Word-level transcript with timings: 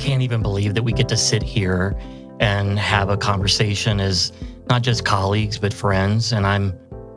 can't 0.00 0.22
even 0.22 0.40
believe 0.40 0.74
that 0.74 0.82
we 0.82 0.92
get 0.92 1.08
to 1.10 1.16
sit 1.16 1.42
here 1.42 1.96
and 2.40 2.78
have 2.78 3.10
a 3.10 3.16
conversation 3.16 4.00
as 4.00 4.32
not 4.68 4.82
just 4.82 5.04
colleagues, 5.04 5.58
but 5.58 5.74
friends. 5.74 6.32
And 6.32 6.46
I'm 6.46 6.74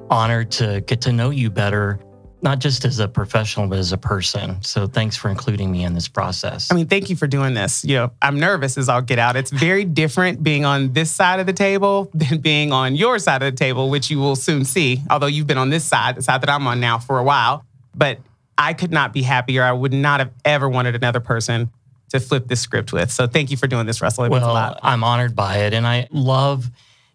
honored 0.09 0.51
to 0.51 0.81
get 0.81 0.99
to 1.01 1.13
know 1.13 1.29
you 1.29 1.49
better, 1.49 1.99
not 2.41 2.59
just 2.59 2.83
as 2.83 2.99
a 2.99 3.07
professional, 3.07 3.67
but 3.67 3.79
as 3.79 3.93
a 3.93 3.97
person. 3.97 4.61
So 4.63 4.85
thanks 4.85 5.15
for 5.15 5.29
including 5.29 5.72
me 5.72 5.85
in 5.85 5.94
this 5.94 6.09
process. 6.09 6.69
I 6.72 6.76
mean, 6.76 6.87
thank 6.87 7.09
you 7.09 7.15
for 7.15 7.26
doing 7.26 7.54
this. 7.54 7.85
You 7.85 7.96
know, 7.96 8.12
I'm 8.22 8.37
nervous 8.37 8.77
as 8.77 8.90
I'll 8.90 9.01
get 9.01 9.18
out. 9.18 9.37
It's 9.37 9.50
very 9.50 9.86
different 9.86 10.44
being 10.44 10.65
on 10.65 10.91
this 10.91 11.09
side 11.09 11.40
of 11.40 11.45
the 11.45 11.54
table 11.54 12.12
than 12.13 12.40
being 12.40 12.73
on 12.73 12.97
your 12.97 13.18
side 13.18 13.41
of 13.41 13.54
the 13.54 13.58
table, 13.58 13.90
which 13.90 14.12
you 14.12 14.19
will 14.19 14.36
soon 14.36 14.65
see, 14.65 15.01
although 15.09 15.27
you've 15.27 15.47
been 15.47 15.58
on 15.58 15.69
this 15.69 15.86
side, 15.86 16.16
the 16.16 16.22
side 16.22 16.41
that 16.41 16.50
I'm 16.50 16.68
on 16.68 16.81
now 16.81 17.00
for 17.00 17.18
a 17.18 17.23
while. 17.23 17.66
But 17.95 18.20
I 18.58 18.73
could 18.73 18.91
not 18.91 19.13
be 19.13 19.22
happier. 19.22 19.63
I 19.63 19.72
would 19.72 19.94
not 19.94 20.20
have 20.20 20.31
ever 20.44 20.68
wanted 20.68 20.95
another 20.95 21.22
person 21.22 21.72
to 22.13 22.20
flip 22.20 22.48
this 22.48 22.62
script 22.62 22.94
with. 22.94 23.12
So 23.12 23.27
thank 23.27 23.52
you 23.52 23.58
for 23.58 23.67
doing 23.67 23.85
this, 23.85 24.02
Russell. 24.02 24.23
It 24.23 24.30
means 24.30 24.44
a 24.44 24.45
well, 24.45 24.54
lot. 24.54 24.80
I'm 24.81 25.04
honored 25.04 25.35
by 25.35 25.58
it. 25.58 25.73
And 25.73 25.85
I 25.85 26.08
love 26.12 26.70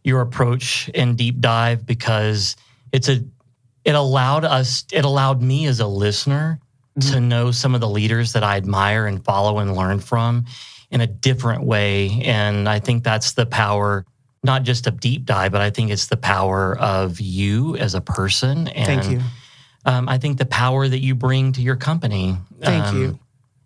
your 0.04 0.20
approach 0.20 0.88
in 0.90 1.16
deep 1.16 1.40
dive 1.40 1.86
because 1.86 2.56
it's 2.92 3.08
a 3.08 3.24
it 3.84 3.94
allowed 3.94 4.44
us 4.44 4.84
it 4.92 5.04
allowed 5.04 5.42
me 5.42 5.66
as 5.66 5.80
a 5.80 5.86
listener 5.86 6.60
Mm-hmm. 6.98 7.12
to 7.12 7.20
know 7.20 7.50
some 7.50 7.74
of 7.74 7.80
the 7.80 7.88
leaders 7.88 8.32
that 8.32 8.42
I 8.42 8.56
admire 8.56 9.06
and 9.06 9.24
follow 9.24 9.58
and 9.58 9.76
learn 9.76 10.00
from 10.00 10.46
in 10.90 11.00
a 11.00 11.06
different 11.06 11.62
way. 11.62 12.22
And 12.24 12.68
I 12.68 12.80
think 12.80 13.04
that's 13.04 13.32
the 13.32 13.46
power, 13.46 14.04
not 14.42 14.64
just 14.64 14.86
of 14.88 14.98
deep 14.98 15.24
dive, 15.24 15.52
but 15.52 15.60
I 15.60 15.70
think 15.70 15.90
it's 15.90 16.06
the 16.06 16.16
power 16.16 16.76
of 16.78 17.20
you 17.20 17.76
as 17.76 17.94
a 17.94 18.00
person. 18.00 18.68
And 18.68 18.86
Thank 18.86 19.12
you. 19.12 19.20
Um, 19.84 20.08
I 20.08 20.18
think 20.18 20.38
the 20.38 20.46
power 20.46 20.88
that 20.88 20.98
you 20.98 21.14
bring 21.14 21.52
to 21.52 21.62
your 21.62 21.76
company. 21.76 22.36
Thank 22.60 22.86
um, 22.86 23.00
you. 23.00 23.18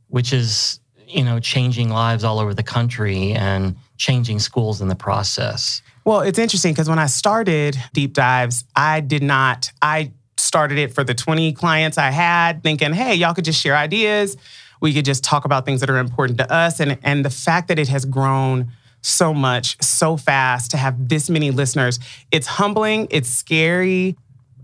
Which 0.08 0.34
is, 0.34 0.80
you 1.12 1.22
know, 1.24 1.38
changing 1.40 1.90
lives 1.90 2.24
all 2.24 2.38
over 2.38 2.54
the 2.54 2.62
country 2.62 3.32
and 3.32 3.76
changing 3.98 4.38
schools 4.38 4.80
in 4.80 4.88
the 4.88 4.94
process. 4.96 5.82
Well, 6.04 6.20
it's 6.20 6.38
interesting 6.38 6.72
because 6.72 6.88
when 6.88 6.98
I 6.98 7.06
started 7.06 7.76
Deep 7.92 8.12
Dives, 8.14 8.64
I 8.74 9.00
did 9.00 9.22
not, 9.22 9.70
I 9.80 10.12
started 10.36 10.78
it 10.78 10.92
for 10.92 11.04
the 11.04 11.14
20 11.14 11.52
clients 11.52 11.98
I 11.98 12.10
had, 12.10 12.62
thinking, 12.62 12.92
hey, 12.92 13.14
y'all 13.14 13.34
could 13.34 13.44
just 13.44 13.60
share 13.60 13.76
ideas. 13.76 14.36
We 14.80 14.92
could 14.92 15.04
just 15.04 15.22
talk 15.22 15.44
about 15.44 15.64
things 15.64 15.80
that 15.80 15.90
are 15.90 15.98
important 15.98 16.38
to 16.38 16.52
us. 16.52 16.80
And, 16.80 16.98
and 17.04 17.24
the 17.24 17.30
fact 17.30 17.68
that 17.68 17.78
it 17.78 17.86
has 17.88 18.04
grown 18.04 18.72
so 19.00 19.32
much, 19.32 19.80
so 19.82 20.16
fast 20.16 20.72
to 20.72 20.76
have 20.76 21.08
this 21.08 21.30
many 21.30 21.50
listeners, 21.52 22.00
it's 22.32 22.46
humbling, 22.46 23.06
it's 23.10 23.28
scary. 23.28 24.16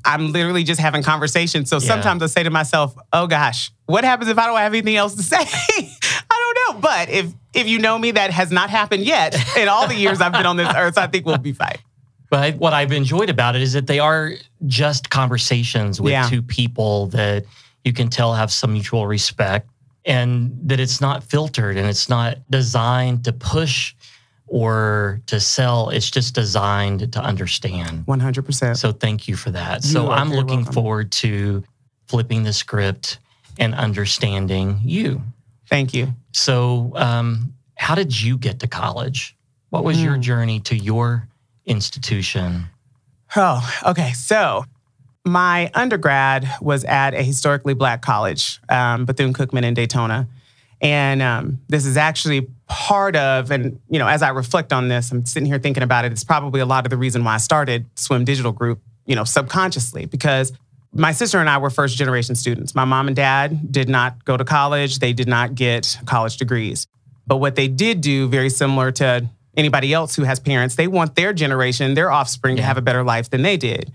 I'm 0.04 0.32
literally 0.32 0.64
just 0.64 0.80
having 0.80 1.02
conversations. 1.02 1.68
So 1.68 1.76
Yeah. 1.76 1.86
sometimes 1.88 2.22
I 2.22 2.26
say 2.26 2.42
to 2.42 2.50
myself, 2.50 2.96
oh 3.12 3.26
gosh, 3.26 3.70
what 3.86 4.04
happens 4.04 4.28
if 4.30 4.38
I 4.38 4.46
don't 4.46 4.56
have 4.58 4.72
anything 4.72 4.96
else 4.96 5.14
to 5.14 5.22
say? 5.22 5.44
I 6.84 7.04
don't 7.06 7.06
know. 7.06 7.06
But 7.06 7.08
if 7.10 7.32
if 7.54 7.66
you 7.68 7.78
know 7.78 7.98
me, 7.98 8.10
that 8.12 8.30
has 8.30 8.50
not 8.52 8.70
happened 8.70 9.04
yet 9.04 9.34
in 9.56 9.68
all 9.68 9.86
the 9.88 9.94
years 9.94 10.20
I've 10.20 10.32
been 10.32 10.46
on 10.46 10.56
this 10.56 10.72
earth. 10.76 10.94
So 10.94 11.02
I 11.02 11.06
think 11.06 11.26
we'll 11.26 11.38
be 11.38 11.52
fine. 11.52 11.78
But 12.30 12.56
what 12.56 12.72
I've 12.74 12.92
enjoyed 12.92 13.30
about 13.30 13.56
it 13.56 13.62
is 13.62 13.72
that 13.72 13.86
they 13.86 13.98
are 14.00 14.32
just 14.66 15.08
conversations 15.10 16.00
with 16.00 16.12
Yeah. 16.12 16.28
two 16.28 16.42
people 16.42 17.06
that 17.08 17.44
you 17.84 17.92
can 17.94 18.08
tell 18.10 18.34
have 18.34 18.52
some 18.52 18.74
mutual 18.74 19.06
respect 19.06 19.68
and 20.04 20.52
that 20.64 20.78
it's 20.78 21.00
not 21.00 21.24
filtered 21.24 21.76
and 21.78 21.86
it's 21.88 22.08
not 22.10 22.36
designed 22.50 23.24
to 23.24 23.32
push 23.32 23.94
or 24.46 25.20
to 25.26 25.40
sell. 25.40 25.88
It's 25.90 26.10
just 26.10 26.34
designed 26.34 27.12
to 27.12 27.20
understand. 27.20 28.04
100%. 28.06 28.76
So 28.76 28.92
thank 28.92 29.26
you 29.28 29.34
for 29.36 29.50
that. 29.52 29.84
You 29.84 29.90
so 29.90 30.10
I'm 30.10 30.30
looking 30.30 30.58
welcome. 30.58 30.72
forward 30.74 31.12
to 31.12 31.64
flipping 32.08 32.42
the 32.42 32.52
script 32.52 33.18
and 33.58 33.74
understanding 33.74 34.80
you. 34.84 35.22
Thank 35.68 35.94
you. 35.94 36.14
So, 36.32 36.92
um, 36.96 37.54
how 37.76 37.94
did 37.94 38.20
you 38.20 38.38
get 38.38 38.60
to 38.60 38.66
college? 38.66 39.36
What 39.70 39.84
was 39.84 40.02
your 40.02 40.14
Hmm. 40.14 40.20
journey 40.22 40.60
to 40.60 40.76
your 40.76 41.28
institution? 41.66 42.68
Oh, 43.36 43.62
okay. 43.86 44.12
So 44.14 44.64
my 45.24 45.70
undergrad 45.74 46.48
was 46.60 46.84
at 46.84 47.12
a 47.14 47.22
historically 47.22 47.74
black 47.74 48.00
college, 48.00 48.60
um, 48.68 49.04
Bethune 49.04 49.34
Cookman 49.34 49.64
in 49.64 49.74
Daytona. 49.74 50.26
And 50.80 51.20
um, 51.20 51.60
this 51.68 51.84
is 51.84 51.96
actually 51.96 52.48
part 52.66 53.16
of, 53.16 53.50
and 53.50 53.78
you 53.90 53.98
know, 53.98 54.06
as 54.06 54.22
I 54.22 54.30
reflect 54.30 54.72
on 54.72 54.88
this, 54.88 55.10
I'm 55.10 55.26
sitting 55.26 55.46
here 55.46 55.58
thinking 55.58 55.82
about 55.82 56.04
it. 56.04 56.12
It's 56.12 56.24
probably 56.24 56.60
a 56.60 56.66
lot 56.66 56.86
of 56.86 56.90
the 56.90 56.96
reason 56.96 57.24
why 57.24 57.34
I 57.34 57.38
started 57.38 57.84
Swim 57.96 58.24
Digital 58.24 58.52
Group, 58.52 58.80
you 59.04 59.14
know, 59.16 59.24
subconsciously, 59.24 60.06
because 60.06 60.52
my 60.98 61.12
sister 61.12 61.38
and 61.38 61.48
I 61.48 61.58
were 61.58 61.70
first 61.70 61.96
generation 61.96 62.34
students. 62.34 62.74
My 62.74 62.84
mom 62.84 63.06
and 63.06 63.16
dad 63.16 63.72
did 63.72 63.88
not 63.88 64.24
go 64.24 64.36
to 64.36 64.44
college, 64.44 64.98
they 64.98 65.12
did 65.12 65.28
not 65.28 65.54
get 65.54 65.98
college 66.06 66.36
degrees. 66.36 66.86
But 67.26 67.36
what 67.36 67.54
they 67.56 67.68
did 67.68 68.00
do, 68.00 68.28
very 68.28 68.50
similar 68.50 68.90
to 68.92 69.28
anybody 69.56 69.92
else 69.92 70.16
who 70.16 70.24
has 70.24 70.40
parents, 70.40 70.74
they 70.76 70.88
want 70.88 71.14
their 71.14 71.32
generation, 71.32 71.94
their 71.94 72.10
offspring, 72.10 72.56
to 72.56 72.62
have 72.62 72.76
a 72.78 72.82
better 72.82 73.04
life 73.04 73.30
than 73.30 73.42
they 73.42 73.56
did. 73.56 73.92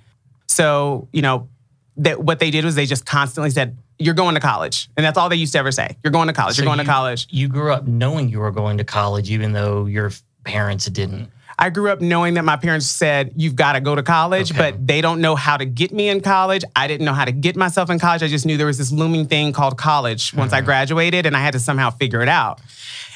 So, 0.47 1.07
you 1.11 1.21
know, 1.21 1.49
that 1.97 2.21
what 2.23 2.39
they 2.39 2.51
did 2.51 2.65
was 2.65 2.75
they 2.75 2.85
just 2.85 3.05
constantly 3.05 3.49
said, 3.49 3.77
"You're 3.99 4.13
going 4.13 4.35
to 4.35 4.41
college," 4.41 4.89
and 4.97 5.05
that's 5.05 5.17
all 5.17 5.29
they 5.29 5.35
used 5.35 5.53
to 5.53 5.59
ever 5.59 5.71
say. 5.71 5.95
You're 6.03 6.11
going 6.11 6.27
to 6.27 6.33
college. 6.33 6.55
So 6.55 6.61
You're 6.63 6.67
going 6.69 6.79
you- 6.79 6.85
to 6.85 6.89
college. 6.91 7.27
You 7.29 7.47
grew 7.47 7.71
up 7.71 7.87
knowing 7.87 8.29
you 8.29 8.39
were 8.39 8.51
going 8.51 8.77
to 8.79 8.83
college, 8.83 9.29
even 9.29 9.51
though 9.53 9.85
your 9.85 10.11
parents 10.43 10.85
didn't. 10.85 11.29
I 11.63 11.69
grew 11.69 11.89
up 11.89 12.01
knowing 12.01 12.33
that 12.33 12.43
my 12.43 12.57
parents 12.57 12.87
said, 12.87 13.31
You've 13.37 13.55
got 13.55 13.73
to 13.73 13.79
go 13.79 13.95
to 13.95 14.03
college, 14.03 14.51
Okay. 14.51 14.59
but 14.71 14.85
they 14.85 14.99
don't 14.99 15.21
know 15.21 15.35
how 15.35 15.55
to 15.55 15.63
get 15.65 15.93
me 15.93 16.09
in 16.09 16.19
college. 16.19 16.63
I 16.75 16.87
didn't 16.87 17.05
know 17.05 17.13
how 17.13 17.23
to 17.23 17.31
get 17.31 17.55
myself 17.55 17.89
in 17.89 17.99
college. 17.99 18.21
I 18.21 18.27
just 18.27 18.45
knew 18.45 18.57
there 18.57 18.67
was 18.67 18.77
this 18.77 18.91
looming 18.91 19.27
thing 19.27 19.53
called 19.53 19.77
college 19.77 20.33
once 20.33 20.51
I 20.51 20.57
Mm-hmm. 20.57 20.65
graduated, 20.65 21.25
and 21.25 21.37
I 21.37 21.39
had 21.39 21.53
to 21.53 21.59
somehow 21.59 21.89
figure 21.91 22.21
it 22.21 22.27
out. 22.27 22.59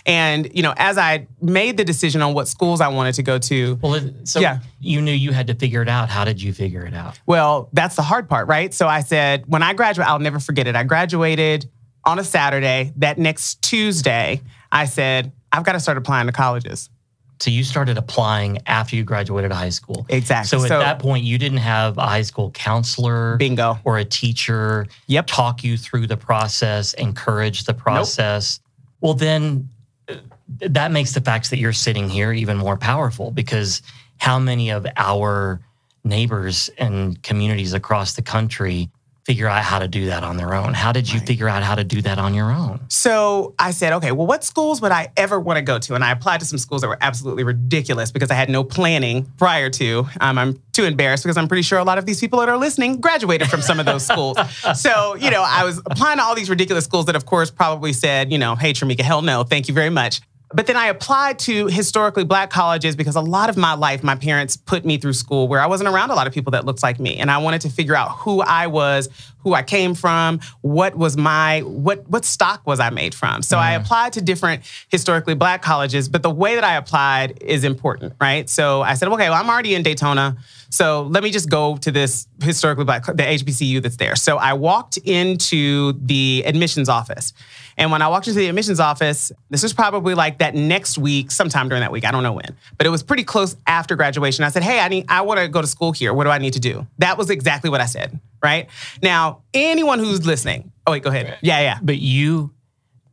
And, 0.06 0.50
you 0.56 0.64
know, 0.64 0.74
as 0.78 0.98
I 0.98 1.28
made 1.42 1.76
the 1.76 1.84
decision 1.84 2.22
on 2.22 2.34
what 2.34 2.48
schools 2.48 2.80
I 2.80 2.88
wanted 2.88 3.16
to 3.16 3.24
go 3.24 3.38
to, 3.38 3.78
Well, 3.82 4.00
so 4.24 4.40
Yeah. 4.40 4.60
you 4.80 5.02
knew 5.02 5.12
you 5.12 5.34
had 5.34 5.48
to 5.48 5.54
figure 5.56 5.82
it 5.82 5.90
out. 5.90 6.08
How 6.08 6.24
did 6.24 6.42
you 6.42 6.54
figure 6.54 6.86
it 6.86 6.94
out? 6.94 7.20
Well, 7.26 7.68
that's 7.74 7.98
the 7.98 8.02
hard 8.04 8.30
part, 8.30 8.48
right? 8.48 8.74
So 8.74 8.88
I 8.88 9.02
said, 9.02 9.44
when 9.48 9.62
I 9.62 9.74
graduate, 9.74 10.08
I'll 10.08 10.20
never 10.20 10.40
forget 10.40 10.68
it. 10.68 10.76
I 10.78 10.84
graduated 10.84 11.70
on 12.06 12.18
a 12.18 12.24
Saturday. 12.24 12.94
That 12.96 13.18
next 13.18 13.62
Tuesday, 13.62 14.40
I 14.72 14.86
said, 14.86 15.34
I've 15.52 15.66
got 15.66 15.74
to 15.74 15.82
start 15.82 15.98
applying 15.98 16.28
to 16.28 16.32
colleges. 16.34 16.90
So 17.40 17.52
you 17.52 17.64
started 17.64 17.98
applying 17.98 18.60
after 18.66 18.96
you 18.96 19.04
graduated 19.04 19.52
high 19.52 19.70
school. 19.70 20.06
Exactly. 20.10 20.58
So 20.60 20.66
at 20.66 20.70
that 20.70 21.00
point, 21.00 21.24
you 21.24 21.38
didn't 21.38 21.60
have 21.60 21.98
a 21.98 22.06
high 22.06 22.24
school 22.24 22.52
counselor 22.52 23.38
bingo. 23.38 23.80
or 23.84 23.98
a 23.98 24.06
teacher 24.06 24.88
Yep. 25.08 25.28
talk 25.28 25.64
you 25.64 25.78
through 25.78 26.08
the 26.08 26.18
process, 26.18 26.94
encourage 26.94 27.66
the 27.66 27.74
process. 27.74 28.60
Well, 29.02 29.14
then 29.14 29.70
uh, 30.10 30.16
that 30.62 30.92
makes 30.92 31.14
the 31.14 31.22
facts 31.22 31.50
that 31.50 31.58
you're 31.60 31.74
sitting 31.74 32.10
here 32.10 32.34
even 32.34 32.58
more 32.58 32.78
powerful 32.78 33.32
because 33.32 33.82
how 34.18 34.40
many 34.40 34.72
of 34.72 34.88
our 34.98 35.62
neighbors 36.04 36.70
and 36.78 37.22
communities 37.22 37.74
across 37.74 38.14
the 38.14 38.22
country 38.22 38.90
figure 39.28 39.48
out 39.50 39.62
how 39.62 39.78
to 39.78 39.90
do 39.90 40.06
that 40.06 40.24
on 40.24 40.38
their 40.38 40.54
own? 40.54 40.74
How 40.74 40.94
did 40.94 41.12
you 41.12 41.20
Right. 41.20 41.28
figure 41.28 41.50
out 41.50 41.62
how 41.62 41.76
to 41.76 41.84
do 41.84 42.02
that 42.04 42.18
on 42.18 42.34
your 42.34 42.50
own? 42.50 42.80
So 42.88 43.54
I 43.60 43.72
said, 43.72 43.92
okay, 43.94 44.14
well, 44.14 44.26
what 44.26 44.46
schools 44.46 44.80
would 44.82 44.94
I 44.94 45.10
ever 45.18 45.38
want 45.38 45.58
to 45.58 45.62
go 45.62 45.78
to? 45.80 45.96
And 45.96 46.04
I 46.04 46.12
applied 46.12 46.40
to 46.40 46.46
some 46.46 46.58
schools 46.58 46.80
that 46.82 46.88
were 46.88 46.98
absolutely 47.02 47.44
ridiculous 47.44 48.10
because 48.10 48.32
I 48.32 48.36
had 48.36 48.50
no 48.50 48.64
planning 48.64 49.30
prior 49.38 49.70
to. 49.72 50.08
Um, 50.22 50.38
I'm 50.38 50.62
too 50.72 50.86
embarrassed 50.86 51.24
because 51.26 51.36
I'm 51.36 51.50
pretty 51.50 51.64
sure 51.64 51.78
a 51.78 51.84
lot 51.84 51.98
of 51.98 52.06
these 52.06 52.22
people 52.22 52.40
that 52.40 52.48
are 52.48 52.56
listening 52.58 53.02
graduated 53.02 53.50
from 53.50 53.62
some 53.62 53.82
of 53.82 53.86
those 53.86 54.06
schools. 54.08 54.38
So, 54.76 55.16
you 55.16 55.30
know, 55.30 55.44
I 55.46 55.66
was 55.66 55.80
applying 55.86 56.18
to 56.20 56.24
all 56.24 56.34
these 56.36 56.50
ridiculous 56.50 56.86
schools 56.86 57.06
that, 57.08 57.16
of 57.18 57.26
course, 57.26 57.52
probably 57.52 57.92
said, 57.94 58.32
you 58.32 58.38
know, 58.38 58.56
hey, 58.56 58.72
Tramika, 58.74 59.02
hell 59.02 59.22
no, 59.22 59.44
thank 59.44 59.68
you 59.68 59.74
very 59.74 59.90
much. 59.90 60.22
But 60.54 60.66
then 60.66 60.78
I 60.78 60.88
applied 60.88 61.40
to 61.40 61.68
historically 61.68 62.24
black 62.24 62.50
colleges 62.50 62.96
because 62.96 63.18
a 63.18 63.22
lot 63.22 63.50
of 63.50 63.58
my 63.58 63.74
life, 63.74 64.02
my 64.02 64.16
parents 64.16 64.56
put 64.56 64.86
me 64.86 64.98
through 64.98 65.14
school 65.14 65.50
where 65.50 65.60
I 65.60 65.66
wasn't 65.66 65.90
around 65.90 66.10
a 66.10 66.16
lot 66.16 66.26
of 66.26 66.34
people 66.34 66.52
that 66.52 66.64
looked 66.64 66.82
like 66.82 67.00
me. 67.00 67.18
And 67.18 67.30
I 67.30 67.38
wanted 67.40 67.62
to 67.62 67.70
figure 67.70 67.96
out 67.96 68.12
who 68.20 68.42
I 68.42 68.68
was, 68.68 69.10
who 69.40 69.54
I 69.54 69.64
came 69.64 69.94
from, 69.94 70.40
what 70.62 70.96
was 70.96 71.18
my, 71.18 71.62
what, 71.62 72.08
what 72.10 72.24
stock 72.24 72.66
was 72.66 72.80
I 72.80 72.92
made 72.92 73.14
from. 73.14 73.42
So 73.42 73.58
I 73.58 73.74
mm. 73.74 73.82
applied 73.82 74.14
to 74.14 74.22
different 74.22 74.64
historically 74.90 75.36
black 75.36 75.62
colleges, 75.62 76.08
but 76.08 76.24
the 76.24 76.30
way 76.30 76.56
that 76.56 76.64
I 76.64 76.76
applied 76.76 77.44
is 77.44 77.66
important, 77.66 78.14
right? 78.22 78.50
So 78.50 78.82
I 78.82 78.94
said, 78.94 79.10
okay, 79.10 79.30
well, 79.30 79.42
I'm 79.42 79.50
already 79.50 79.76
in 79.76 79.84
Daytona. 79.84 80.38
So 80.70 81.04
let 81.04 81.24
me 81.24 81.32
just 81.32 81.50
go 81.50 81.78
to 81.78 81.92
this 81.92 82.28
historically 82.42 82.86
black, 82.86 83.06
the 83.06 83.14
HBCU 83.14 83.82
that's 83.82 83.98
there. 83.98 84.16
So 84.16 84.38
I 84.38 84.54
walked 84.54 84.98
into 84.98 85.94
the 85.94 86.44
admissions 86.46 86.90
office. 86.90 87.34
And 87.78 87.92
when 87.92 88.02
I 88.02 88.08
walked 88.08 88.28
into 88.28 88.40
the 88.40 88.48
admissions 88.48 88.80
office, 88.80 89.32
this 89.50 89.64
was 89.64 89.72
probably 89.72 90.14
like 90.14 90.40
that 90.40 90.56
next 90.56 90.98
week, 90.98 91.32
sometime 91.32 91.70
during 91.70 91.82
that 91.82 91.92
week. 91.92 92.06
I 92.06 92.12
don't 92.12 92.24
know 92.24 92.34
when, 92.34 92.56
but 92.78 92.88
it 92.88 92.90
was 92.90 93.04
pretty 93.04 93.24
close 93.24 93.56
after 93.68 93.96
graduation. 93.96 94.44
I 94.44 94.50
said, 94.50 94.64
"Hey, 94.64 94.80
I 94.80 94.88
need, 94.88 95.06
I 95.10 95.22
want 95.22 95.40
to 95.40 95.48
go 95.48 95.62
to 95.62 95.68
school 95.68 95.92
here. 95.92 96.14
What 96.14 96.24
do 96.24 96.32
I 96.32 96.40
need 96.40 96.54
to 96.54 96.60
do?" 96.60 96.88
That 96.98 97.18
was 97.18 97.30
exactly 97.30 97.70
what 97.70 97.80
I 97.80 97.86
said. 97.86 98.20
Right 98.42 98.68
now, 99.02 99.44
anyone 99.54 100.00
who's 100.00 100.26
listening, 100.26 100.72
oh 100.88 100.92
wait, 100.92 101.04
go 101.04 101.10
ahead. 101.10 101.38
Yeah, 101.42 101.60
yeah. 101.62 101.80
But 101.82 102.00
you 102.00 102.52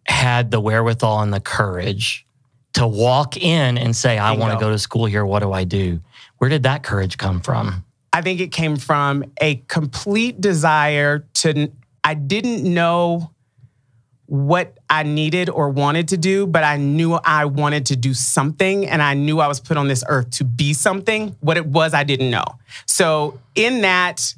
had 0.06 0.50
the 0.50 0.60
wherewithal 0.60 1.20
and 1.20 1.32
the 1.32 1.40
courage 1.40 2.26
to 2.74 2.86
walk 2.86 3.36
in 3.36 3.78
and 3.78 3.94
say, 3.94 4.18
I 4.18 4.32
want 4.32 4.52
to 4.52 4.58
go 4.58 4.70
to 4.70 4.78
school 4.78 5.06
here. 5.06 5.24
What 5.24 5.40
do 5.40 5.52
I 5.52 5.64
do? 5.64 6.00
Where 6.38 6.50
did 6.50 6.64
that 6.64 6.82
courage 6.82 7.18
come 7.18 7.40
from? 7.40 7.84
I 8.12 8.22
think 8.22 8.40
it 8.40 8.52
came 8.52 8.76
from 8.76 9.24
a 9.40 9.56
complete 9.68 10.40
desire 10.40 11.26
to. 11.34 11.70
I 12.04 12.14
didn't 12.14 12.62
know 12.62 13.30
what 14.26 14.78
I 14.88 15.02
needed 15.02 15.50
or 15.50 15.68
wanted 15.68 16.08
to 16.08 16.16
do, 16.16 16.46
but 16.46 16.64
I 16.64 16.76
knew 16.76 17.14
I 17.14 17.44
wanted 17.44 17.86
to 17.86 17.96
do 17.96 18.14
something 18.14 18.86
and 18.86 19.02
I 19.02 19.14
knew 19.14 19.40
I 19.40 19.48
was 19.48 19.60
put 19.60 19.76
on 19.76 19.88
this 19.88 20.02
earth 20.08 20.30
to 20.32 20.44
be 20.44 20.72
something. 20.72 21.36
What 21.40 21.56
it 21.56 21.66
was, 21.66 21.94
I 21.94 22.04
didn't 22.04 22.30
know. 22.30 22.44
So, 22.86 23.40
in 23.54 23.82
that, 23.82 24.34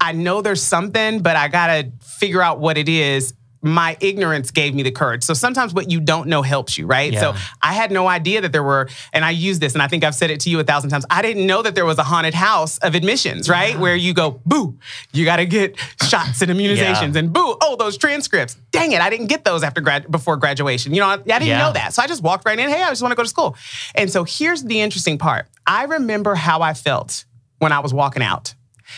I 0.00 0.12
know 0.12 0.42
there's 0.42 0.62
something, 0.62 1.20
but 1.20 1.36
I 1.36 1.48
gotta 1.48 1.90
figure 2.00 2.42
out 2.42 2.60
what 2.60 2.78
it 2.78 2.88
is 2.88 3.34
my 3.66 3.96
ignorance 4.00 4.50
gave 4.50 4.74
me 4.74 4.82
the 4.82 4.90
courage. 4.90 5.24
So 5.24 5.34
sometimes 5.34 5.74
what 5.74 5.90
you 5.90 6.00
don't 6.00 6.28
know 6.28 6.42
helps 6.42 6.78
you, 6.78 6.86
right? 6.86 7.12
Yeah. 7.12 7.20
So 7.20 7.34
I 7.62 7.72
had 7.72 7.90
no 7.90 8.06
idea 8.06 8.40
that 8.40 8.52
there 8.52 8.62
were, 8.62 8.88
and 9.12 9.24
I 9.24 9.30
use 9.30 9.58
this, 9.58 9.74
and 9.74 9.82
I 9.82 9.88
think 9.88 10.04
I've 10.04 10.14
said 10.14 10.30
it 10.30 10.40
to 10.40 10.50
you 10.50 10.60
a 10.60 10.64
thousand 10.64 10.90
times. 10.90 11.04
I 11.10 11.22
didn't 11.22 11.46
know 11.46 11.62
that 11.62 11.74
there 11.74 11.84
was 11.84 11.98
a 11.98 12.02
haunted 12.02 12.34
house 12.34 12.78
of 12.78 12.94
admissions, 12.94 13.48
right? 13.48 13.74
Yeah. 13.74 13.80
Where 13.80 13.96
you 13.96 14.14
go, 14.14 14.40
boo, 14.46 14.78
you 15.12 15.24
got 15.24 15.36
to 15.36 15.46
get 15.46 15.76
shots 16.02 16.42
and 16.42 16.50
immunizations, 16.52 17.14
Yeah. 17.14 17.18
and 17.20 17.32
boo, 17.32 17.56
oh, 17.60 17.76
those 17.76 17.96
transcripts. 17.98 18.56
Dang 18.70 18.92
it, 18.92 19.00
I 19.00 19.10
didn't 19.10 19.26
get 19.26 19.44
those 19.44 19.62
after 19.62 19.80
grad 19.80 20.10
before 20.10 20.36
graduation. 20.36 20.94
You 20.94 21.00
know, 21.00 21.06
I, 21.08 21.14
I 21.14 21.38
didn't 21.38 21.58
know 21.58 21.72
that, 21.72 21.94
so 21.94 22.02
I 22.02 22.06
just 22.06 22.22
walked 22.22 22.44
right 22.46 22.58
in. 22.58 22.68
Hey, 22.68 22.82
I 22.82 22.88
just 22.90 23.02
want 23.02 23.12
to 23.12 23.16
go 23.16 23.22
to 23.22 23.28
school. 23.28 23.56
And 23.94 24.10
so 24.10 24.24
here's 24.24 24.62
the 24.62 24.80
interesting 24.80 25.18
part. 25.18 25.46
I 25.66 25.84
remember 25.84 26.34
how 26.34 26.62
I 26.62 26.74
felt 26.74 27.24
when 27.58 27.72
I 27.72 27.80
was 27.80 27.92
walking 27.94 28.22
out. 28.22 28.54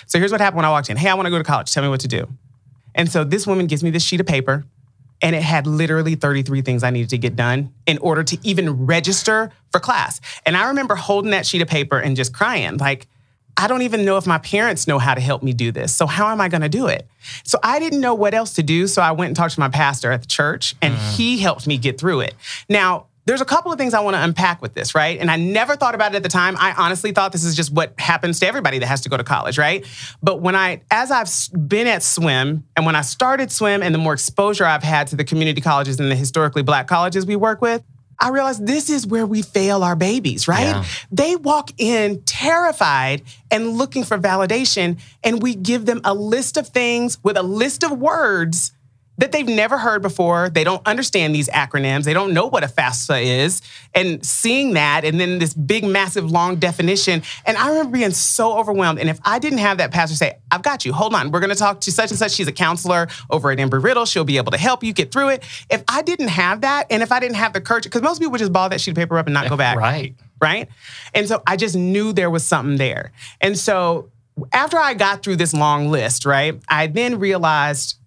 So 0.06 0.18
here's 0.18 0.32
what 0.32 0.40
happened 0.40 0.56
when 0.56 0.64
I 0.66 0.70
walked 0.70 0.90
in. 0.90 0.96
Hey, 0.96 1.08
I 1.08 1.14
want 1.14 1.26
to 1.26 1.30
go 1.30 1.38
to 1.38 1.44
college. 1.44 1.72
Tell 1.72 1.82
me 1.82 1.88
what 1.88 2.00
to 2.00 2.08
do. 2.08 2.28
And 2.94 3.10
so 3.10 3.24
this 3.24 3.46
woman 3.46 3.66
gives 3.66 3.82
me 3.82 3.90
this 3.90 4.02
sheet 4.02 4.20
of 4.20 4.26
paper, 4.26 4.64
and 5.20 5.34
it 5.34 5.42
had 5.42 5.66
literally 5.66 6.14
33 6.14 6.62
things 6.62 6.82
I 6.82 6.90
needed 6.90 7.10
to 7.10 7.18
get 7.18 7.36
done 7.36 7.72
in 7.86 7.98
order 7.98 8.22
to 8.24 8.38
even 8.42 8.86
register 8.86 9.50
for 9.70 9.80
class. 9.80 10.20
And 10.46 10.56
I 10.56 10.68
remember 10.68 10.94
holding 10.94 11.32
that 11.32 11.46
sheet 11.46 11.62
of 11.62 11.68
paper 11.68 11.98
and 11.98 12.16
just 12.16 12.32
crying, 12.32 12.76
like, 12.78 13.06
I 13.56 13.66
don't 13.66 13.82
even 13.82 14.04
know 14.04 14.16
if 14.16 14.26
my 14.26 14.38
parents 14.38 14.86
know 14.86 15.00
how 15.00 15.14
to 15.14 15.20
help 15.20 15.42
me 15.42 15.52
do 15.52 15.72
this. 15.72 15.94
So 15.94 16.06
how 16.06 16.28
am 16.28 16.40
I 16.40 16.48
going 16.48 16.60
to 16.60 16.68
do 16.68 16.86
it? 16.86 17.08
So 17.42 17.58
I 17.60 17.80
didn't 17.80 18.00
know 18.00 18.14
what 18.14 18.32
else 18.32 18.52
to 18.54 18.62
do. 18.62 18.86
So 18.86 19.02
I 19.02 19.10
went 19.10 19.30
and 19.30 19.36
talked 19.36 19.54
to 19.54 19.60
my 19.60 19.68
pastor 19.68 20.12
at 20.12 20.20
the 20.20 20.28
church, 20.28 20.76
and 20.80 20.94
mm. 20.94 21.16
he 21.16 21.38
helped 21.38 21.66
me 21.66 21.76
get 21.76 21.98
through 21.98 22.20
it. 22.20 22.34
Now, 22.68 23.06
there's 23.28 23.42
a 23.42 23.44
couple 23.44 23.70
of 23.70 23.76
things 23.76 23.92
I 23.92 24.00
want 24.00 24.16
to 24.16 24.22
unpack 24.22 24.62
with 24.62 24.72
this, 24.72 24.94
right? 24.94 25.20
And 25.20 25.30
I 25.30 25.36
never 25.36 25.76
thought 25.76 25.94
about 25.94 26.14
it 26.14 26.16
at 26.16 26.22
the 26.22 26.30
time. 26.30 26.56
I 26.56 26.72
honestly 26.78 27.12
thought 27.12 27.30
this 27.30 27.44
is 27.44 27.54
just 27.54 27.70
what 27.70 27.92
happens 28.00 28.40
to 28.40 28.46
everybody 28.46 28.78
that 28.78 28.86
has 28.86 29.02
to 29.02 29.10
go 29.10 29.18
to 29.18 29.22
college, 29.22 29.58
right? 29.58 29.84
But 30.22 30.40
when 30.40 30.56
I, 30.56 30.80
as 30.90 31.10
I've 31.10 31.28
been 31.68 31.86
at 31.86 32.02
swim, 32.02 32.64
and 32.74 32.86
when 32.86 32.96
I 32.96 33.02
started 33.02 33.52
swim, 33.52 33.82
and 33.82 33.94
the 33.94 33.98
more 33.98 34.14
exposure 34.14 34.64
I've 34.64 34.82
had 34.82 35.08
to 35.08 35.16
the 35.16 35.24
community 35.24 35.60
colleges 35.60 36.00
and 36.00 36.10
the 36.10 36.16
historically 36.16 36.62
black 36.62 36.86
colleges 36.86 37.26
we 37.26 37.36
work 37.36 37.60
with, 37.60 37.84
I 38.18 38.30
realized 38.30 38.66
this 38.66 38.88
is 38.88 39.06
where 39.06 39.26
we 39.26 39.42
fail 39.42 39.84
our 39.84 39.94
babies, 39.94 40.48
right? 40.48 40.76
Yeah. 40.76 40.84
They 41.12 41.36
walk 41.36 41.70
in 41.76 42.22
terrified 42.22 43.24
and 43.50 43.72
looking 43.76 44.04
for 44.04 44.16
validation, 44.16 44.98
and 45.22 45.42
we 45.42 45.54
give 45.54 45.84
them 45.84 46.00
a 46.02 46.14
list 46.14 46.56
of 46.56 46.68
things 46.68 47.22
with 47.22 47.36
a 47.36 47.42
list 47.42 47.84
of 47.84 47.92
words 47.92 48.72
that 49.18 49.32
they've 49.32 49.46
never 49.46 49.76
heard 49.76 50.00
before. 50.00 50.48
They 50.48 50.64
don't 50.64 50.84
understand 50.86 51.34
these 51.34 51.48
acronyms. 51.48 52.04
They 52.04 52.14
don't 52.14 52.32
know 52.32 52.46
what 52.46 52.64
a 52.64 52.68
FAFSA 52.68 53.22
is. 53.22 53.60
And 53.94 54.24
seeing 54.24 54.74
that, 54.74 55.04
and 55.04 55.20
then 55.20 55.38
this 55.40 55.52
big, 55.54 55.84
massive, 55.84 56.30
long 56.30 56.56
definition. 56.56 57.22
And 57.44 57.56
I 57.56 57.68
remember 57.68 57.98
being 57.98 58.12
so 58.12 58.56
overwhelmed. 58.56 59.00
And 59.00 59.10
if 59.10 59.18
I 59.24 59.38
didn't 59.40 59.58
have 59.58 59.78
that 59.78 59.90
pastor 59.90 60.14
say, 60.16 60.38
I've 60.50 60.62
got 60.62 60.84
you, 60.84 60.92
hold 60.92 61.14
on, 61.14 61.30
we're 61.32 61.40
gonna 61.40 61.56
talk 61.56 61.80
to 61.82 61.92
such 61.92 62.10
and 62.10 62.18
such. 62.18 62.30
She's 62.32 62.46
a 62.48 62.52
counselor 62.52 63.08
over 63.28 63.50
at 63.50 63.58
Embry 63.58 63.82
Riddle. 63.82 64.06
She'll 64.06 64.24
be 64.24 64.36
able 64.36 64.52
to 64.52 64.58
help 64.58 64.84
you 64.84 64.92
get 64.92 65.10
through 65.12 65.30
it. 65.30 65.42
If 65.68 65.82
I 65.88 66.02
didn't 66.02 66.28
have 66.28 66.60
that, 66.60 66.86
and 66.88 67.02
if 67.02 67.10
I 67.10 67.18
didn't 67.18 67.36
have 67.36 67.52
the 67.52 67.60
courage, 67.60 67.84
because 67.84 68.02
most 68.02 68.18
people 68.20 68.30
would 68.32 68.38
just 68.38 68.52
ball 68.52 68.68
that 68.68 68.80
sheet 68.80 68.92
of 68.92 68.96
paper 68.96 69.18
up 69.18 69.26
and 69.26 69.34
not 69.34 69.48
go 69.48 69.56
back 69.56 69.76
Right. 69.76 70.14
right? 70.40 70.68
And 71.12 71.26
so 71.26 71.42
I 71.46 71.56
just 71.56 71.74
knew 71.74 72.12
there 72.12 72.30
was 72.30 72.44
something 72.44 72.76
there. 72.76 73.10
And 73.40 73.58
so 73.58 74.10
after 74.52 74.76
I 74.78 74.94
got 74.94 75.24
through 75.24 75.36
this 75.36 75.52
long 75.52 75.88
list, 75.90 76.24
right, 76.24 76.60
I 76.68 76.86
then 76.86 77.18
realized, 77.18 77.97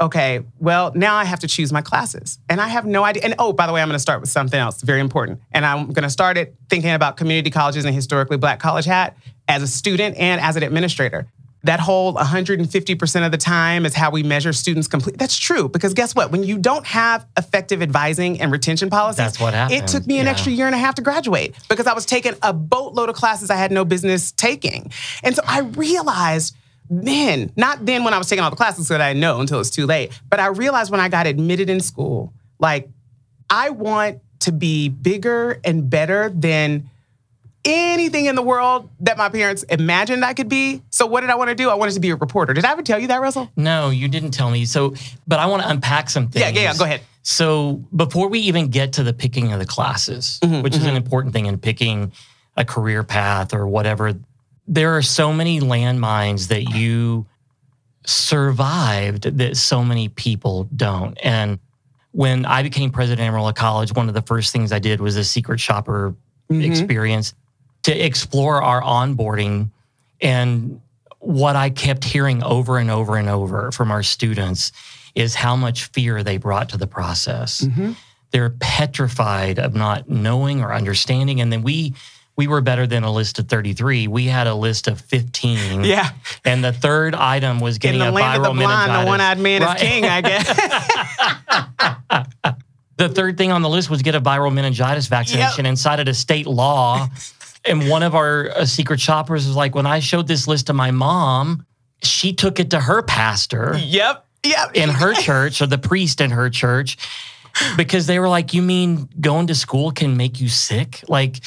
okay, 0.00 0.40
well, 0.58 0.92
now 0.94 1.14
I 1.16 1.24
have 1.24 1.40
to 1.40 1.46
choose 1.48 1.72
my 1.72 1.82
classes. 1.82 2.38
And 2.48 2.60
I 2.60 2.68
have 2.68 2.86
no 2.86 3.04
idea. 3.04 3.22
And 3.24 3.34
oh, 3.38 3.52
by 3.52 3.66
the 3.66 3.72
way, 3.72 3.82
I'm 3.82 3.88
going 3.88 3.94
to 3.96 4.00
start 4.00 4.20
with 4.20 4.30
something 4.30 4.58
else 4.58 4.80
very 4.82 5.00
important. 5.00 5.40
And 5.52 5.66
I'm 5.66 5.92
going 5.92 6.04
to 6.04 6.10
start 6.10 6.38
it 6.38 6.54
thinking 6.68 6.90
about 6.92 7.16
community 7.16 7.50
colleges 7.50 7.84
and 7.84 7.94
historically 7.94 8.36
black 8.38 8.60
college 8.60 8.86
hat 8.86 9.16
as 9.46 9.62
a 9.62 9.66
student 9.66 10.16
and 10.16 10.40
as 10.40 10.56
an 10.56 10.62
administrator. 10.62 11.26
That 11.64 11.78
whole 11.78 12.14
150% 12.14 13.26
of 13.26 13.32
the 13.32 13.36
time 13.36 13.84
is 13.84 13.94
how 13.94 14.10
we 14.10 14.22
measure 14.22 14.54
students 14.54 14.88
complete. 14.88 15.18
That's 15.18 15.36
true 15.36 15.68
because 15.68 15.92
guess 15.92 16.14
what? 16.14 16.30
When 16.30 16.42
you 16.42 16.56
don't 16.56 16.86
have 16.86 17.26
effective 17.36 17.82
advising 17.82 18.40
and 18.40 18.50
retention 18.50 18.88
policies, 18.88 19.18
That's 19.18 19.38
what 19.38 19.52
happened. 19.52 19.82
It 19.82 19.86
took 19.86 20.06
me 20.06 20.18
an 20.20 20.24
Yeah. 20.24 20.30
extra 20.32 20.52
year 20.52 20.64
and 20.64 20.74
a 20.74 20.78
half 20.78 20.94
to 20.94 21.02
graduate 21.02 21.54
because 21.68 21.86
I 21.86 21.92
was 21.92 22.06
taking 22.06 22.32
a 22.40 22.54
boatload 22.54 23.10
of 23.10 23.14
classes 23.14 23.50
I 23.50 23.56
had 23.56 23.72
no 23.72 23.84
business 23.84 24.32
taking. 24.32 24.90
And 25.22 25.36
so 25.36 25.42
I 25.46 25.60
realized 25.60 26.56
then, 26.90 27.52
not 27.56 27.86
then 27.86 28.04
when 28.04 28.12
I 28.12 28.18
was 28.18 28.28
taking 28.28 28.42
all 28.42 28.50
the 28.50 28.56
classes 28.56 28.88
that 28.88 29.00
I 29.00 29.12
know 29.12 29.40
until 29.40 29.60
it's 29.60 29.70
too 29.70 29.86
late, 29.86 30.10
but 30.28 30.40
I 30.40 30.48
realized 30.48 30.90
when 30.90 31.00
I 31.00 31.08
got 31.08 31.26
admitted 31.26 31.70
in 31.70 31.80
school, 31.80 32.32
like 32.58 32.88
I 33.48 33.70
want 33.70 34.20
to 34.40 34.52
be 34.52 34.88
bigger 34.88 35.60
and 35.64 35.88
better 35.88 36.30
than 36.30 36.90
anything 37.64 38.26
in 38.26 38.34
the 38.34 38.42
world 38.42 38.88
that 39.00 39.18
my 39.18 39.28
parents 39.28 39.62
imagined 39.64 40.24
I 40.24 40.34
could 40.34 40.48
be. 40.48 40.82
So 40.90 41.06
what 41.06 41.20
did 41.20 41.30
I 41.30 41.36
want 41.36 41.50
to 41.50 41.54
do? 41.54 41.68
I 41.68 41.74
wanted 41.74 41.92
to 41.94 42.00
be 42.00 42.10
a 42.10 42.16
reporter. 42.16 42.54
Did 42.54 42.64
I 42.64 42.72
ever 42.72 42.82
tell 42.82 42.98
you 42.98 43.08
that, 43.08 43.20
Russell? 43.20 43.50
No, 43.56 43.90
you 43.90 44.08
didn't 44.08 44.30
tell 44.30 44.50
me. 44.50 44.64
So, 44.64 44.94
but 45.26 45.38
I 45.38 45.46
want 45.46 45.62
to 45.62 45.68
unpack 45.68 46.10
some 46.10 46.28
things. 46.28 46.42
Yeah, 46.42 46.48
yeah, 46.48 46.72
yeah. 46.72 46.78
Go 46.78 46.84
ahead. 46.84 47.02
So, 47.22 47.84
before 47.94 48.28
we 48.28 48.40
even 48.40 48.68
get 48.68 48.94
to 48.94 49.02
the 49.02 49.12
picking 49.12 49.52
of 49.52 49.58
the 49.58 49.66
classes, 49.66 50.38
Mm-hmm, 50.42 50.62
which 50.62 50.74
is 50.74 50.86
an 50.86 50.96
important 50.96 51.34
thing 51.34 51.44
in 51.46 51.58
picking 51.58 52.12
a 52.56 52.64
career 52.64 53.04
path 53.04 53.52
or 53.52 53.66
whatever, 53.66 54.14
there 54.70 54.96
are 54.96 55.02
so 55.02 55.32
many 55.34 55.60
landmines 55.60 56.48
that 56.48 56.74
you 56.74 57.26
survived 58.06 59.24
that 59.24 59.56
so 59.58 59.84
many 59.84 60.08
people 60.08 60.64
don't. 60.74 61.18
And 61.22 61.58
when 62.12 62.46
I 62.46 62.62
became 62.62 62.90
president 62.90 63.20
of 63.20 63.26
Amarillo 63.28 63.52
College, 63.52 63.92
one 63.92 64.08
of 64.08 64.14
the 64.14 64.22
first 64.22 64.52
things 64.52 64.72
I 64.72 64.78
did 64.78 65.02
was 65.02 65.16
a 65.16 65.24
secret 65.24 65.60
shopper 65.60 66.14
Mm-hmm. 66.50 66.62
experience 66.62 67.32
to 67.84 67.92
explore 67.92 68.60
our 68.60 68.82
onboarding. 68.82 69.70
And 70.20 70.80
what 71.20 71.54
I 71.54 71.70
kept 71.70 72.02
hearing 72.02 72.42
over 72.42 72.78
and 72.78 72.90
over 72.90 73.16
and 73.16 73.28
over 73.28 73.70
from 73.70 73.92
our 73.92 74.02
students 74.02 74.72
is 75.14 75.36
how 75.36 75.54
much 75.54 75.84
fear 75.84 76.24
they 76.24 76.38
brought 76.38 76.70
to 76.70 76.76
the 76.76 76.88
process. 76.88 77.60
Mm-hmm. 77.60 77.92
They're 78.32 78.50
petrified 78.50 79.60
of 79.60 79.76
not 79.76 80.08
knowing 80.08 80.60
or 80.60 80.74
understanding. 80.74 81.40
And 81.40 81.52
then 81.52 81.62
we 81.62 81.94
we 82.40 82.46
were 82.46 82.62
better 82.62 82.86
than 82.86 83.04
a 83.04 83.12
list 83.12 83.38
of 83.38 83.48
33. 83.48 84.08
We 84.08 84.24
had 84.24 84.46
a 84.46 84.54
list 84.54 84.88
of 84.88 84.98
15. 84.98 85.84
Yeah. 85.84 86.08
And 86.42 86.64
the 86.64 86.72
third 86.72 87.14
item 87.14 87.60
was 87.60 87.76
In 87.76 87.80
getting 87.80 88.00
the 88.00 88.08
a 88.08 88.12
land 88.12 88.40
of 88.40 88.46
viral 88.46 88.54
the 88.54 88.62
blind, 88.62 89.06
the 89.06 89.06
one-eyed 89.06 89.38
man 89.38 89.60
Right. 89.62 89.76
is 89.76 89.82
king, 89.82 90.04
I 90.06 90.20
guess. 90.22 90.46
The 92.96 93.10
third 93.10 93.36
thing 93.36 93.52
on 93.52 93.60
the 93.60 93.68
list 93.68 93.90
was 93.90 94.00
get 94.02 94.14
a 94.14 94.20
viral 94.22 94.52
meningitis 94.52 95.06
vaccination 95.06 95.64
and 95.66 95.78
cited 95.78 96.08
a 96.08 96.14
state 96.14 96.46
law. 96.46 97.08
and 97.66 97.88
one 97.90 98.02
of 98.02 98.14
our 98.14 98.50
uh, 98.50 98.64
secret 98.64 99.00
shoppers 99.00 99.46
was 99.46 99.56
like, 99.56 99.74
when 99.74 99.86
I 99.86 100.00
showed 100.00 100.26
this 100.26 100.46
list 100.46 100.66
to 100.68 100.72
my 100.74 100.90
mom, 100.90 101.66
she 102.02 102.32
took 102.32 102.58
it 102.58 102.70
to 102.70 102.80
her 102.80 103.02
pastor 103.02 103.74
yep. 103.78 104.26
Yep. 104.44 104.70
in 104.74 104.88
her 104.88 105.12
church 105.14 105.60
or 105.60 105.66
the 105.66 105.78
priest 105.78 106.20
in 106.22 106.30
her 106.30 106.48
church 106.48 106.96
because 107.76 108.06
they 108.06 108.18
were 108.18 108.28
like, 108.28 108.54
You 108.54 108.62
mean 108.62 109.08
going 109.20 109.46
to 109.48 109.54
school 109.54 109.90
can 109.92 110.16
make 110.16 110.40
you 110.40 110.48
sick? 110.48 111.02
Like, 111.08 111.40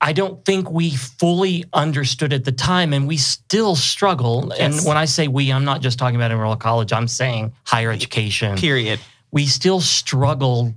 I 0.00 0.12
don't 0.12 0.44
think 0.44 0.70
we 0.70 0.90
fully 0.90 1.64
understood 1.72 2.32
at 2.32 2.44
the 2.44 2.52
time, 2.52 2.92
and 2.92 3.08
we 3.08 3.16
still 3.16 3.74
struggle. 3.74 4.52
Yes. 4.56 4.58
And 4.60 4.88
when 4.88 4.96
I 4.96 5.06
say 5.06 5.28
we, 5.28 5.52
I'm 5.52 5.64
not 5.64 5.80
just 5.80 5.98
talking 5.98 6.16
about 6.16 6.30
Amarillo 6.30 6.56
College, 6.56 6.92
I'm 6.92 7.08
saying 7.08 7.52
higher 7.64 7.90
education. 7.90 8.56
Period. 8.56 9.00
We 9.32 9.46
still 9.46 9.80
struggle 9.80 10.74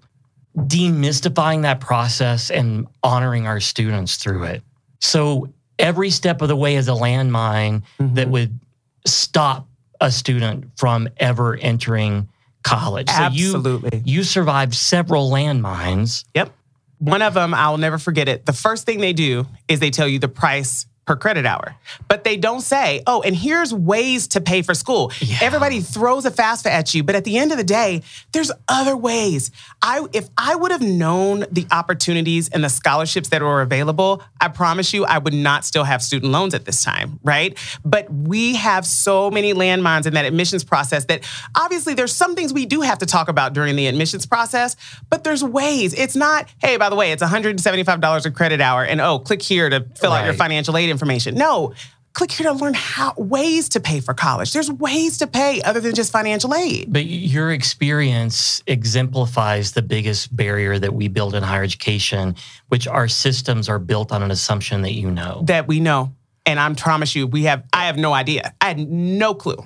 demystifying 0.57 1.61
that 1.61 1.79
process 1.79 2.49
and 2.49 2.87
honoring 3.03 3.47
our 3.47 3.59
students 3.59 4.17
through 4.17 4.43
it. 4.43 4.63
So 4.99 5.53
every 5.79 6.09
step 6.09 6.41
of 6.41 6.47
the 6.47 6.55
way 6.55 6.75
is 6.75 6.87
a 6.87 6.91
landmine 6.91 7.83
mm-hmm. 7.99 8.15
that 8.15 8.29
would 8.29 8.59
stop 9.05 9.67
a 9.99 10.11
student 10.11 10.65
from 10.77 11.07
ever 11.17 11.55
entering 11.57 12.27
college. 12.63 13.09
So 13.09 13.15
Absolutely. 13.15 13.99
you 13.99 14.17
you 14.17 14.23
survived 14.23 14.73
several 14.73 15.29
landmines. 15.31 16.25
Yep. 16.35 16.53
One 17.01 17.23
of 17.23 17.33
them, 17.33 17.55
I'll 17.55 17.79
never 17.79 17.97
forget 17.97 18.29
it. 18.29 18.45
The 18.45 18.53
first 18.53 18.85
thing 18.85 18.99
they 18.99 19.11
do 19.11 19.47
is 19.67 19.79
they 19.79 19.89
tell 19.89 20.07
you 20.07 20.19
the 20.19 20.27
price 20.27 20.85
per 21.05 21.15
credit 21.15 21.45
hour, 21.45 21.75
but 22.07 22.23
they 22.23 22.37
don't 22.37 22.61
say, 22.61 23.01
oh, 23.07 23.21
and 23.21 23.35
here's 23.35 23.73
ways 23.73 24.27
to 24.27 24.41
pay 24.41 24.61
for 24.61 24.73
school. 24.73 25.11
Yeah. 25.19 25.39
Everybody 25.41 25.81
throws 25.81 26.25
a 26.25 26.31
FAFSA 26.31 26.67
at 26.67 26.93
you, 26.93 27.03
but 27.03 27.15
at 27.15 27.23
the 27.23 27.37
end 27.37 27.51
of 27.51 27.57
the 27.57 27.63
day, 27.63 28.03
there's 28.33 28.51
other 28.67 28.95
ways. 28.95 29.51
I, 29.81 30.05
if 30.13 30.29
I 30.37 30.55
would 30.55 30.71
have 30.71 30.81
known 30.81 31.45
the 31.51 31.65
opportunities 31.71 32.49
and 32.49 32.63
the 32.63 32.69
scholarships 32.69 33.29
that 33.29 33.41
were 33.41 33.61
available, 33.61 34.21
I 34.39 34.49
promise 34.49 34.93
you, 34.93 35.03
I 35.05 35.17
would 35.17 35.33
not 35.33 35.65
still 35.65 35.83
have 35.83 36.03
student 36.03 36.31
loans 36.31 36.53
at 36.53 36.65
this 36.65 36.83
time, 36.83 37.19
right? 37.23 37.57
But 37.83 38.11
we 38.13 38.55
have 38.55 38.85
so 38.85 39.31
many 39.31 39.53
landmines 39.53 40.05
in 40.05 40.13
that 40.13 40.25
admissions 40.25 40.63
process 40.63 41.05
that 41.05 41.27
obviously 41.55 41.95
there's 41.95 42.15
some 42.15 42.35
things 42.35 42.53
we 42.53 42.67
do 42.67 42.81
have 42.81 42.99
to 42.99 43.07
talk 43.07 43.27
about 43.27 43.53
during 43.53 43.75
the 43.75 43.87
admissions 43.87 44.27
process, 44.27 44.75
but 45.09 45.23
there's 45.23 45.43
ways. 45.43 45.95
It's 45.95 46.15
not, 46.15 46.47
hey, 46.59 46.77
by 46.77 46.89
the 46.89 46.95
way, 46.95 47.11
it's 47.11 47.23
$175 47.23 48.25
a 48.25 48.31
credit 48.31 48.61
hour, 48.61 48.83
and 48.83 49.01
oh, 49.01 49.17
click 49.17 49.41
here 49.41 49.67
to 49.67 49.83
fill 49.95 50.11
out 50.11 50.25
your 50.25 50.35
financial 50.35 50.77
aid 50.77 50.90
information. 50.91 51.35
No. 51.35 51.73
click 52.13 52.31
here 52.31 52.47
to 52.47 52.53
learn 52.53 52.73
how 52.73 53.13
ways 53.17 53.69
to 53.69 53.79
pay 53.79 53.99
for 53.99 54.13
college. 54.13 54.53
There's 54.53 54.71
ways 54.71 55.17
to 55.19 55.27
pay 55.27 55.61
other 55.61 55.79
than 55.79 55.95
just 55.95 56.11
financial 56.11 56.53
aid. 56.53 56.91
But 56.91 57.05
your 57.05 57.51
experience 57.51 58.61
exemplifies 58.67 59.71
the 59.71 59.81
biggest 59.81 60.35
barrier 60.35 60.77
that 60.79 60.93
we 60.93 61.07
build 61.07 61.35
in 61.35 61.43
higher 61.43 61.63
education, 61.63 62.35
which 62.67 62.87
our 62.87 63.07
systems 63.07 63.69
are 63.69 63.79
built 63.79 64.11
on 64.11 64.23
an 64.23 64.31
assumption 64.31 64.81
that 64.81 64.93
you 64.93 65.09
know. 65.09 65.43
That 65.45 65.67
we 65.67 65.79
know. 65.79 66.13
And 66.45 66.59
I 66.59 66.73
promise 66.73 67.15
you, 67.15 67.27
we 67.27 67.43
have 67.43 67.63
I 67.71 67.85
have 67.85 67.97
no 67.97 68.13
idea. 68.13 68.53
I 68.59 68.69
had 68.69 68.79
no 68.79 69.33
clue. 69.33 69.63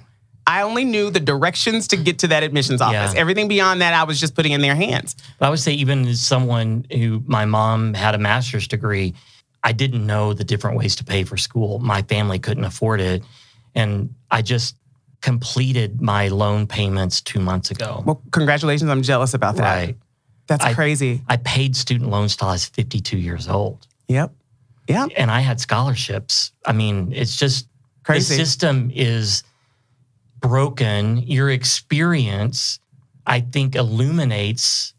I 0.47 0.61
only 0.61 0.85
knew 0.85 1.09
the 1.09 1.19
directions 1.19 1.87
to 1.87 1.97
get 1.97 2.19
to 2.19 2.27
that 2.27 2.43
admissions 2.43 2.79
office. 2.79 3.15
Yeah. 3.15 3.19
Everything 3.19 3.47
beyond 3.47 3.81
that, 3.81 3.95
I 3.95 4.03
was 4.03 4.19
just 4.19 4.35
putting 4.35 4.51
in 4.51 4.61
their 4.61 4.75
hands. 4.75 5.15
But 5.39 5.47
I 5.47 5.49
would 5.49 5.59
say, 5.59 5.73
even 5.73 6.05
as 6.05 6.21
someone 6.21 6.85
who 6.91 7.23
my 7.25 7.45
mom 7.45 7.95
had 7.95 8.13
a 8.13 8.19
master's 8.19 8.67
degree, 8.67 9.15
I 9.65 9.71
didn't 9.71 10.05
know 10.05 10.31
the 10.33 10.43
different 10.43 10.77
ways 10.77 10.95
to 10.97 11.03
pay 11.03 11.23
for 11.23 11.37
school. 11.37 11.79
My 11.79 12.03
family 12.03 12.37
couldn't 12.37 12.65
afford 12.65 13.01
it. 13.01 13.23
And 13.73 14.13
I 14.29 14.43
just 14.43 14.75
completed 15.21 15.99
my 16.01 16.27
loan 16.27 16.67
payments 16.67 17.19
two 17.19 17.39
months 17.39 17.71
ago. 17.71 18.03
Well, 18.05 18.21
congratulations. 18.29 18.91
I'm 18.91 19.01
jealous 19.01 19.33
about 19.33 19.55
that. 19.55 19.75
Right. 19.87 19.97
That's 20.45 20.63
I- 20.63 20.73
crazy. 20.75 21.23
I 21.27 21.37
paid 21.37 21.75
student 21.75 22.11
loans 22.11 22.35
till 22.35 22.47
I 22.47 22.51
was 22.51 22.65
52 22.67 23.17
years 23.17 23.49
old. 23.49 23.87
Yep. 24.07 24.31
Yep. 24.87 25.09
And 25.17 25.31
I 25.31 25.39
had 25.39 25.59
scholarships. 25.59 26.51
I 26.63 26.71
mean, 26.73 27.11
it's 27.11 27.35
just 27.35 27.67
Crazy. 28.03 28.35
the 28.35 28.45
system 28.45 28.91
is 28.93 29.41
broken. 30.41 31.17
Your 31.23 31.49
experience, 31.49 32.79
I 33.25 33.39
think, 33.39 33.75
illuminates 33.75 34.93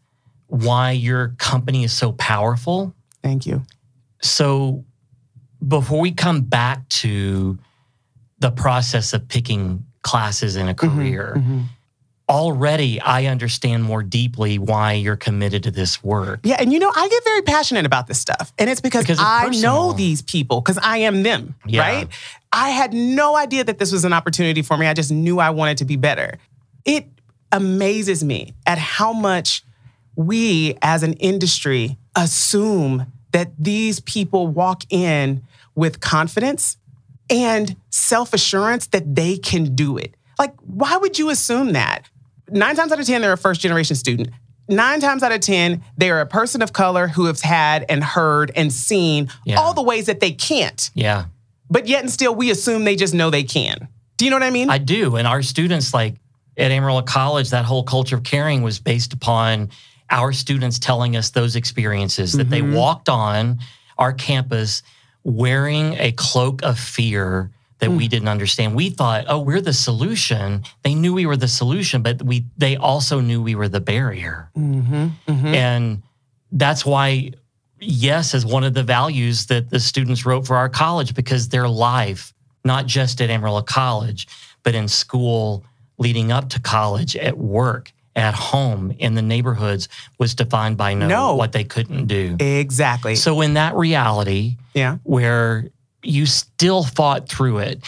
why 0.47 0.91
your 0.91 1.29
company 1.37 1.85
is 1.85 1.93
so 1.93 2.11
powerful. 2.11 2.93
Thank 3.23 3.45
you. 3.45 3.65
So, 4.21 4.83
before 5.67 5.99
we 5.99 6.11
come 6.11 6.41
back 6.41 6.87
to 6.89 7.57
the 8.39 8.51
process 8.51 9.13
of 9.13 9.27
picking 9.27 9.85
classes 10.03 10.55
in 10.55 10.67
a 10.69 10.73
Mm-hmm. 10.75 10.95
career, 10.97 11.41
already 12.29 12.99
I 12.99 13.25
understand 13.25 13.83
more 13.83 14.03
deeply 14.03 14.59
why 14.59 14.93
you're 14.93 15.15
committed 15.15 15.63
to 15.63 15.71
this 15.71 16.03
work. 16.03 16.41
Yeah, 16.43 16.57
and 16.59 16.71
you 16.73 16.79
know, 16.79 16.91
I 16.93 17.07
get 17.09 17.23
very 17.23 17.41
passionate 17.41 17.85
about 17.85 18.07
this 18.07 18.19
stuff. 18.19 18.53
And 18.59 18.69
it's 18.69 18.81
because, 18.81 19.03
Because 19.03 19.17
it's 19.19 19.25
I 19.27 19.45
personal. 19.47 19.91
know 19.91 19.93
these 19.93 20.21
people, 20.21 20.59
because 20.61 20.77
I 20.77 20.97
am 20.99 21.23
them, 21.23 21.55
Yeah. 21.65 21.81
right? 21.81 22.07
I 22.51 22.69
had 22.69 22.93
no 22.93 23.35
idea 23.37 23.63
that 23.63 23.79
this 23.79 23.91
was 23.91 24.03
an 24.05 24.13
opportunity 24.13 24.61
for 24.61 24.77
me. 24.77 24.87
I 24.87 24.93
just 24.93 25.11
knew 25.11 25.39
I 25.39 25.49
wanted 25.51 25.77
to 25.79 25.85
be 25.85 25.95
better. 25.95 26.37
It 26.85 27.07
amazes 27.51 28.23
me 28.23 28.53
at 28.65 28.77
how 28.77 29.13
much 29.13 29.63
we 30.15 30.75
as 30.81 31.03
an 31.03 31.13
industry 31.13 31.97
assume 32.15 33.11
that 33.37 33.51
these 33.59 33.99
people 33.99 34.47
walk 34.47 34.83
in 34.89 35.43
with 35.75 35.99
confidence 35.99 36.77
and 37.29 37.75
self 37.91 38.33
assurance 38.33 38.87
that 38.87 39.13
they 39.13 39.37
can 39.37 39.75
do 39.75 39.95
it. 39.95 40.15
Like, 40.39 40.55
why 40.61 40.97
would 40.97 41.19
you 41.19 41.29
assume 41.29 41.73
that? 41.73 42.09
Nine 42.49 42.75
times 42.75 42.91
out 42.91 42.99
of 42.99 43.05
10, 43.05 43.21
they're 43.21 43.33
a 43.33 43.37
first 43.37 43.61
generation 43.61 43.95
student. 43.95 44.29
Nine 44.67 44.99
times 45.01 45.21
out 45.21 45.31
of 45.31 45.41
10, 45.41 45.83
they're 45.97 46.19
a 46.19 46.25
person 46.25 46.63
of 46.63 46.73
color 46.73 47.07
who 47.07 47.25
has 47.25 47.41
had 47.41 47.85
and 47.89 48.03
heard 48.03 48.51
and 48.55 48.73
seen 48.73 49.29
Yeah. 49.45 49.57
all 49.59 49.75
the 49.75 49.83
ways 49.83 50.07
that 50.07 50.19
they 50.19 50.31
can't. 50.31 50.89
Yeah. 50.95 51.25
But 51.69 51.87
yet 51.87 52.01
and 52.01 52.11
still, 52.11 52.33
we 52.33 52.49
assume 52.49 52.85
they 52.85 52.95
just 52.95 53.13
know 53.13 53.29
they 53.29 53.43
can. 53.43 53.87
Do 54.17 54.25
you 54.25 54.31
know 54.31 54.37
what 54.37 54.43
I 54.43 54.49
mean? 54.49 54.71
I 54.71 54.79
do. 54.79 55.15
And 55.15 55.27
our 55.27 55.43
students, 55.43 55.93
like 55.93 56.15
at 56.57 56.71
Amarillo 56.71 57.03
College, 57.03 57.51
that 57.51 57.65
whole 57.65 57.83
culture 57.83 58.15
of 58.15 58.23
caring 58.23 58.63
was 58.63 58.79
based 58.79 59.13
upon 59.13 59.69
our 60.09 60.31
students 60.31 60.79
telling 60.79 61.15
us 61.15 61.31
those 61.31 61.55
experiences 61.55 62.33
that 62.33 62.49
they 62.49 62.61
mm-hmm. 62.61 62.75
walked 62.75 63.09
on 63.09 63.59
our 63.97 64.13
campus 64.13 64.83
wearing 65.23 65.93
a 65.95 66.11
cloak 66.13 66.61
of 66.63 66.79
fear 66.79 67.51
that 67.79 67.91
we 67.91 68.07
mm. 68.07 68.09
didn't 68.09 68.27
understand. 68.27 68.75
We 68.75 68.89
thought, 68.89 69.25
oh, 69.27 69.39
we're 69.39 69.61
the 69.61 69.73
solution. 69.73 70.63
They 70.83 70.95
knew 70.95 71.13
we 71.13 71.25
were 71.25 71.37
the 71.37 71.47
solution, 71.47 72.01
but 72.01 72.23
we 72.23 72.45
they 72.57 72.75
also 72.75 73.19
knew 73.19 73.41
we 73.41 73.55
were 73.55 73.69
the 73.69 73.81
barrier. 73.81 74.49
Mm-hmm, 74.57 75.07
mm-hmm. 75.27 75.47
And 75.47 76.03
that's 76.51 76.85
why 76.85 77.31
yes 77.79 78.33
is 78.33 78.45
one 78.45 78.63
of 78.63 78.73
the 78.73 78.83
values 78.83 79.45
that 79.47 79.69
the 79.69 79.79
students 79.79 80.25
wrote 80.25 80.47
for 80.47 80.55
our 80.55 80.69
college 80.69 81.13
because 81.13 81.49
their 81.49 81.67
life, 81.67 82.33
not 82.65 82.87
just 82.87 83.21
at 83.21 83.29
Amarillo 83.29 83.61
College, 83.61 84.27
but 84.63 84.73
in 84.73 84.87
school, 84.87 85.63
leading 85.99 86.31
up 86.31 86.49
to 86.49 86.59
college, 86.59 87.15
at 87.15 87.37
work, 87.37 87.91
at 88.17 88.33
home, 88.33 88.91
in 88.97 89.13
the 89.13 89.21
neighborhoods, 89.21 89.87
was 90.17 90.33
defined 90.35 90.75
by 90.75 90.93
no, 90.95 91.07
No. 91.07 91.35
what 91.35 91.51
they 91.53 91.63
couldn't 91.63 92.07
do. 92.07 92.35
exactly. 92.39 93.15
So 93.15 93.39
in 93.41 93.53
that 93.53 93.75
reality, 93.75 94.57
yeah. 94.73 94.97
where 95.03 95.69
you 96.03 96.25
still 96.25 96.83
fought 96.83 97.29
through 97.29 97.59
it, 97.59 97.83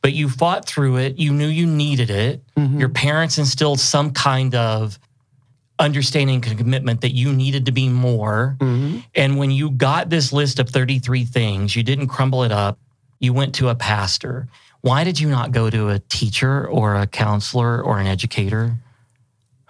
but 0.00 0.12
you 0.12 0.28
fought 0.28 0.66
through 0.66 0.96
it, 0.98 1.18
you 1.18 1.32
knew 1.32 1.48
you 1.48 1.66
needed 1.66 2.10
it. 2.10 2.40
Mm-hmm. 2.56 2.78
Your 2.78 2.88
parents 2.88 3.38
instilled 3.38 3.80
some 3.80 4.12
kind 4.12 4.54
of 4.54 4.98
understanding 5.78 6.44
and 6.46 6.58
commitment 6.58 7.00
that 7.00 7.12
you 7.14 7.32
needed 7.32 7.66
to 7.66 7.72
be 7.72 7.88
more. 7.88 8.56
Mm-hmm. 8.60 8.98
And 9.16 9.36
when 9.36 9.50
you 9.50 9.70
got 9.70 10.10
this 10.10 10.32
list 10.32 10.60
of 10.60 10.70
33 10.70 11.24
things, 11.24 11.74
you 11.74 11.82
didn't 11.82 12.06
crumble 12.06 12.44
it 12.44 12.52
up, 12.52 12.78
you 13.18 13.32
went 13.32 13.54
to 13.56 13.68
a 13.68 13.74
pastor. 13.74 14.46
Why 14.82 15.02
did 15.04 15.18
you 15.18 15.28
not 15.28 15.50
go 15.50 15.70
to 15.70 15.88
a 15.90 15.98
teacher 15.98 16.68
or 16.68 16.94
a 16.96 17.06
counselor 17.06 17.82
or 17.82 17.98
an 17.98 18.06
educator? 18.06 18.76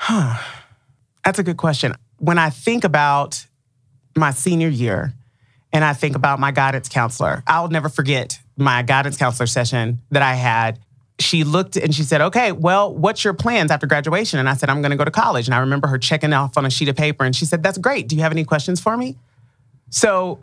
That's 0.09 1.39
a 1.39 1.43
good 1.43 1.57
question. 1.57 1.95
When 2.19 2.39
I 2.39 2.51
think 2.51 2.85
about 2.85 3.47
my 4.17 4.31
senior 4.31 4.69
year 4.69 5.13
and 5.73 5.85
I 5.85 5.93
think 5.93 6.17
about 6.17 6.39
my 6.39 6.51
guidance 6.51 6.89
counselor, 6.89 7.43
I'll 7.47 7.69
never 7.69 7.89
forget 7.89 8.39
my 8.57 8.83
guidance 8.83 9.17
counselor 9.17 9.47
session 9.47 10.01
that 10.11 10.23
I 10.23 10.35
had. 10.35 10.79
She 11.19 11.45
looked 11.45 11.77
and 11.77 11.95
she 11.95 12.03
said, 12.03 12.21
Okay, 12.21 12.53
well, 12.53 12.93
what's 12.93 13.23
your 13.23 13.35
plans 13.35 13.71
after 13.71 13.87
graduation? 13.87 14.39
And 14.39 14.49
I 14.49 14.55
said, 14.55 14.69
I'm 14.69 14.83
going 14.83 14.91
to 14.91 14.97
go 14.97 15.05
to 15.05 15.11
college. 15.11 15.47
And 15.47 15.55
I 15.55 15.59
remember 15.59 15.87
her 15.89 15.99
checking 15.99 16.33
off 16.33 16.57
on 16.57 16.67
a 16.67 16.71
sheet 16.71 16.89
of 16.89 16.97
paper 16.97 17.25
and 17.25 17.35
she 17.35 17.45
said, 17.45 17.63
That's 17.63 17.79
great. 17.79 18.09
Do 18.09 18.17
you 18.17 18.23
have 18.23 18.33
any 18.33 18.45
questions 18.45 18.81
for 18.81 18.97
me? 18.97 19.17
So 19.91 20.41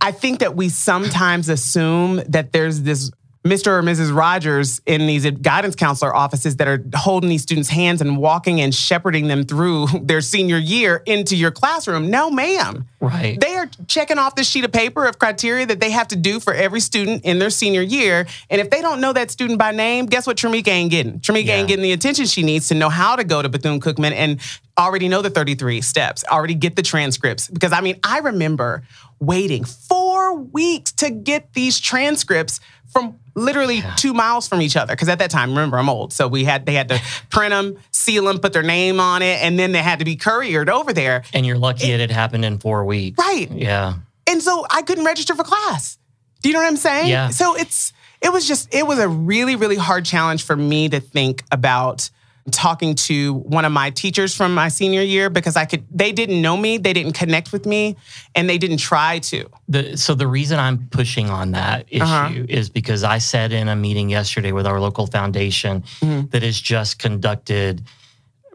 I 0.00 0.12
think 0.12 0.40
that 0.40 0.54
we 0.54 0.68
sometimes 0.68 1.48
assume 1.48 2.22
that 2.28 2.52
there's 2.52 2.82
this 2.82 3.10
Mr. 3.42 3.68
or 3.68 3.82
Mrs. 3.82 4.14
Rogers 4.14 4.82
in 4.84 5.06
these 5.06 5.28
guidance 5.30 5.74
counselor 5.74 6.14
offices 6.14 6.56
that 6.56 6.68
are 6.68 6.84
holding 6.94 7.30
these 7.30 7.40
students' 7.40 7.70
hands 7.70 8.02
and 8.02 8.18
walking 8.18 8.60
and 8.60 8.74
shepherding 8.74 9.28
them 9.28 9.44
through 9.44 9.86
their 10.02 10.20
senior 10.20 10.58
year 10.58 11.02
into 11.06 11.34
your 11.34 11.50
classroom. 11.50 12.10
No, 12.10 12.30
ma'am. 12.30 12.86
Right. 13.00 13.40
They 13.40 13.54
are 13.56 13.66
checking 13.86 14.18
off 14.18 14.34
this 14.34 14.46
sheet 14.46 14.64
of 14.66 14.72
paper 14.72 15.06
of 15.06 15.18
criteria 15.18 15.64
that 15.66 15.80
they 15.80 15.90
have 15.90 16.08
to 16.08 16.16
do 16.16 16.38
for 16.38 16.52
every 16.52 16.80
student 16.80 17.24
in 17.24 17.38
their 17.38 17.48
senior 17.48 17.80
year. 17.80 18.26
And 18.50 18.60
if 18.60 18.68
they 18.68 18.82
don't 18.82 19.00
know 19.00 19.14
that 19.14 19.30
student 19.30 19.58
by 19.58 19.72
name, 19.72 20.04
guess 20.04 20.26
what 20.26 20.36
Tramika 20.36 20.68
ain't 20.68 20.90
getting? 20.90 21.20
Tramika 21.20 21.46
Yeah. 21.46 21.54
ain't 21.56 21.68
getting 21.68 21.82
the 21.82 21.92
attention 21.92 22.26
she 22.26 22.42
needs 22.42 22.68
to 22.68 22.74
know 22.74 22.90
how 22.90 23.16
to 23.16 23.24
go 23.24 23.40
to 23.40 23.48
Bethune 23.48 23.80
Cookman 23.80 24.12
and 24.12 24.38
already 24.78 25.08
know 25.08 25.22
the 25.22 25.30
33 25.30 25.80
steps, 25.80 26.24
already 26.30 26.54
get 26.54 26.76
the 26.76 26.82
transcripts. 26.82 27.48
Because 27.48 27.72
I 27.72 27.80
mean, 27.80 27.98
I 28.04 28.18
remember 28.18 28.82
waiting 29.20 29.64
four 29.64 30.34
weeks 30.34 30.92
to 30.92 31.10
get 31.10 31.52
these 31.52 31.78
transcripts 31.78 32.58
from 32.88 33.18
literally 33.34 33.82
two 33.96 34.12
miles 34.12 34.48
from 34.48 34.60
each 34.60 34.76
other. 34.76 34.94
Because 34.94 35.08
at 35.08 35.18
that 35.20 35.30
time, 35.30 35.50
remember, 35.50 35.78
I'm 35.78 35.88
old, 35.88 36.12
so 36.12 36.26
we 36.26 36.44
had 36.44 36.66
they 36.66 36.74
had 36.74 36.88
to 36.88 37.00
print 37.30 37.50
them, 37.50 37.78
seal 37.92 38.24
them, 38.24 38.38
put 38.38 38.52
their 38.52 38.62
name 38.62 38.98
on 38.98 39.22
it, 39.22 39.40
and 39.42 39.58
then 39.58 39.72
they 39.72 39.82
had 39.82 40.00
to 40.00 40.04
be 40.04 40.16
couriered 40.16 40.68
over 40.68 40.92
there. 40.92 41.22
And 41.32 41.46
you're 41.46 41.58
lucky 41.58 41.90
it, 41.92 42.00
had 42.00 42.10
happened 42.10 42.44
in 42.44 42.58
four 42.58 42.84
weeks. 42.84 43.18
Right. 43.18 43.50
Yeah. 43.50 43.94
And 44.26 44.42
so 44.42 44.66
I 44.70 44.82
couldn't 44.82 45.04
register 45.04 45.34
for 45.34 45.44
class. 45.44 45.98
Do 46.42 46.48
you 46.48 46.54
know 46.54 46.60
what 46.60 46.68
I'm 46.68 46.76
saying? 46.76 47.08
Yeah. 47.08 47.28
So 47.28 47.54
it's 47.56 47.92
it 48.20 48.32
was 48.32 48.46
just 48.46 48.74
it 48.74 48.86
was 48.86 48.98
a 48.98 49.08
really 49.08 49.56
really 49.56 49.76
hard 49.76 50.04
challenge 50.04 50.44
for 50.44 50.56
me 50.56 50.88
to 50.88 51.00
think 51.00 51.44
about 51.52 52.10
talking 52.50 52.94
to 52.94 53.34
one 53.34 53.64
of 53.64 53.72
my 53.72 53.90
teachers 53.90 54.34
from 54.34 54.54
my 54.54 54.68
senior 54.68 55.02
year 55.02 55.30
because 55.30 55.56
I 55.56 55.64
could 55.66 55.84
they 55.90 56.10
didn't 56.12 56.40
know 56.40 56.56
me, 56.56 56.78
they 56.78 56.92
didn't 56.92 57.12
connect 57.12 57.52
with 57.52 57.66
me, 57.66 57.96
and 58.34 58.48
they 58.48 58.58
didn't 58.58 58.78
try 58.78 59.18
to. 59.20 59.48
The, 59.68 59.96
so 59.96 60.14
the 60.14 60.26
reason 60.26 60.58
I'm 60.58 60.88
pushing 60.88 61.28
on 61.30 61.52
that 61.52 61.86
issue 61.90 62.02
Uh-huh. 62.02 62.44
is 62.48 62.70
because 62.70 63.04
I 63.04 63.18
said 63.18 63.52
in 63.52 63.68
a 63.68 63.76
meeting 63.76 64.08
yesterday 64.10 64.52
with 64.52 64.66
our 64.66 64.80
local 64.80 65.06
foundation 65.06 65.82
Mm-hmm. 66.00 66.28
that 66.30 66.42
has 66.42 66.60
just 66.60 66.98
conducted 66.98 67.82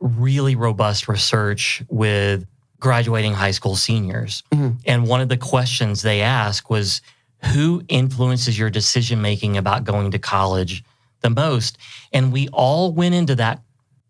really 0.01 0.55
robust 0.55 1.07
research 1.07 1.83
with 1.89 2.45
graduating 2.79 3.33
high 3.33 3.51
school 3.51 3.75
seniors. 3.75 4.43
Mm-hmm. 4.51 4.77
And 4.85 5.07
one 5.07 5.21
of 5.21 5.29
the 5.29 5.37
questions 5.37 6.01
they 6.01 6.21
asked 6.21 6.69
was 6.69 7.01
who 7.53 7.83
influences 7.87 8.57
your 8.59 8.69
decision 8.69 9.21
making 9.21 9.57
about 9.57 9.83
going 9.83 10.11
to 10.11 10.19
college 10.19 10.83
the 11.21 11.29
most? 11.29 11.77
And 12.11 12.31
we 12.33 12.47
all 12.49 12.91
went 12.91 13.15
into 13.15 13.35
that 13.35 13.61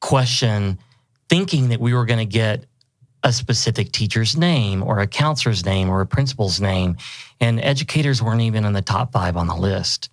question 0.05 0.77
thinking 1.29 1.69
that 1.69 1.79
we 1.79 1.91
were 1.91 2.05
going 2.05 2.19
to 2.19 2.31
get 2.31 2.65
a 3.23 3.33
specific 3.33 3.91
teacher's 3.91 4.37
name 4.37 4.83
or 4.83 4.99
a 4.99 5.07
counselor's 5.07 5.65
name 5.65 5.89
or 5.89 5.99
a 6.01 6.05
principal's 6.05 6.61
name. 6.61 6.95
And 7.39 7.59
educators 7.59 8.21
weren't 8.21 8.41
even 8.41 8.65
in 8.65 8.73
the 8.73 8.83
top 8.83 9.11
five 9.11 9.35
on 9.35 9.47
the 9.47 9.55
list. 9.55 10.09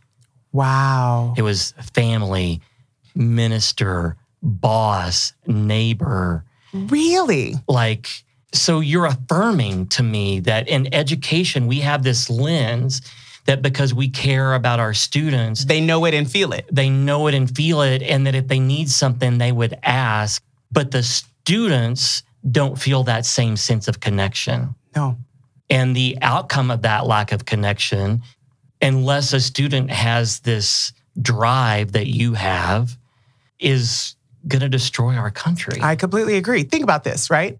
Wow. 0.50 1.34
It 1.36 1.42
was 1.42 1.72
family, 1.92 2.62
minister, 3.14 4.16
boss, 4.42 5.34
neighbor. 5.46 6.46
Really? 6.72 7.56
Like, 7.68 8.08
so 8.54 8.80
you're 8.80 9.04
affirming 9.04 9.88
to 9.88 10.02
me 10.02 10.40
that 10.40 10.68
in 10.68 10.92
education, 10.94 11.66
we 11.66 11.80
have 11.80 12.02
this 12.02 12.30
lens 12.30 13.02
that 13.44 13.62
because 13.62 13.92
we 13.92 14.08
care 14.08 14.54
about 14.54 14.78
our 14.80 14.94
students, 14.94 15.64
They 15.64 15.80
know 15.80 16.04
it 16.04 16.14
and 16.14 16.30
feel 16.30 16.52
it. 16.52 16.66
they 16.70 16.88
know 16.90 17.26
it 17.26 17.34
and 17.34 17.54
feel 17.54 17.80
it, 17.82 18.02
and 18.02 18.26
that 18.26 18.34
if 18.34 18.48
they 18.48 18.60
need 18.60 18.88
something, 18.88 19.38
they 19.38 19.52
would 19.52 19.76
ask. 19.82 20.42
But 20.70 20.90
the 20.92 21.02
students 21.02 22.22
don't 22.50 22.78
feel 22.78 23.04
that 23.04 23.26
same 23.26 23.56
sense 23.56 23.88
of 23.88 24.00
connection. 24.00 24.74
No. 24.94 25.16
And 25.70 25.94
the 25.96 26.18
outcome 26.22 26.70
of 26.70 26.82
that 26.82 27.06
lack 27.06 27.32
of 27.32 27.44
connection, 27.44 28.22
unless 28.80 29.32
a 29.32 29.40
student 29.40 29.90
has 29.90 30.40
this 30.40 30.92
drive 31.20 31.92
that 31.92 32.06
you 32.06 32.34
have, 32.34 32.96
is 33.58 34.16
going 34.48 34.60
to 34.60 34.68
destroy 34.68 35.14
our 35.14 35.30
country. 35.30 35.78
I 35.80 35.94
completely 35.96 36.36
agree. 36.36 36.64
Think 36.64 36.82
about 36.82 37.04
this, 37.04 37.30
right? 37.30 37.58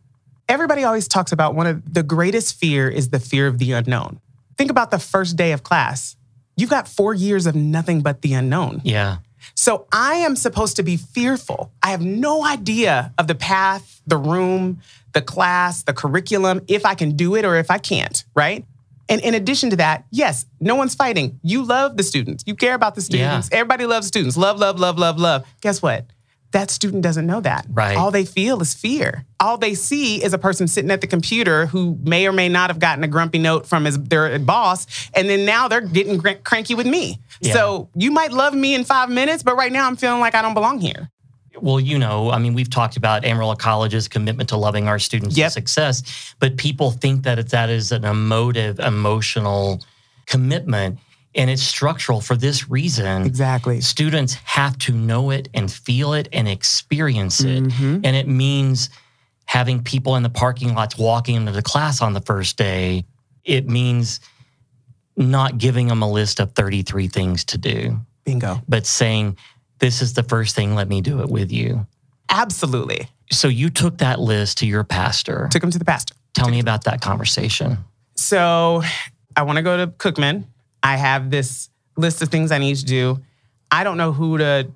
Everybody 0.49 0.85
always 0.85 1.07
talks 1.07 1.33
about 1.33 1.55
one 1.55 1.67
of 1.67 1.95
the 1.95 2.03
greatest 2.03 2.57
fear 2.59 2.89
is 2.89 3.11
the 3.11 3.21
fear 3.21 3.47
of 3.47 3.59
the 3.59 3.73
unknown. 3.73 4.21
Think 4.57 4.71
about 4.71 4.91
the 4.91 4.99
first 4.99 5.37
day 5.37 5.53
of 5.53 5.63
class. 5.63 6.17
You've 6.57 6.71
got 6.71 6.87
four 6.89 7.15
years 7.15 7.47
of 7.47 7.55
nothing 7.55 8.03
but 8.03 8.23
the 8.23 8.35
unknown. 8.35 8.81
yeah. 8.85 9.19
So 9.57 9.87
I 9.91 10.15
am 10.19 10.37
supposed 10.37 10.77
to 10.77 10.85
be 10.85 10.97
fearful. 10.97 11.73
I 11.83 11.91
have 11.91 12.01
no 12.01 12.45
idea 12.45 13.13
of 13.19 13.27
the 13.27 13.35
path, 13.35 14.01
the 14.07 14.17
room, 14.17 14.81
the 15.15 15.21
class, 15.21 15.83
the 15.83 15.93
curriculum, 15.93 16.63
if 16.69 16.87
I 16.87 16.95
can 16.95 17.17
do 17.17 17.35
it 17.35 17.45
or 17.45 17.57
if 17.57 17.69
I 17.69 17.79
can't, 17.79 18.25
right? 18.37 18.65
And 19.09 19.21
in 19.21 19.35
addition 19.35 19.71
to 19.71 19.77
that, 19.77 20.05
yes, 20.13 20.47
no 20.61 20.77
one's 20.77 20.95
fighting. 20.95 21.41
You 21.43 21.65
love 21.65 21.97
the 21.97 22.05
students. 22.05 22.45
You 22.47 22.55
care 22.55 22.75
about 22.75 22.95
the 22.95 23.01
students. 23.01 23.49
Everybody 23.51 23.85
loves 23.85 24.07
students. 24.07 24.37
Love, 24.37 24.59
love, 24.61 24.79
love, 24.79 24.97
love, 24.97 25.19
love. 25.19 25.45
Guess 25.61 25.83
what? 25.83 26.07
That 26.53 26.71
student 26.71 27.03
doesn't 27.03 27.27
know 27.27 27.41
that. 27.41 27.67
Right. 27.71 27.97
All 27.97 28.11
they 28.11 28.25
feel 28.25 28.61
is 28.61 28.75
fear. 28.75 29.25
All 29.41 29.59
they 29.59 29.75
see 29.75 30.23
is 30.23 30.33
a 30.33 30.39
person 30.39 30.69
sitting 30.69 30.91
at 30.91 31.01
the 31.01 31.07
computer 31.07 31.67
who 31.67 31.99
may 32.03 32.27
or 32.27 32.33
may 32.33 32.49
not 32.49 32.71
have 32.71 32.79
gotten 32.79 33.03
a 33.05 33.09
grumpy 33.09 33.39
note 33.39 33.67
from 33.67 33.85
his 33.87 33.99
their 33.99 34.39
boss, 34.39 34.87
and 35.15 35.29
then 35.29 35.45
now 35.45 35.67
they're 35.69 35.81
getting 35.81 36.21
cr- 36.21 36.41
cranky 36.45 36.75
with 36.75 36.87
me. 36.87 37.19
Yeah. 37.41 37.55
So 37.55 37.89
you 37.95 38.11
might 38.11 38.33
love 38.33 38.55
me 38.55 38.75
in 38.75 38.85
five 38.85 39.09
minutes, 39.11 39.43
but 39.43 39.57
right 39.57 39.73
now 39.73 39.87
I'm 39.87 39.97
feeling 39.97 40.21
like 40.21 40.35
I 40.35 40.43
don't 40.43 40.55
belong 40.55 40.79
here. 40.81 41.11
Well, 41.61 41.79
you 41.81 41.99
know, 41.99 42.31
I 42.31 42.39
mean, 42.39 42.55
we've 42.55 42.71
talked 42.71 42.97
about 42.97 43.25
Amarillo 43.25 43.55
College's 43.55 44.09
commitment 44.09 44.49
to 44.51 44.57
loving 44.57 44.89
our 44.89 44.99
students 44.99 45.37
Yep. 45.37 45.49
to 45.49 45.53
success, 45.53 46.35
but 46.39 46.57
people 46.57 46.91
think 46.93 47.25
that 47.25 47.39
it's, 47.39 47.53
that 47.53 47.69
is 47.71 47.93
an 47.93 48.05
emotive, 48.05 48.79
emotional 48.79 49.83
commitment, 50.27 50.99
and 51.35 51.49
it's 51.51 51.63
structural 51.63 52.21
for 52.21 52.37
this 52.37 52.69
reason. 52.69 53.23
Exactly. 53.25 53.81
Students 53.81 54.35
have 54.45 54.77
to 54.79 54.93
know 54.93 55.31
it 55.31 55.49
and 55.55 55.71
feel 55.71 56.13
it 56.13 56.29
and 56.33 56.47
experience 56.49 57.41
it, 57.41 57.63
Mhm. 57.65 58.01
and 58.05 58.17
it 58.17 58.29
means 58.29 58.91
having 59.47 59.83
people 59.83 60.17
in 60.17 60.23
the 60.23 60.31
parking 60.31 60.75
lots 60.75 60.97
walking 60.97 61.35
into 61.37 61.53
the 61.53 61.63
class 61.63 62.01
on 62.01 62.13
the 62.13 62.21
first 62.21 62.57
day. 62.57 63.05
It 63.45 63.69
means 63.69 64.21
not 65.17 65.59
giving 65.59 65.89
them 65.89 66.03
a 66.03 66.11
list 66.11 66.41
of 66.41 66.53
33 66.53 67.09
things 67.09 67.45
to 67.47 67.59
do, 67.59 68.01
Bingo. 68.25 68.63
but 68.69 68.87
saying, 68.87 69.37
This 69.79 70.01
is 70.01 70.13
the 70.13 70.23
first 70.23 70.55
thing, 70.55 70.77
let 70.77 70.89
me 70.89 71.01
do 71.01 71.21
it 71.23 71.29
with 71.29 71.51
you. 71.51 71.89
Absolutely. 72.29 73.09
So 73.33 73.49
you 73.49 73.69
took 73.69 73.99
that 73.99 74.21
list 74.21 74.59
to 74.59 74.67
your 74.67 74.85
pastor. 74.85 75.49
Took 75.51 75.65
him 75.65 75.73
to 75.73 75.79
the 75.81 75.85
pastor. 75.85 76.15
Tell 76.35 76.49
me 76.49 76.61
about 76.61 76.85
that 76.85 77.01
conversation. 77.01 77.79
So 78.17 78.83
I 79.37 79.43
want 79.43 79.57
to 79.57 79.63
go 79.63 79.77
to 79.79 79.89
Cookman. 79.89 80.45
I 80.83 80.97
have 80.97 81.31
this 81.31 81.71
list 81.97 82.23
of 82.23 82.29
things 82.29 82.51
I 82.53 82.59
need 82.59 82.77
to 82.77 82.85
do. 82.85 83.21
I 83.71 83.85
don't 83.85 83.97
know 83.97 84.13
who 84.13 84.39
to 84.39 84.69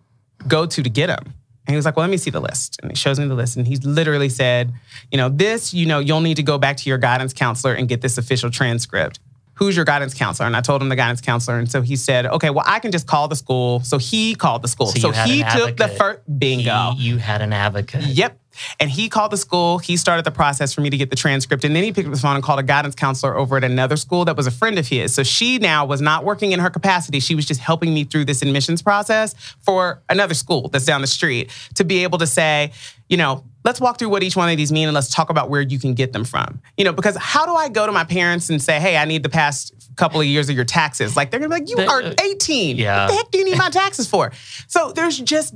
go 0.46 0.66
to 0.66 0.82
to 0.82 0.90
get 0.90 1.08
them. 1.08 1.34
And 1.66 1.72
he 1.72 1.76
was 1.76 1.84
like, 1.84 1.96
Well, 1.96 2.04
let 2.04 2.10
me 2.10 2.16
see 2.16 2.30
the 2.30 2.40
list. 2.40 2.78
And 2.82 2.90
he 2.92 2.96
shows 2.96 3.18
me 3.18 3.26
the 3.26 3.34
list. 3.34 3.56
And 3.56 3.66
he 3.66 3.76
literally 3.76 4.28
said, 4.28 4.72
You 5.10 5.18
know, 5.18 5.28
this, 5.28 5.75
you 5.75 5.86
know, 5.86 5.98
you'll 5.98 6.20
need 6.20 6.36
to 6.36 6.42
go 6.42 6.58
back 6.58 6.76
to 6.78 6.88
your 6.88 6.98
guidance 6.98 7.32
counselor 7.32 7.75
and 7.75 7.88
get 7.88 8.00
this 8.02 8.18
official 8.18 8.50
transcript. 8.50 9.18
Who's 9.54 9.75
your 9.75 9.84
guidance 9.86 10.12
counselor? 10.14 10.46
And 10.46 10.54
I 10.54 10.60
told 10.60 10.82
him 10.82 10.90
the 10.90 10.96
guidance 10.96 11.20
counselor. 11.22 11.58
And 11.58 11.68
so 11.70 11.80
he 11.82 11.96
said, 11.96 12.26
Okay, 12.26 12.50
well, 12.50 12.64
I 12.66 12.78
can 12.78 12.92
just 12.92 13.06
call 13.06 13.26
the 13.26 13.36
school. 13.36 13.80
So 13.80 13.98
he 13.98 14.34
called 14.34 14.62
the 14.62 14.68
school. 14.68 14.86
So 14.88 15.10
So, 15.10 15.12
he 15.12 15.42
took 15.42 15.76
the 15.76 15.88
first 15.88 16.20
bingo. 16.38 16.92
He- 16.96 17.04
you 17.08 17.16
had 17.16 17.42
an 17.42 17.52
advocate. 17.52 18.02
Yep. 18.04 18.38
And 18.80 18.90
he 18.90 19.08
called 19.08 19.32
the 19.32 19.36
school. 19.36 19.78
He 19.78 19.96
started 19.96 20.25
the 20.25 20.30
process 20.30 20.72
for 20.75 20.80
me 20.80 20.90
to 20.90 20.96
get 20.96 21.10
the 21.10 21.16
transcript. 21.16 21.64
And 21.64 21.75
then 21.75 21.82
he 21.84 21.92
picked 21.92 22.06
up 22.08 22.14
the 22.14 22.20
phone 22.20 22.34
and 22.36 22.44
called 22.44 22.58
a 22.60 22.62
guidance 22.62 22.94
counselor 22.94 23.36
over 23.36 23.56
at 23.56 23.64
another 23.64 23.97
school 23.97 24.25
that 24.26 24.36
was 24.36 24.47
a 24.47 24.50
friend 24.50 24.78
of 24.78 24.86
his. 24.88 25.14
So 25.14 25.23
she 25.23 25.58
now 25.58 25.84
was 25.84 26.00
not 26.00 26.25
working 26.25 26.52
in 26.52 26.60
her 26.60 26.71
capacity. 26.71 27.21
She 27.21 27.34
was 27.34 27.45
just 27.47 27.60
helping 27.60 27.92
me 27.95 28.04
through 28.04 28.25
this 28.26 28.42
admissions 28.42 28.82
process 28.82 29.34
for 29.60 30.02
another 30.08 30.34
school 30.34 30.69
that's 30.69 30.84
down 30.84 31.00
the 31.00 31.06
street 31.06 31.50
to 31.75 31.84
be 31.84 32.02
able 32.02 32.19
to 32.19 32.26
say, 32.26 32.73
you 33.08 33.16
know, 33.16 33.45
let's 33.64 33.80
walk 33.80 33.99
through 33.99 34.08
what 34.08 34.23
each 34.23 34.36
one 34.36 34.49
of 34.50 34.56
these 34.56 34.73
mean 34.73 34.88
and 34.88 34.95
let's 34.95 35.12
talk 35.14 35.30
about 35.30 35.49
where 35.50 35.60
you 35.60 35.78
can 35.78 35.95
get 35.95 36.12
them 36.12 36.25
from. 36.25 36.60
You 36.76 36.84
know, 36.84 36.92
because 36.92 37.16
how 37.16 37.47
do 37.47 37.54
I 37.54 37.69
go 37.69 37.86
to 37.86 37.92
my 37.92 38.04
parents 38.04 38.50
and 38.50 38.60
say, 38.60 38.80
hey, 38.80 38.97
I 38.97 39.04
need 39.04 39.23
the 39.23 39.28
past 39.28 39.73
couple 39.97 40.21
of 40.21 40.26
years 40.26 40.49
of 40.49 40.56
your 40.56 40.64
taxes? 40.64 41.16
Like 41.16 41.30
they're 41.30 41.40
gonna 41.40 41.54
be 41.54 41.60
like, 41.60 41.71
you 41.71 41.76
They- 41.76 41.86
are 41.86 42.02
uh, 42.02 42.14
18. 42.23 42.76
yeah. 42.76 43.02
What 43.04 43.08
the 43.10 43.14
heck 43.16 43.30
do 43.30 43.38
you 43.38 43.45
need 43.45 43.58
my 43.58 43.71
taxes 43.71 44.08
for? 44.08 44.32
So 44.66 44.92
there's 44.92 45.19
just 45.19 45.54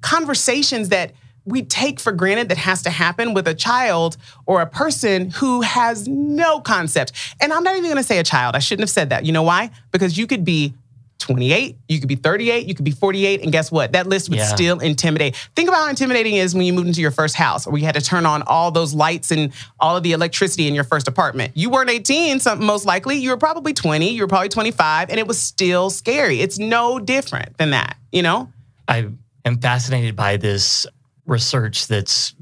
conversations 0.00 0.90
that 0.90 1.12
we 1.46 1.62
take 1.62 2.00
for 2.00 2.12
granted 2.12 2.48
that 2.48 2.58
has 2.58 2.82
to 2.82 2.90
happen 2.90 3.34
with 3.34 3.46
a 3.48 3.54
child 3.54 4.16
or 4.46 4.60
a 4.62 4.66
person 4.66 5.30
who 5.30 5.60
has 5.60 6.08
no 6.08 6.60
concept. 6.60 7.12
And 7.40 7.52
I'm 7.52 7.62
not 7.62 7.76
even 7.76 7.90
gonna 7.90 8.02
say 8.02 8.18
a 8.18 8.24
child. 8.24 8.56
I 8.56 8.60
shouldn't 8.60 8.82
have 8.82 8.90
said 8.90 9.10
that. 9.10 9.24
You 9.26 9.32
know 9.32 9.42
why? 9.42 9.70
Because 9.92 10.16
you 10.16 10.26
could 10.26 10.44
be 10.44 10.74
28, 11.18 11.76
you 11.88 12.00
could 12.00 12.08
be 12.08 12.16
38, 12.16 12.66
you 12.66 12.74
could 12.74 12.84
be 12.84 12.90
48, 12.90 13.42
and 13.42 13.52
guess 13.52 13.72
what? 13.72 13.92
That 13.92 14.06
list 14.06 14.28
would 14.28 14.38
Yeah. 14.40 14.54
still 14.54 14.78
intimidate. 14.80 15.34
Think 15.56 15.68
about 15.68 15.84
how 15.84 15.88
intimidating 15.88 16.34
it 16.34 16.40
is 16.40 16.54
when 16.54 16.66
you 16.66 16.72
moved 16.74 16.88
into 16.88 17.00
your 17.00 17.12
first 17.12 17.34
house 17.34 17.66
or 17.66 17.78
you 17.78 17.84
had 17.86 17.94
to 17.94 18.02
turn 18.02 18.26
on 18.26 18.42
all 18.42 18.70
those 18.70 18.92
lights 18.92 19.30
and 19.30 19.50
all 19.80 19.96
of 19.96 20.02
the 20.02 20.12
electricity 20.12 20.66
in 20.68 20.74
your 20.74 20.84
first 20.84 21.08
apartment. 21.08 21.52
You 21.54 21.70
weren't 21.70 21.88
18, 21.88 22.40
so 22.40 22.56
most 22.56 22.84
likely. 22.84 23.16
You 23.16 23.30
were 23.30 23.36
probably 23.38 23.72
20, 23.72 24.10
you 24.10 24.20
were 24.22 24.28
probably 24.28 24.50
25, 24.50 25.08
and 25.08 25.18
it 25.18 25.26
was 25.26 25.40
still 25.40 25.88
scary. 25.88 26.40
It's 26.40 26.58
no 26.58 26.98
different 26.98 27.56
than 27.56 27.70
that, 27.70 27.96
you 28.12 28.22
know? 28.22 28.50
I 28.86 29.06
am 29.46 29.58
fascinated 29.58 30.16
by 30.16 30.36
this 30.36 30.86
research 31.26 31.86
that's 31.86 32.34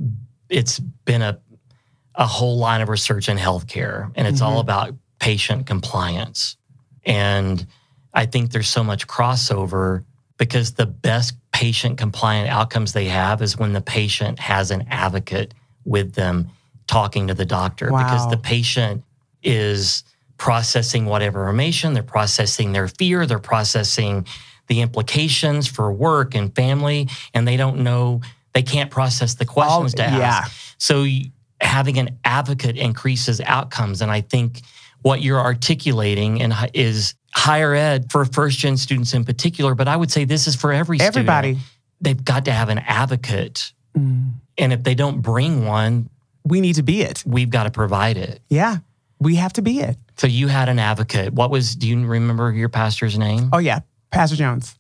it's 0.49 0.79
been 0.79 1.23
a 1.23 1.39
a 2.15 2.27
whole 2.27 2.59
line 2.59 2.81
of 2.83 2.89
research 2.91 3.29
in 3.29 3.39
healthcare 3.39 4.11
and 4.17 4.27
it's 4.27 4.43
all 4.43 4.59
Mhm. 4.59 4.61
about 4.61 4.95
patient 5.19 5.67
compliance. 5.67 6.57
And 7.07 7.67
I 8.13 8.27
think 8.27 8.51
there's 8.51 8.69
so 8.69 8.85
much 8.85 9.07
crossover 9.07 10.05
because 10.37 10.73
the 10.73 10.85
best 10.87 11.35
patient 11.53 11.97
compliant 11.97 12.51
outcomes 12.51 12.93
they 12.93 13.07
have 13.07 13.41
is 13.41 13.57
when 13.57 13.73
the 13.73 13.81
patient 13.81 14.39
has 14.41 14.71
an 14.71 14.85
advocate 14.91 15.55
with 15.85 16.13
them 16.15 16.51
talking 16.87 17.29
to 17.29 17.35
the 17.35 17.45
doctor 17.47 17.87
because 17.87 18.29
the 18.29 18.37
patient 18.37 19.03
is 19.43 20.05
processing 20.37 21.07
whatever 21.07 21.41
information, 21.45 21.95
they're 21.95 22.03
processing 22.03 22.73
their 22.73 22.89
fear, 22.89 23.25
they're 23.27 23.39
processing 23.39 24.27
the 24.67 24.81
implications 24.83 25.67
for 25.67 25.93
work 25.93 26.35
and 26.35 26.55
family, 26.55 27.09
and 27.33 27.47
they 27.49 27.57
don't 27.57 27.79
know, 27.79 28.21
they 28.55 28.63
can't 28.63 28.91
process 28.91 29.35
the 29.35 29.45
questions 29.45 29.95
to 29.95 30.03
ask. 30.05 30.19
yeah. 30.19 30.45
So 30.79 31.07
having 31.61 31.99
an 31.99 32.19
advocate 32.25 32.77
increases 32.77 33.41
outcomes. 33.41 34.03
And 34.03 34.11
I 34.11 34.21
think 34.21 34.61
what 35.03 35.23
you're 35.23 35.41
articulating 35.41 36.43
and 36.43 36.53
is 36.75 37.15
higher 37.35 37.75
ed 37.75 38.11
for 38.13 38.25
first 38.25 38.59
gen 38.59 38.77
students 38.77 39.15
in 39.15 39.25
particular, 39.25 39.75
but 39.75 39.89
I 39.89 39.97
would 39.97 40.11
say 40.11 40.25
this 40.25 40.47
is 40.47 40.55
for 40.55 40.73
every 40.73 40.99
student. 40.99 41.17
Everybody. 41.17 41.59
They've 42.01 42.23
got 42.25 42.45
to 42.47 42.53
have 42.53 42.69
an 42.69 42.79
advocate. 42.79 43.73
Mm. 43.97 44.33
And 44.59 44.73
if 44.73 44.83
they 44.83 44.95
don't 44.95 45.21
bring 45.23 45.65
one, 45.65 46.11
We 46.45 46.61
need 46.61 46.75
to 46.75 46.83
be 46.83 47.03
it. 47.03 47.23
we've 47.25 47.51
got 47.51 47.65
to 47.65 47.71
provide 47.71 48.17
it. 48.17 48.41
Yeah. 48.49 48.79
We 49.21 49.37
have 49.37 49.53
to 49.55 49.63
be 49.63 49.81
it. 49.81 49.97
So 50.17 50.27
you 50.27 50.49
had 50.49 50.69
an 50.69 50.79
advocate. 50.81 51.33
What 51.33 51.51
was, 51.51 51.77
do 51.77 51.89
you 51.89 52.05
remember 52.05 52.53
your 52.53 52.69
pastor's 52.69 53.17
name? 53.17 53.51
Oh, 53.53 53.59
yeah. 53.59 53.81
Pastor 54.11 54.37
Jones. 54.37 54.75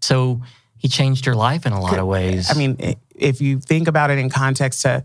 So 0.00 0.42
he 0.76 0.88
changed 0.88 1.24
your 1.24 1.36
life 1.36 1.66
in 1.66 1.72
a 1.72 1.80
lot 1.80 1.98
of 1.98 2.06
ways. 2.06 2.50
I 2.50 2.54
mean, 2.54 2.96
if 3.18 3.40
you 3.40 3.58
think 3.58 3.88
about 3.88 4.10
it 4.10 4.18
in 4.18 4.28
context 4.28 4.82
to, 4.82 5.04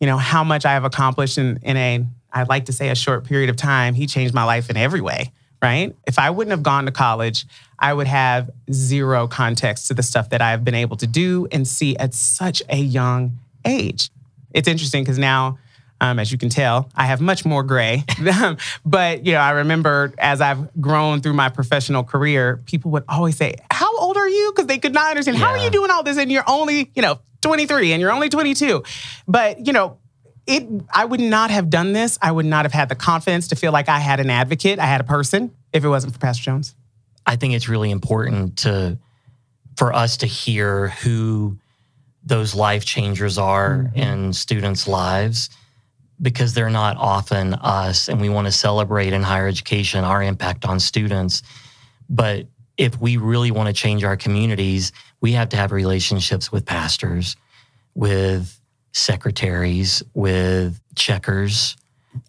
you 0.00 0.06
know, 0.06 0.16
how 0.16 0.44
much 0.44 0.64
I 0.64 0.72
have 0.72 0.84
accomplished 0.84 1.38
in, 1.38 1.58
in 1.62 1.76
a, 1.76 2.04
I'd 2.32 2.48
like 2.48 2.66
to 2.66 2.72
say 2.72 2.88
a 2.90 2.94
short 2.94 3.24
period 3.24 3.50
of 3.50 3.56
time, 3.56 3.94
he 3.94 4.06
changed 4.06 4.34
my 4.34 4.44
life 4.44 4.70
in 4.70 4.76
every 4.76 5.00
way, 5.00 5.32
right? 5.62 5.94
If 6.06 6.18
I 6.18 6.30
wouldn't 6.30 6.52
have 6.52 6.62
gone 6.62 6.86
to 6.86 6.92
college, 6.92 7.46
I 7.78 7.92
would 7.92 8.06
have 8.06 8.50
zero 8.72 9.26
context 9.26 9.88
to 9.88 9.94
the 9.94 10.02
stuff 10.02 10.30
that 10.30 10.42
I've 10.42 10.64
been 10.64 10.74
able 10.74 10.96
to 10.98 11.06
do 11.06 11.48
and 11.50 11.66
see 11.66 11.96
at 11.96 12.14
such 12.14 12.62
a 12.68 12.76
young 12.76 13.38
age. 13.64 14.10
It's 14.52 14.68
interesting 14.68 15.02
because 15.02 15.18
now, 15.18 15.58
um, 16.00 16.18
as 16.18 16.32
you 16.32 16.38
can 16.38 16.48
tell, 16.48 16.88
I 16.96 17.06
have 17.06 17.20
much 17.20 17.44
more 17.44 17.62
gray. 17.62 18.04
but 18.84 19.26
you 19.26 19.32
know, 19.32 19.38
I 19.38 19.50
remember 19.50 20.14
as 20.18 20.40
I've 20.40 20.80
grown 20.80 21.20
through 21.20 21.34
my 21.34 21.48
professional 21.48 22.04
career, 22.04 22.60
people 22.66 22.90
would 22.92 23.04
always 23.08 23.36
say, 23.36 23.56
"How 23.70 23.98
old 23.98 24.09
you?" 24.30 24.52
Because 24.54 24.66
they 24.66 24.78
could 24.78 24.94
not 24.94 25.10
understand. 25.10 25.36
How 25.36 25.50
are 25.50 25.58
you 25.58 25.70
doing 25.70 25.90
all 25.90 26.02
this 26.02 26.16
and 26.18 26.30
you're 26.30 26.44
only, 26.48 26.90
you 26.94 27.02
know, 27.02 27.20
23 27.42 27.92
and 27.92 28.00
you're 28.00 28.12
only 28.12 28.28
22? 28.28 28.82
But 29.28 29.66
you 29.66 29.72
know, 29.72 29.98
it. 30.46 30.66
I 30.92 31.04
would 31.04 31.20
not 31.20 31.50
have 31.50 31.70
done 31.70 31.92
this. 31.92 32.18
I 32.22 32.32
would 32.32 32.46
not 32.46 32.64
have 32.64 32.72
had 32.72 32.88
the 32.88 32.94
confidence 32.94 33.48
to 33.48 33.56
feel 33.56 33.72
like 33.72 33.88
I 33.88 33.98
had 33.98 34.20
an 34.20 34.30
advocate. 34.30 34.78
I 34.78 34.86
had 34.86 35.00
a 35.00 35.04
person 35.04 35.50
if 35.72 35.84
it 35.84 35.88
wasn't 35.88 36.12
for 36.14 36.18
Pastor 36.18 36.44
Jones. 36.44 36.74
I 37.26 37.36
think 37.36 37.54
it's 37.54 37.68
really 37.68 37.90
important 37.90 38.58
to 38.58 38.98
for 39.76 39.92
us 39.94 40.18
to 40.18 40.26
hear 40.26 40.88
who 40.88 41.56
those 42.22 42.54
life 42.54 42.84
changers 42.84 43.38
are 43.38 43.90
Mhm. 43.94 43.96
in 43.96 44.32
students' 44.34 44.86
lives 44.86 45.48
because 46.20 46.52
they're 46.52 46.68
not 46.68 46.98
often 46.98 47.54
us 47.54 48.08
and 48.08 48.20
we 48.20 48.28
want 48.28 48.46
to 48.46 48.52
celebrate 48.52 49.14
in 49.14 49.22
higher 49.22 49.48
education 49.48 50.04
our 50.04 50.22
impact 50.22 50.66
on 50.66 50.78
students. 50.78 51.42
But 52.10 52.46
if 52.80 52.98
we 52.98 53.18
really 53.18 53.50
want 53.50 53.66
to 53.66 53.74
change 53.74 54.04
our 54.04 54.16
communities, 54.16 54.90
we 55.20 55.32
have 55.32 55.50
to 55.50 55.56
have 55.56 55.70
relationships 55.70 56.50
with 56.50 56.64
pastors, 56.64 57.36
with 57.94 58.58
secretaries, 58.92 60.02
with 60.14 60.80
checkers, 60.96 61.76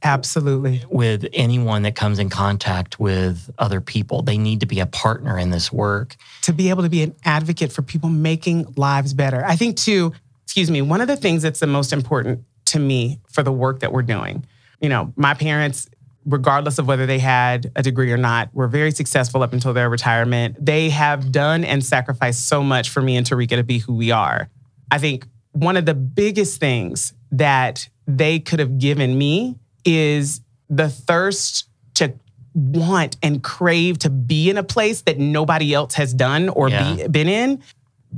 Absolutely. 0.03 0.83
with 0.89 1.25
anyone 1.31 1.83
that 1.83 1.95
comes 1.95 2.19
in 2.19 2.29
contact 2.29 2.99
with 2.99 3.49
other 3.57 3.79
people. 3.79 4.23
They 4.23 4.37
need 4.37 4.59
to 4.59 4.65
be 4.65 4.81
a 4.81 4.85
partner 4.85 5.39
in 5.39 5.51
this 5.51 5.71
work. 5.71 6.17
To 6.41 6.51
be 6.51 6.69
able 6.69 6.83
to 6.83 6.89
be 6.89 7.01
an 7.01 7.15
advocate 7.23 7.71
for 7.71 7.81
people 7.81 8.09
making 8.09 8.73
lives 8.75 9.13
better. 9.13 9.45
I 9.45 9.55
think, 9.55 9.77
too, 9.77 10.11
excuse 10.43 10.69
me, 10.69 10.81
one 10.81 10.99
of 10.99 11.07
the 11.07 11.15
things 11.15 11.43
that's 11.43 11.61
the 11.61 11.67
most 11.67 11.93
important 11.93 12.43
to 12.65 12.79
me 12.79 13.21
for 13.29 13.41
the 13.41 13.53
work 13.53 13.79
that 13.79 13.93
we're 13.93 14.01
doing, 14.01 14.45
you 14.81 14.89
know, 14.89 15.13
my 15.15 15.33
parents, 15.33 15.87
regardless 16.25 16.77
of 16.77 16.87
whether 16.87 17.05
they 17.05 17.19
had 17.19 17.71
a 17.75 17.81
degree 17.81 18.11
or 18.11 18.17
not, 18.17 18.53
were 18.53 18.67
very 18.67 18.91
successful 18.91 19.41
up 19.43 19.53
until 19.53 19.73
their 19.73 19.89
retirement. 19.89 20.55
They 20.63 20.89
have 20.89 21.31
done 21.31 21.63
and 21.63 21.83
sacrificed 21.83 22.47
so 22.47 22.61
much 22.63 22.89
for 22.89 23.01
me 23.01 23.17
and 23.17 23.25
Tarika 23.25 23.55
to 23.55 23.63
be 23.63 23.79
who 23.79 23.93
we 23.95 24.11
are. 24.11 24.49
I 24.91 24.97
think 24.99 25.25
one 25.53 25.77
of 25.77 25.85
the 25.85 25.93
biggest 25.95 26.59
things 26.59 27.13
that 27.31 27.89
they 28.07 28.39
could 28.39 28.59
have 28.59 28.77
given 28.77 29.17
me 29.17 29.57
is 29.85 30.41
the 30.69 30.89
thirst 30.89 31.67
to 31.95 32.13
want 32.53 33.17
and 33.23 33.41
crave 33.41 33.97
to 33.99 34.09
be 34.09 34.49
in 34.49 34.57
a 34.57 34.63
place 34.63 35.01
that 35.03 35.17
nobody 35.17 35.73
else 35.73 35.93
has 35.95 36.13
done 36.13 36.49
or 36.49 36.69
Yeah. 36.69 36.93
be, 36.95 37.07
been 37.07 37.27
in 37.29 37.61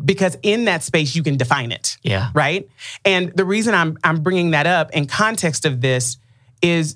because 0.04 0.36
in 0.42 0.66
that 0.66 0.82
space 0.82 1.16
you 1.16 1.22
can 1.22 1.38
define 1.38 1.72
it 1.72 1.98
Yeah. 2.02 2.32
right 2.34 2.68
and 3.06 3.32
the 3.36 3.46
reason 3.46 3.76
i'm 3.76 3.96
i'm 4.04 4.22
bringing 4.24 4.50
that 4.52 4.66
up 4.66 4.89
in 4.92 5.06
context 5.06 5.66
of 5.66 5.82
this 5.82 6.18
is 6.63 6.96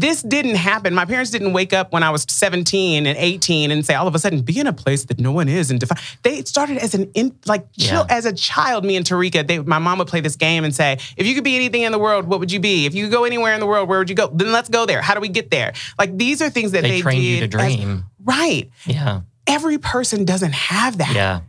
this 0.00 0.22
didn't 0.22 0.56
happen. 0.56 0.94
My 0.94 1.04
parents 1.04 1.30
didn't 1.30 1.52
wake 1.52 1.72
up 1.72 1.92
when 1.92 2.02
i 2.02 2.10
was 2.10 2.24
17 2.28 3.06
and 3.06 3.16
18 3.16 3.70
and 3.70 3.84
say 3.86 3.94
all 3.94 4.06
of 4.08 4.14
a 4.14 4.18
sudden 4.18 4.40
be 4.42 4.58
in 4.58 4.66
a 4.66 4.72
place 4.72 5.04
that 5.04 5.18
no 5.18 5.32
one 5.32 5.48
is 5.48 5.70
and 5.70 5.78
define 5.80 5.98
they 6.22 6.42
started 6.42 6.78
as 6.78 6.94
an 6.94 7.10
in 7.14 7.34
like 7.46 7.64
chill, 7.72 8.04
as 8.10 8.24
a 8.26 8.32
child 8.32 8.84
me 8.84 8.96
and 8.96 9.06
Tarika 9.06 9.46
they, 9.46 9.58
my 9.60 9.78
mom 9.78 9.98
would 9.98 10.08
play 10.08 10.20
this 10.20 10.36
game 10.36 10.64
and 10.64 10.74
say 10.74 10.98
if 11.16 11.26
you 11.26 11.34
could 11.34 11.44
be 11.44 11.56
anything 11.56 11.82
in 11.82 11.92
the 11.92 11.98
world 11.98 12.26
what 12.26 12.40
would 12.40 12.50
you 12.52 12.60
be? 12.60 12.86
If 12.86 12.94
you 12.94 13.04
could 13.04 13.12
go 13.12 13.24
anywhere 13.24 13.54
in 13.54 13.60
the 13.60 13.66
world 13.66 13.88
where 13.88 13.98
would 14.00 14.10
you 14.10 14.16
go? 14.16 14.26
Then 14.28 14.52
let's 14.52 14.68
go 14.68 14.86
there. 14.86 15.00
How 15.02 15.14
do 15.14 15.20
we 15.20 15.28
get 15.28 15.50
there? 15.50 15.72
Like 15.98 16.16
these 16.16 16.42
are 16.42 16.50
things 16.50 16.72
that 16.72 16.82
They 16.82 16.90
they, 16.90 17.00
trained 17.00 17.22
you 17.22 17.46
to 17.46 17.58
as- 17.58 17.76
dream. 17.76 18.04
right. 18.24 18.70
Yeah. 18.86 19.20
every 19.46 19.78
person 19.78 20.24
doesn't 20.24 20.54
have 20.54 20.98
that. 20.98 21.14
Yeah. 21.14 21.40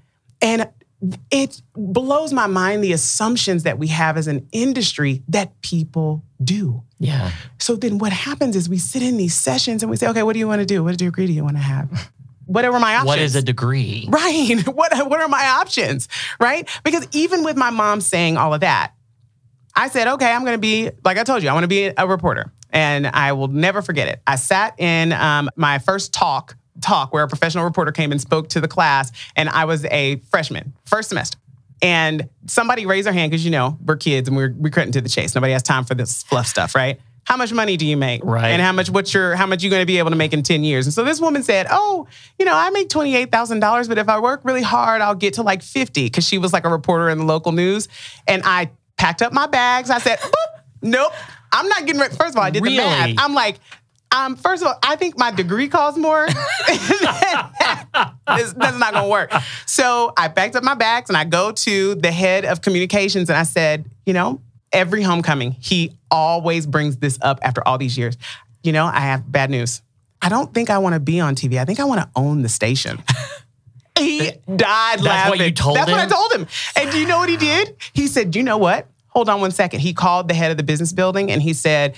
and 0.41 0.69
it 1.31 1.61
blows 1.73 2.33
my 2.33 2.47
mind 2.47 2.83
the 2.83 2.91
assumptions 2.91 3.63
that 3.63 3.77
we 3.77 3.87
have 3.87 4.17
as 4.17 4.27
an 4.27 4.47
industry 4.51 5.21
that 5.27 5.59
people 5.61 6.23
do. 6.43 6.83
Yeah. 6.99 7.31
So 7.59 7.75
then 7.75 7.97
what 7.97 8.11
happens 8.13 8.55
is 8.55 8.69
we 8.69 8.77
sit 8.77 9.01
in 9.01 9.17
these 9.17 9.33
sessions 9.33 9.83
and 9.83 9.89
we 9.89 9.97
say, 9.97 10.07
okay, 10.07 10.23
what 10.23 10.33
do 10.33 10.39
you 10.39 10.47
want 10.47 10.59
to 10.59 10.65
do? 10.65 10.83
What 10.83 10.97
degree 10.97 11.27
do 11.27 11.33
you 11.33 11.43
want 11.43 11.55
to 11.55 11.61
have? 11.61 12.11
Whatever 12.45 12.79
my 12.79 12.95
options. 12.95 13.07
What 13.07 13.19
is 13.19 13.35
a 13.35 13.41
degree? 13.41 14.07
Right. 14.09 14.63
What, 14.67 15.09
what 15.09 15.19
are 15.19 15.27
my 15.27 15.45
options? 15.59 16.07
Right? 16.39 16.69
Because 16.83 17.07
even 17.11 17.43
with 17.43 17.57
my 17.57 17.69
mom 17.69 18.01
saying 18.01 18.37
all 18.37 18.53
of 18.53 18.61
that, 18.61 18.93
I 19.75 19.89
said, 19.89 20.07
okay, 20.07 20.31
I'm 20.31 20.41
going 20.41 20.55
to 20.55 20.61
be, 20.61 20.89
like 21.03 21.17
I 21.17 21.23
told 21.23 21.43
you, 21.43 21.49
I 21.49 21.53
want 21.53 21.63
to 21.65 21.67
be 21.67 21.91
a 21.95 22.07
reporter. 22.07 22.51
And 22.71 23.07
I 23.07 23.33
will 23.33 23.47
never 23.47 23.81
forget 23.81 24.07
it. 24.07 24.21
I 24.25 24.35
sat 24.35 24.79
in 24.79 25.13
um, 25.13 25.49
my 25.55 25.79
first 25.79 26.13
talk, 26.13 26.55
talk 26.81 27.13
where 27.13 27.23
a 27.23 27.27
professional 27.27 27.63
reporter 27.63 27.91
came 27.91 28.11
and 28.11 28.19
spoke 28.19 28.49
to 28.49 28.61
the 28.61 28.67
class, 28.67 29.11
and 29.35 29.49
I 29.49 29.65
was 29.65 29.85
a 29.85 30.17
freshman, 30.29 30.73
first 30.85 31.09
semester. 31.09 31.37
And 31.81 32.29
somebody 32.47 32.85
raised 32.85 33.05
their 33.05 33.13
hand 33.13 33.31
because 33.31 33.45
you 33.45 33.51
know 33.51 33.77
we're 33.85 33.97
kids 33.97 34.27
and 34.27 34.35
we're 34.35 34.53
we 34.57 34.69
cutting 34.69 34.91
to 34.93 35.01
the 35.01 35.09
chase. 35.09 35.35
Nobody 35.35 35.53
has 35.53 35.63
time 35.63 35.85
for 35.85 35.95
this 35.95 36.23
fluff 36.23 36.47
stuff, 36.47 36.75
right? 36.75 36.99
How 37.23 37.35
much 37.35 37.51
money 37.51 37.75
do 37.75 37.85
you 37.85 37.97
make? 37.97 38.23
Right. 38.23 38.51
And 38.51 38.61
how 38.61 38.71
much 38.71 38.89
what's 38.89 39.13
your 39.13 39.35
how 39.35 39.45
much 39.45 39.61
you 39.61 39.69
going 39.69 39.81
to 39.81 39.85
be 39.85 39.97
able 39.99 40.11
to 40.11 40.15
make 40.15 40.33
in 40.33 40.43
10 40.43 40.63
years? 40.63 40.87
And 40.87 40.93
so 40.93 41.03
this 41.03 41.19
woman 41.19 41.43
said, 41.43 41.67
"Oh, 41.69 42.07
you 42.39 42.45
know, 42.45 42.55
I 42.55 42.69
make 42.69 42.87
$28,000, 42.89 43.87
but 43.89 43.97
if 43.97 44.07
I 44.07 44.19
work 44.19 44.41
really 44.43 44.61
hard, 44.61 45.01
I'll 45.01 45.13
get 45.13 45.33
to 45.33 45.43
like 45.43 45.61
50 45.61 46.09
cuz 46.09 46.25
she 46.25 46.37
was 46.37 46.53
like 46.53 46.65
a 46.65 46.69
reporter 46.69 47.09
in 47.09 47.17
the 47.17 47.25
local 47.25 47.51
news." 47.51 47.89
And 48.27 48.43
I 48.45 48.71
packed 48.97 49.21
up 49.21 49.33
my 49.33 49.45
bags. 49.45 49.89
I 49.89 49.99
said, 49.99 50.19
Boop, 50.19 50.61
"Nope. 50.81 51.11
I'm 51.51 51.67
not 51.67 51.85
getting 51.85 51.99
ready." 51.99 52.15
First 52.15 52.31
of 52.31 52.37
all, 52.37 52.43
I 52.43 52.49
did 52.49 52.63
the 52.63 52.77
math. 52.77 53.05
Really? 53.07 53.17
I'm 53.19 53.33
like, 53.33 53.59
um, 54.11 54.35
first 54.37 54.63
of 54.63 54.69
all, 54.69 54.79
I 54.83 54.95
think 54.95 55.17
my 55.17 55.31
degree 55.31 55.67
costs 55.67 55.99
more. 55.99 56.27
this, 58.35 58.53
that's 58.53 58.77
not 58.77 58.93
gonna 58.93 59.07
work. 59.07 59.33
So 59.65 60.13
I 60.17 60.27
packed 60.27 60.55
up 60.55 60.63
my 60.63 60.75
bags 60.75 61.09
and 61.09 61.17
I 61.17 61.23
go 61.23 61.51
to 61.51 61.95
the 61.95 62.11
head 62.11 62.45
of 62.45 62.61
communications 62.61 63.29
and 63.29 63.37
I 63.37 63.43
said, 63.43 63.89
you 64.05 64.13
know, 64.13 64.41
every 64.71 65.01
homecoming, 65.01 65.51
he 65.53 65.93
always 66.11 66.65
brings 66.65 66.97
this 66.97 67.17
up 67.21 67.39
after 67.41 67.65
all 67.67 67.77
these 67.77 67.97
years. 67.97 68.17
You 68.63 68.73
know, 68.73 68.85
I 68.85 68.99
have 69.01 69.31
bad 69.31 69.49
news. 69.49 69.81
I 70.21 70.29
don't 70.29 70.53
think 70.53 70.69
I 70.69 70.79
want 70.79 70.93
to 70.93 70.99
be 70.99 71.19
on 71.19 71.35
TV. 71.35 71.57
I 71.57 71.65
think 71.65 71.79
I 71.79 71.85
want 71.85 72.01
to 72.01 72.09
own 72.15 72.41
the 72.41 72.49
station. 72.49 73.01
he 73.97 74.31
died 74.55 75.01
laughing. 75.01 75.03
That's 75.03 75.29
what 75.29 75.39
you 75.39 75.51
told 75.51 75.77
That's 75.77 75.91
what 75.91 75.99
I 75.99 76.07
told 76.07 76.31
him. 76.33 76.47
And 76.75 76.91
do 76.91 76.99
you 76.99 77.07
know 77.07 77.17
what 77.17 77.29
he 77.29 77.37
did? 77.37 77.75
He 77.93 78.07
said, 78.07 78.35
you 78.35 78.43
know 78.43 78.57
what? 78.57 78.87
Hold 79.09 79.29
on 79.29 79.41
one 79.41 79.51
second. 79.51 79.79
He 79.79 79.93
called 79.93 80.27
the 80.27 80.33
head 80.33 80.51
of 80.51 80.57
the 80.57 80.63
business 80.63 80.93
building 80.93 81.31
and 81.31 81.41
he 81.41 81.53
said, 81.53 81.95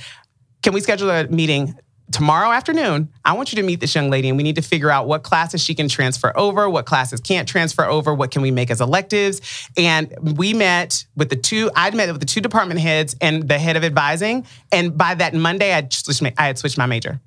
can 0.61 0.73
we 0.73 0.81
schedule 0.81 1.09
a 1.09 1.27
meeting 1.27 1.77
tomorrow 2.11 2.51
afternoon? 2.51 3.09
I 3.23 3.33
want 3.33 3.51
you 3.51 3.57
to 3.57 3.63
meet 3.63 3.79
this 3.79 3.93
young 3.93 4.09
lady 4.09 4.29
and 4.29 4.37
we 4.37 4.43
need 4.43 4.55
to 4.55 4.61
figure 4.61 4.89
out 4.89 5.07
what 5.07 5.23
classes 5.23 5.63
she 5.63 5.75
can 5.75 5.87
transfer 5.87 6.31
over, 6.37 6.69
what 6.69 6.85
classes 6.85 7.19
can't 7.19 7.47
transfer 7.47 7.85
over, 7.85 8.13
what 8.13 8.31
can 8.31 8.41
we 8.41 8.51
make 8.51 8.71
as 8.71 8.81
electives. 8.81 9.69
And 9.77 10.13
we 10.37 10.53
met 10.53 11.05
with 11.15 11.29
the 11.29 11.35
two, 11.35 11.69
I'd 11.75 11.93
met 11.93 12.09
with 12.11 12.19
the 12.19 12.25
two 12.25 12.41
department 12.41 12.79
heads 12.79 13.15
and 13.21 13.47
the 13.47 13.59
head 13.59 13.75
of 13.75 13.83
advising. 13.83 14.45
And 14.71 14.97
by 14.97 15.15
that 15.15 15.33
Monday, 15.33 15.73
I'd 15.73 15.93
switched, 15.93 16.21
ma- 16.21 16.31
I 16.37 16.47
had 16.47 16.57
switched 16.57 16.77
my 16.77 16.85
major. 16.85 17.19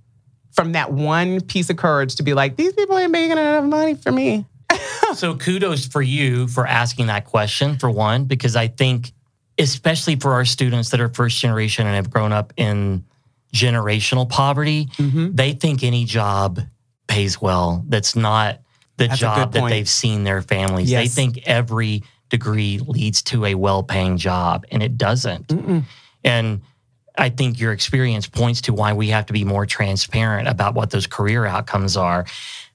From 0.53 0.73
that 0.73 0.93
one 0.93 1.41
piece 1.41 1.71
of 1.71 1.77
courage 1.77 2.17
to 2.17 2.23
be 2.23 2.35
like, 2.35 2.57
these 2.57 2.73
people 2.75 2.99
ain't 2.99 3.11
making 3.11 3.33
enough 3.33 3.65
money 3.65 3.95
for 3.95 4.13
me. 4.13 4.47
So 5.15 5.35
kudos 5.35 5.87
for 5.87 6.01
you 6.01 6.49
for 6.49 6.67
asking 6.67 7.09
that 7.09 7.27
question 7.27 7.79
for 7.79 7.91
one, 7.91 8.25
because 8.25 8.57
I 8.57 8.69
think, 8.69 9.13
especially 9.59 10.17
for 10.17 10.33
our 10.33 10.47
students 10.47 10.89
that 10.91 11.01
are 11.01 11.09
first 11.11 11.39
generation 11.39 11.87
and 11.87 11.95
have 11.95 12.11
grown 12.11 12.33
up 12.33 12.55
in 12.57 13.05
generational 13.55 14.29
poverty, 14.29 14.87
Mm-hmm. 14.97 15.35
they 15.35 15.53
think 15.53 15.83
any 15.83 16.05
job 16.05 16.61
pays 17.07 17.41
well. 17.41 17.85
That's 17.89 18.17
not 18.17 18.61
the 18.97 19.09
That's 19.09 19.21
job 19.21 19.53
that 19.53 19.69
they've 19.69 19.89
seen 19.89 20.25
their 20.25 20.43
families. 20.43 20.91
They 20.91 21.09
think 21.09 21.43
every 21.47 22.03
degree 22.29 22.79
leads 22.79 23.23
to 23.23 23.45
a 23.45 23.55
well-paying 23.55 24.17
job, 24.17 24.65
and 24.71 24.83
it 24.83 24.97
doesn't. 24.97 25.49
Mm-mm. 25.49 25.85
And 26.25 26.63
I 27.19 27.29
think 27.29 27.61
your 27.61 27.73
experience 27.73 28.27
points 28.27 28.63
to 28.63 28.73
why 28.73 28.95
we 28.95 29.09
have 29.09 29.27
to 29.27 29.35
be 29.35 29.45
more 29.45 29.67
transparent 29.67 30.49
about 30.49 30.75
what 30.75 30.91
those 30.91 31.07
career 31.07 31.45
outcomes 31.45 31.97
are. 31.97 32.25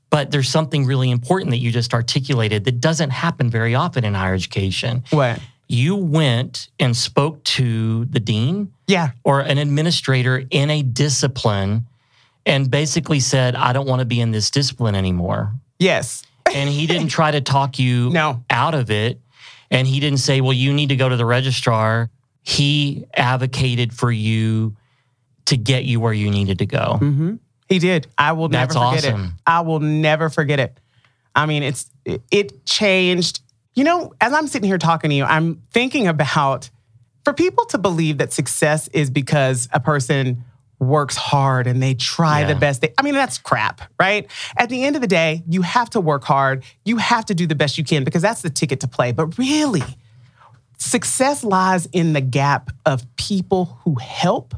But 0.09 0.31
there's 0.31 0.49
something 0.49 0.85
really 0.85 1.09
important 1.09 1.51
that 1.51 1.57
you 1.57 1.71
just 1.71 1.93
articulated 1.93 2.65
that 2.65 2.79
doesn't 2.79 3.09
happen 3.09 3.49
very 3.49 3.73
often 3.73 4.05
in 4.05 4.13
higher 4.13 4.35
education. 4.35 5.03
What? 5.09 5.39
You 5.67 5.95
went 5.95 6.69
and 6.80 6.95
spoke 6.95 7.43
to 7.43 8.06
the 8.06 8.19
dean 8.19 8.71
Yeah. 8.88 9.12
or 9.23 9.41
an 9.41 9.58
administrator 9.58 10.43
in 10.49 10.69
a 10.69 10.82
discipline 10.82 11.88
and 12.45 12.71
basically 12.71 13.19
said, 13.19 13.56
I 13.56 13.73
don't 13.73 13.88
want 13.88 13.99
to 13.99 14.06
be 14.06 14.21
in 14.21 14.32
this 14.32 14.49
discipline 14.49 14.95
anymore. 14.95 15.53
Yes. 15.80 16.23
And 16.53 16.69
he 16.69 16.88
didn't 16.88 17.10
try 17.10 17.32
to 17.32 17.41
talk 17.41 17.80
you 17.80 18.10
No. 18.12 18.43
out 18.49 18.73
of 18.73 18.89
it. 18.89 19.19
And 19.69 19.86
he 19.86 19.99
didn't 19.99 20.19
say, 20.19 20.39
well, 20.39 20.53
you 20.53 20.73
need 20.73 20.89
to 20.89 20.95
go 20.95 21.10
to 21.10 21.17
the 21.17 21.25
registrar. 21.25 22.10
He 22.43 23.06
advocated 23.13 23.91
for 23.93 24.10
you 24.10 24.77
to 25.45 25.58
get 25.58 25.84
you 25.84 25.99
where 25.99 26.13
you 26.13 26.32
needed 26.32 26.60
to 26.60 26.65
go. 26.65 26.99
Mm-hmm. 27.01 27.36
He 27.67 27.80
did. 27.80 28.08
I 28.17 28.32
will 28.32 28.47
never 28.47 28.73
That's 28.73 28.75
forget 29.01 29.03
it. 29.03 29.13
awesome. 29.13 29.34
I 29.45 29.60
will 29.62 29.82
never 29.82 30.30
forget 30.30 30.62
it. 30.62 30.80
I 31.36 31.45
mean, 31.45 31.63
it's 31.63 31.89
it, 32.06 32.21
it 32.32 32.65
changed. 32.65 33.41
You 33.77 33.83
know, 33.83 34.11
as 34.19 34.33
I'm 34.33 34.47
sitting 34.47 34.67
here 34.67 34.79
talking 34.79 35.11
to 35.11 35.15
you, 35.15 35.23
I'm 35.23 35.61
thinking 35.71 36.07
about 36.07 36.71
for 37.23 37.31
people 37.31 37.63
to 37.65 37.77
believe 37.77 38.17
that 38.17 38.33
success 38.33 38.87
is 38.87 39.11
because 39.11 39.69
a 39.71 39.79
person 39.79 40.43
works 40.79 41.15
hard 41.15 41.67
and 41.67 41.81
they 41.81 41.93
try 41.93 42.43
the 42.43 42.55
best 42.55 42.81
they 42.81 42.91
I 42.97 43.03
mean 43.03 43.13
that's 43.13 43.37
crap, 43.37 43.81
right? 43.99 44.27
At 44.57 44.69
the 44.69 44.83
end 44.83 44.95
of 44.95 45.03
the 45.03 45.07
day, 45.07 45.43
you 45.47 45.61
have 45.61 45.91
to 45.91 46.01
work 46.01 46.23
hard. 46.23 46.63
You 46.85 46.97
have 46.97 47.25
to 47.25 47.35
do 47.35 47.45
the 47.45 47.53
best 47.53 47.77
you 47.77 47.83
can 47.83 48.03
because 48.03 48.23
that's 48.23 48.41
the 48.41 48.49
ticket 48.49 48.79
to 48.79 48.87
play. 48.87 49.11
But 49.11 49.37
really, 49.37 49.83
success 50.79 51.43
lies 51.43 51.85
in 51.91 52.13
the 52.13 52.21
gap 52.21 52.71
of 52.83 53.05
people 53.15 53.77
who 53.83 53.93
help 53.95 54.55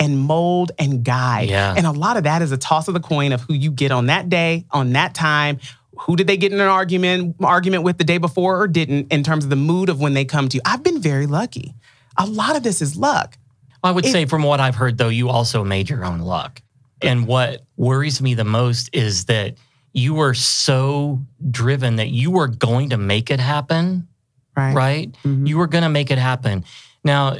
and 0.00 0.18
mold 0.18 0.72
and 0.76 1.04
guide. 1.04 1.50
Yeah. 1.50 1.72
And 1.76 1.86
a 1.86 1.92
lot 1.92 2.16
of 2.16 2.24
that 2.24 2.42
is 2.42 2.50
a 2.50 2.58
toss 2.58 2.88
of 2.88 2.94
the 2.94 3.00
coin 3.00 3.30
of 3.30 3.42
who 3.42 3.54
you 3.54 3.70
get 3.70 3.92
on 3.92 4.06
that 4.06 4.28
day, 4.28 4.64
on 4.72 4.92
that 4.94 5.14
time. 5.14 5.60
Who 6.00 6.16
did 6.16 6.26
they 6.26 6.36
get 6.36 6.52
in 6.52 6.60
an 6.60 6.68
argument 6.68 7.36
argument 7.42 7.82
with 7.82 7.98
the 7.98 8.04
day 8.04 8.18
before 8.18 8.60
or 8.60 8.68
didn't 8.68 9.12
in 9.12 9.22
terms 9.22 9.44
of 9.44 9.50
the 9.50 9.56
mood 9.56 9.88
of 9.88 10.00
when 10.00 10.14
they 10.14 10.24
come 10.24 10.48
to 10.48 10.56
you? 10.56 10.60
I've 10.64 10.82
been 10.82 11.00
very 11.00 11.26
lucky. 11.26 11.74
A 12.16 12.26
lot 12.26 12.56
of 12.56 12.62
this 12.62 12.80
is 12.82 12.96
luck. 12.96 13.38
I 13.82 13.90
would 13.90 14.04
It- 14.06 14.12
say, 14.12 14.24
from 14.26 14.42
what 14.42 14.60
I've 14.60 14.74
heard, 14.74 14.98
though, 14.98 15.08
you 15.08 15.28
also 15.28 15.64
made 15.64 15.88
your 15.88 16.04
own 16.04 16.20
luck. 16.20 16.60
And 17.02 17.26
what 17.26 17.62
worries 17.76 18.20
me 18.22 18.34
the 18.34 18.44
most 18.44 18.88
is 18.92 19.26
that 19.26 19.54
you 19.92 20.14
were 20.14 20.34
so 20.34 21.22
driven 21.50 21.96
that 21.96 22.08
you 22.08 22.30
were 22.30 22.48
going 22.48 22.90
to 22.90 22.96
make 22.98 23.30
it 23.30 23.38
happen, 23.40 24.08
Right. 24.56 24.74
right? 24.74 25.16
Mhm. 25.24 25.46
You 25.46 25.58
were 25.58 25.66
going 25.66 25.82
to 25.84 25.90
make 25.90 26.10
it 26.10 26.18
happen. 26.18 26.64
Now, 27.04 27.36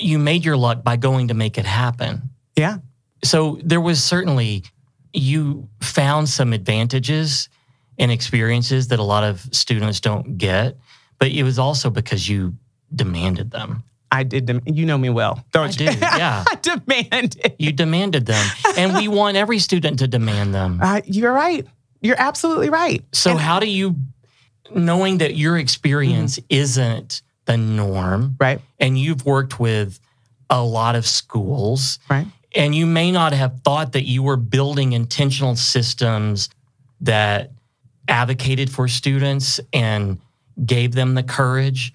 you 0.00 0.18
made 0.18 0.44
your 0.44 0.56
luck 0.56 0.82
by 0.84 0.96
going 0.96 1.28
to 1.28 1.34
make 1.34 1.58
it 1.58 1.66
happen. 1.66 2.30
Yeah. 2.56 2.78
So 3.24 3.58
there 3.62 3.80
was 3.80 4.02
certainly, 4.02 4.64
you 5.12 5.68
found 5.80 6.28
some 6.28 6.52
advantages 6.52 7.48
and 7.98 8.10
experiences 8.12 8.88
that 8.88 8.98
a 8.98 9.02
lot 9.02 9.24
of 9.24 9.40
students 9.52 10.00
don't 10.00 10.38
get, 10.38 10.76
but 11.18 11.28
it 11.28 11.42
was 11.42 11.58
also 11.58 11.90
because 11.90 12.28
you 12.28 12.54
demanded 12.94 13.50
them. 13.50 13.82
I 14.10 14.22
did 14.22 14.46
them. 14.46 14.62
You 14.64 14.86
know 14.86 14.96
me 14.96 15.10
well, 15.10 15.44
don't 15.52 15.64
I 15.80 15.84
you? 15.84 15.90
do, 15.92 15.98
yeah. 16.00 16.44
I 16.48 16.54
demanded. 16.62 17.54
You 17.58 17.72
demanded 17.72 18.24
them. 18.26 18.46
And 18.76 18.94
we 18.94 19.06
want 19.08 19.36
every 19.36 19.58
student 19.58 19.98
to 19.98 20.08
demand 20.08 20.54
them. 20.54 20.80
Uh, 20.82 21.00
you're 21.04 21.32
right. 21.32 21.66
You're 22.00 22.16
absolutely 22.18 22.70
right. 22.70 23.04
So, 23.12 23.32
And- 23.32 23.40
how 23.40 23.58
do 23.60 23.66
you, 23.68 23.96
knowing 24.74 25.18
that 25.18 25.36
your 25.36 25.58
experience 25.58 26.38
Mm-hmm. 26.38 26.46
isn't 26.62 27.22
the 27.46 27.56
norm, 27.56 28.36
right, 28.38 28.60
and 28.78 28.98
you've 28.98 29.24
worked 29.26 29.58
with 29.58 29.98
a 30.50 30.62
lot 30.62 30.94
of 30.96 31.06
schools, 31.06 31.98
right, 32.10 32.26
and 32.54 32.74
you 32.74 32.84
may 32.86 33.10
not 33.10 33.32
have 33.32 33.60
thought 33.62 33.92
that 33.92 34.04
you 34.04 34.22
were 34.22 34.36
building 34.36 34.92
intentional 34.92 35.56
systems 35.56 36.50
that 37.00 37.50
advocated 38.08 38.70
for 38.70 38.88
students 38.88 39.60
and 39.72 40.18
gave 40.64 40.92
them 40.92 41.14
the 41.14 41.22
courage. 41.22 41.92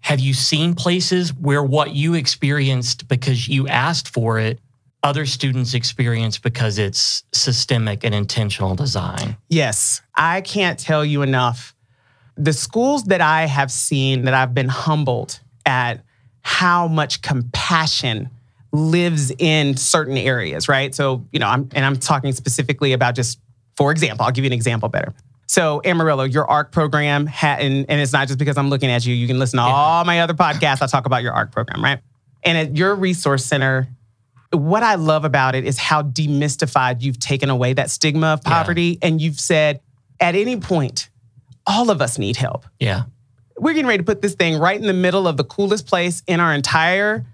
Have 0.00 0.20
you 0.20 0.34
seen 0.34 0.74
places 0.74 1.32
where 1.34 1.62
what 1.62 1.94
you 1.94 2.14
experienced 2.14 3.08
because 3.08 3.48
you 3.48 3.66
asked 3.68 4.08
for 4.08 4.38
it, 4.38 4.60
other 5.02 5.26
students 5.26 5.74
experience 5.74 6.38
because 6.38 6.78
it's 6.78 7.24
systemic 7.32 8.04
and 8.04 8.14
intentional 8.14 8.74
design? 8.74 9.36
yes. 9.48 10.00
I 10.14 10.40
can't 10.42 10.78
tell 10.78 11.04
you 11.04 11.22
enough. 11.22 11.74
The 12.36 12.52
schools 12.52 13.04
that 13.04 13.20
I 13.20 13.46
have 13.46 13.70
seen 13.70 14.24
that 14.24 14.34
I've 14.34 14.54
been 14.54 14.68
humbled 14.68 15.40
at 15.66 16.04
how 16.42 16.86
much 16.88 17.22
compassion 17.22 18.30
lives 18.72 19.32
in 19.38 19.76
certain 19.76 20.16
areas, 20.16 20.68
right? 20.68 20.94
So, 20.94 21.24
you 21.32 21.38
know, 21.38 21.46
I'm 21.46 21.68
and 21.74 21.84
I'm 21.84 21.96
talking 21.96 22.32
specifically 22.32 22.92
about 22.92 23.14
just, 23.14 23.38
for 23.76 23.90
example, 23.90 24.26
I'll 24.26 24.32
give 24.32 24.44
you 24.44 24.48
an 24.48 24.52
example 24.52 24.88
better. 24.88 25.14
So, 25.46 25.80
Amarillo, 25.84 26.24
your 26.24 26.48
ARC 26.50 26.72
program, 26.72 27.26
ha- 27.26 27.56
and, 27.60 27.86
and 27.88 28.00
it's 28.00 28.12
not 28.12 28.26
just 28.28 28.38
because 28.38 28.56
I'm 28.56 28.70
looking 28.70 28.90
at 28.90 29.04
you. 29.04 29.14
You 29.14 29.26
can 29.26 29.38
listen 29.38 29.58
to 29.58 29.62
all 29.62 30.04
my 30.04 30.20
other 30.20 30.34
podcasts. 30.34 30.80
I 30.82 30.86
talk 30.86 31.06
about 31.06 31.22
your 31.22 31.32
ARC 31.32 31.52
program, 31.52 31.82
right? 31.84 32.00
And 32.42 32.56
at 32.58 32.76
your 32.76 32.94
resource 32.94 33.44
center, 33.44 33.88
what 34.52 34.82
I 34.82 34.94
love 34.94 35.24
about 35.24 35.54
it 35.54 35.64
is 35.64 35.78
how 35.78 36.02
demystified 36.02 37.02
you've 37.02 37.18
taken 37.18 37.50
away 37.50 37.72
that 37.74 37.90
stigma 37.90 38.28
of 38.28 38.40
Yeah. 38.44 38.50
poverty. 38.52 38.98
And 39.02 39.20
you've 39.20 39.40
said, 39.40 39.80
at 40.20 40.34
any 40.34 40.58
point, 40.58 41.08
all 41.66 41.90
of 41.90 42.00
us 42.02 42.18
need 42.18 42.36
help 42.36 42.66
Yeah. 42.78 43.04
we're 43.58 43.72
getting 43.72 43.86
ready 43.86 43.98
to 43.98 44.04
put 44.04 44.20
this 44.22 44.34
thing 44.34 44.58
right 44.58 44.78
in 44.80 44.86
the 44.86 44.92
middle 44.92 45.26
of 45.28 45.36
the 45.36 45.44
coolest 45.44 45.86
place 45.86 46.22
in 46.26 46.40
our 46.40 46.52
entire 46.54 47.24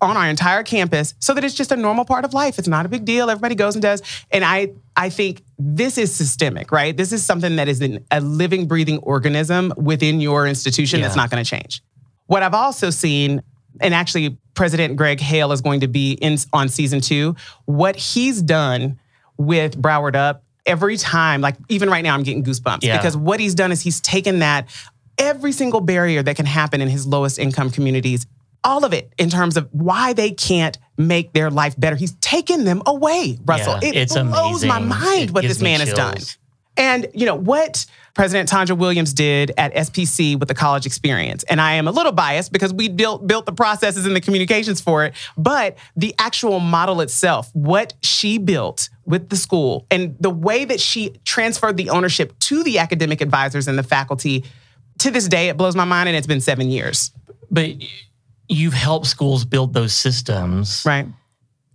on 0.00 0.16
our 0.16 0.28
entire 0.28 0.62
campus 0.62 1.14
so 1.18 1.32
that 1.34 1.44
it's 1.44 1.54
just 1.54 1.72
a 1.72 1.76
normal 1.76 2.04
part 2.04 2.24
of 2.24 2.34
life. 2.34 2.58
It's 2.58 2.68
not 2.68 2.86
a 2.86 2.88
big 2.88 3.04
deal. 3.04 3.30
Everybody 3.30 3.54
goes 3.54 3.74
and 3.74 3.82
does. 3.82 4.02
And 4.30 4.44
i 4.44 4.70
i 4.96 5.08
think 5.10 5.42
this 5.58 5.98
is 5.98 6.14
systemic 6.14 6.70
right? 6.72 6.96
This 6.96 7.12
is 7.12 7.24
something 7.24 7.56
that 7.56 7.68
is 7.68 7.80
an, 7.80 8.04
a 8.10 8.20
living 8.20 8.66
breathing 8.66 8.98
organism 8.98 9.72
within 9.76 10.20
your 10.20 10.46
institution 10.46 11.00
that's 11.00 11.16
not 11.16 11.30
going 11.30 11.42
to 11.42 11.48
change. 11.48 11.82
What 12.26 12.42
i've 12.42 12.54
also 12.54 12.90
seen 12.90 13.42
and 13.80 13.94
actually 13.94 14.36
president 14.54 14.96
greg 14.96 15.20
Haile 15.20 15.52
is 15.52 15.60
going 15.60 15.80
to 15.80 15.88
be 15.88 16.12
in 16.12 16.38
on 16.52 16.68
season 16.68 17.00
two 17.00 17.36
what 17.66 17.94
he's 17.96 18.40
done 18.42 18.98
with 19.36 19.80
broward 19.80 20.16
up 20.16 20.42
every 20.64 20.96
time 20.96 21.40
like 21.42 21.56
even 21.68 21.90
right 21.90 22.02
now 22.02 22.14
i'm 22.14 22.22
getting 22.22 22.42
goosebumps 22.42 22.82
Yeah. 22.82 22.96
because 22.96 23.16
what 23.16 23.38
he's 23.38 23.54
done 23.54 23.70
is 23.70 23.82
he's 23.82 24.00
taken 24.00 24.38
that 24.38 24.68
every 25.18 25.52
single 25.52 25.80
barrier 25.80 26.22
that 26.22 26.36
can 26.36 26.46
happen 26.46 26.80
in 26.80 26.88
his 26.88 27.06
lowest 27.06 27.38
income 27.38 27.70
communities, 27.70 28.26
all 28.66 28.84
of 28.84 28.92
it 28.92 29.12
in 29.16 29.30
terms 29.30 29.56
of 29.56 29.68
why 29.72 30.12
they 30.12 30.32
can't 30.32 30.76
make 30.98 31.32
their 31.32 31.50
life 31.50 31.78
better. 31.78 31.94
He's 31.94 32.14
taken 32.16 32.64
them 32.64 32.82
away, 32.84 33.38
Russell. 33.44 33.78
Yeah, 33.80 33.90
it 33.90 33.96
it's 33.96 34.14
blows 34.14 34.64
my 34.64 34.80
mind 34.80 35.30
It 35.30 35.30
what 35.32 35.44
this 35.44 35.62
man 35.62 35.80
has 35.80 35.92
done. 35.92 36.16
And 36.76 37.06
you 37.14 37.24
know 37.24 37.36
what 37.36 37.86
President 38.12 38.50
Tonjua 38.50 38.76
Williams 38.76 39.14
did 39.14 39.52
at 39.56 39.74
SPC 39.74 40.38
with 40.38 40.48
the 40.48 40.54
college 40.54 40.84
experience, 40.84 41.42
and 41.44 41.60
I 41.60 41.74
am 41.74 41.88
a 41.88 41.90
little 41.90 42.12
biased 42.12 42.52
because 42.52 42.74
we 42.74 42.88
built 42.88 43.26
built 43.26 43.46
the 43.46 43.52
processes 43.52 44.04
and 44.04 44.14
the 44.14 44.20
communications 44.20 44.80
for 44.80 45.04
it, 45.04 45.14
but 45.38 45.78
the 45.96 46.14
actual 46.18 46.60
model 46.60 47.00
itself, 47.00 47.50
what 47.54 47.94
she 48.02 48.36
built 48.36 48.90
with 49.06 49.30
the 49.30 49.36
school, 49.36 49.86
and 49.90 50.16
the 50.20 50.28
way 50.28 50.64
that 50.66 50.80
she 50.80 51.16
transferred 51.24 51.76
the 51.78 51.88
ownership 51.88 52.38
to 52.40 52.62
the 52.62 52.78
academic 52.78 53.20
advisors 53.22 53.68
and 53.68 53.78
the 53.78 53.82
faculty, 53.82 54.44
to 54.98 55.10
this 55.10 55.28
day 55.28 55.48
it 55.48 55.56
blows 55.56 55.76
my 55.76 55.84
mind, 55.84 56.08
and 56.08 56.16
it's 56.16 56.26
been 56.26 56.40
seven 56.42 56.70
years, 56.70 57.10
But 57.50 57.70
you've 58.48 58.74
helped 58.74 59.06
schools 59.06 59.44
build 59.44 59.74
those 59.74 59.92
systems 59.92 60.82
right? 60.86 61.06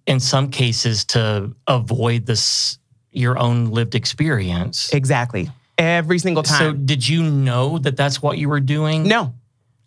in 0.06 0.20
some 0.20 0.50
cases 0.50 1.06
to 1.06 1.54
avoid 1.68 2.26
this 2.26 2.78
your 3.12 3.38
own 3.38 3.66
lived 3.72 3.94
experience. 3.94 4.94
Exactly, 4.94 5.50
every 5.78 6.20
single 6.20 6.44
time. 6.44 6.60
So 6.60 6.74
did 6.74 7.08
you 7.08 7.24
know 7.24 7.78
that 7.80 7.98
that's 7.98 8.22
what 8.22 8.38
you 8.38 8.48
were 8.48 8.62
doing? 8.62 9.04
No, 9.04 9.34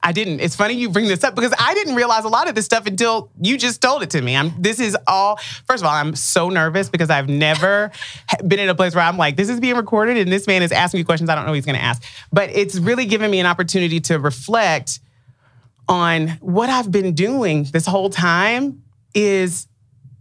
I 0.04 0.12
didn't. 0.12 0.40
It's 0.40 0.54
funny 0.54 0.74
you 0.74 0.90
bring 0.90 1.08
this 1.08 1.24
up 1.24 1.34
because 1.34 1.54
I 1.58 1.72
didn't 1.72 1.94
realize 1.94 2.24
a 2.24 2.28
lot 2.28 2.46
of 2.46 2.54
this 2.54 2.66
stuff 2.66 2.84
until 2.84 3.30
you 3.40 3.56
just 3.56 3.80
told 3.80 4.02
it 4.02 4.10
to 4.10 4.20
me. 4.20 4.36
I'm 4.36 4.52
this 4.60 4.78
is 4.78 4.96
all 5.06 5.36
first 5.66 5.82
of 5.82 5.86
all, 5.86 5.94
I'm 5.94 6.14
so 6.14 6.50
nervous 6.50 6.90
because 6.90 7.08
I've 7.08 7.28
never 7.28 7.90
been 8.46 8.58
in 8.58 8.68
a 8.68 8.74
place 8.74 8.94
where 8.94 9.02
I'm 9.02 9.16
like, 9.16 9.36
this 9.36 9.48
is 9.48 9.60
being 9.60 9.76
recorded 9.76 10.18
and 10.18 10.30
this 10.30 10.46
man 10.46 10.62
is 10.62 10.72
asking 10.72 11.00
me 11.00 11.04
questions 11.04 11.30
I 11.30 11.34
don't 11.34 11.46
know 11.46 11.54
he's 11.54 11.64
gonna 11.64 11.78
ask. 11.78 12.02
But 12.30 12.50
it's 12.50 12.76
really 12.76 13.06
given 13.06 13.30
me 13.30 13.40
an 13.40 13.46
opportunity 13.46 13.98
to 14.02 14.18
reflect 14.18 15.00
on 15.88 16.28
what 16.40 16.68
I've 16.70 16.90
been 16.90 17.14
doing 17.14 17.64
this 17.64 17.86
whole 17.86 18.10
time 18.10 18.82
is 19.14 19.66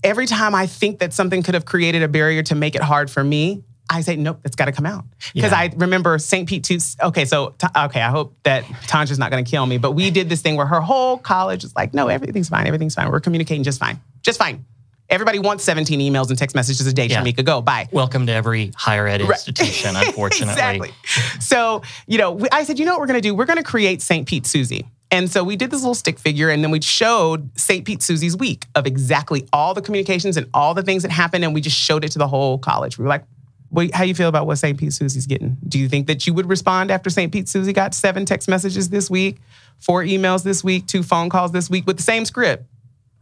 every 0.03 0.25
time 0.25 0.53
I 0.55 0.67
think 0.67 0.99
that 0.99 1.13
something 1.13 1.43
could 1.43 1.53
have 1.53 1.65
created 1.65 2.03
a 2.03 2.07
barrier 2.07 2.43
to 2.43 2.55
make 2.55 2.75
it 2.75 2.81
hard 2.81 3.09
for 3.09 3.23
me, 3.23 3.63
I 3.89 4.01
say, 4.01 4.15
nope, 4.15 4.39
that's 4.43 4.55
got 4.55 4.65
to 4.65 4.71
come 4.71 4.85
out. 4.85 5.05
Because 5.33 5.51
Yeah. 5.51 5.57
I 5.59 5.73
remember 5.75 6.17
St. 6.17 6.47
Pete 6.47 6.63
too. 6.63 6.77
Okay, 7.01 7.25
so, 7.25 7.53
okay, 7.77 8.01
I 8.01 8.09
hope 8.09 8.35
that 8.43 8.63
Tonjua's 8.87 9.19
not 9.19 9.29
going 9.31 9.43
to 9.43 9.49
kill 9.49 9.65
me, 9.65 9.77
but 9.77 9.91
we 9.91 10.09
did 10.09 10.29
this 10.29 10.41
thing 10.41 10.55
where 10.55 10.65
her 10.65 10.81
whole 10.81 11.17
college 11.17 11.63
is 11.63 11.75
like, 11.75 11.93
no, 11.93 12.07
everything's 12.07 12.49
fine, 12.49 12.65
everything's 12.67 12.95
fine. 12.95 13.09
We're 13.11 13.19
communicating 13.19 13.63
just 13.63 13.79
fine, 13.79 13.99
just 14.21 14.39
fine. 14.39 14.65
Everybody 15.09 15.37
wants 15.37 15.63
17 15.65 15.99
emails 15.99 16.29
and 16.29 16.37
text 16.37 16.55
messages 16.55 16.87
a 16.87 16.93
day, 16.93 17.07
Yeah. 17.07 17.21
Shamika. 17.21 17.43
Go, 17.45 17.61
bye. 17.61 17.87
Welcome 17.91 18.25
to 18.27 18.31
every 18.33 18.71
higher 18.75 19.05
ed 19.05 19.19
institution, 19.21 19.95
unfortunately. 19.95 20.53
exactly. 20.53 20.91
So, 21.39 21.83
you 22.07 22.17
know, 22.17 22.39
I 22.51 22.63
said, 22.63 22.79
you 22.79 22.85
know 22.85 22.93
what 22.93 23.01
we're 23.01 23.07
going 23.07 23.21
to 23.21 23.27
do? 23.27 23.35
We're 23.35 23.45
going 23.45 23.57
to 23.57 23.63
create 23.63 24.01
St. 24.01 24.25
Pete 24.27 24.47
Susie. 24.47 24.87
And 25.13 25.29
so 25.29 25.43
we 25.43 25.55
did 25.55 25.69
this 25.69 25.81
little 25.81 25.93
stick 25.93 26.17
figure, 26.17 26.49
and 26.49 26.63
then 26.63 26.71
we 26.71 26.81
showed 26.81 27.51
St. 27.57 27.85
Pete 27.85 28.01
Susie's 28.01 28.35
week 28.35 28.65
of 28.73 28.87
exactly 28.87 29.47
all 29.53 29.75
the 29.75 29.81
communications 29.81 30.37
and 30.37 30.49
all 30.55 30.73
the 30.73 30.81
things 30.81 31.03
that 31.03 31.11
happened, 31.11 31.43
and 31.43 31.53
we 31.53 31.61
just 31.61 31.77
showed 31.77 32.03
it 32.03 32.11
to 32.13 32.19
the 32.19 32.27
whole 32.27 32.57
college. 32.57 32.97
We 32.97 33.03
were 33.03 33.09
like, 33.09 33.23
Wait, 33.69 33.93
how 33.93 34.03
you 34.03 34.13
feel 34.13 34.29
about 34.29 34.45
what 34.45 34.55
St. 34.57 34.77
Pete 34.77 34.93
Susie's 34.93 35.25
getting? 35.25 35.57
Do 35.67 35.79
you 35.79 35.89
think 35.89 36.05
that 36.05 36.27
you 36.27 36.33
would 36.35 36.47
respond 36.47 36.91
after 36.91 37.09
St. 37.09 37.31
Pete 37.31 37.49
Susie 37.49 37.73
got 37.73 37.95
seven 37.95 38.23
text 38.23 38.47
messages 38.47 38.89
this 38.89 39.09
week, 39.09 39.37
four 39.79 40.03
emails 40.03 40.43
this 40.43 40.63
week, 40.63 40.85
two 40.85 41.01
phone 41.01 41.27
calls 41.27 41.51
this 41.51 41.71
week 41.71 41.87
with 41.87 41.97
the 41.97 42.03
same 42.03 42.23
script? 42.23 42.65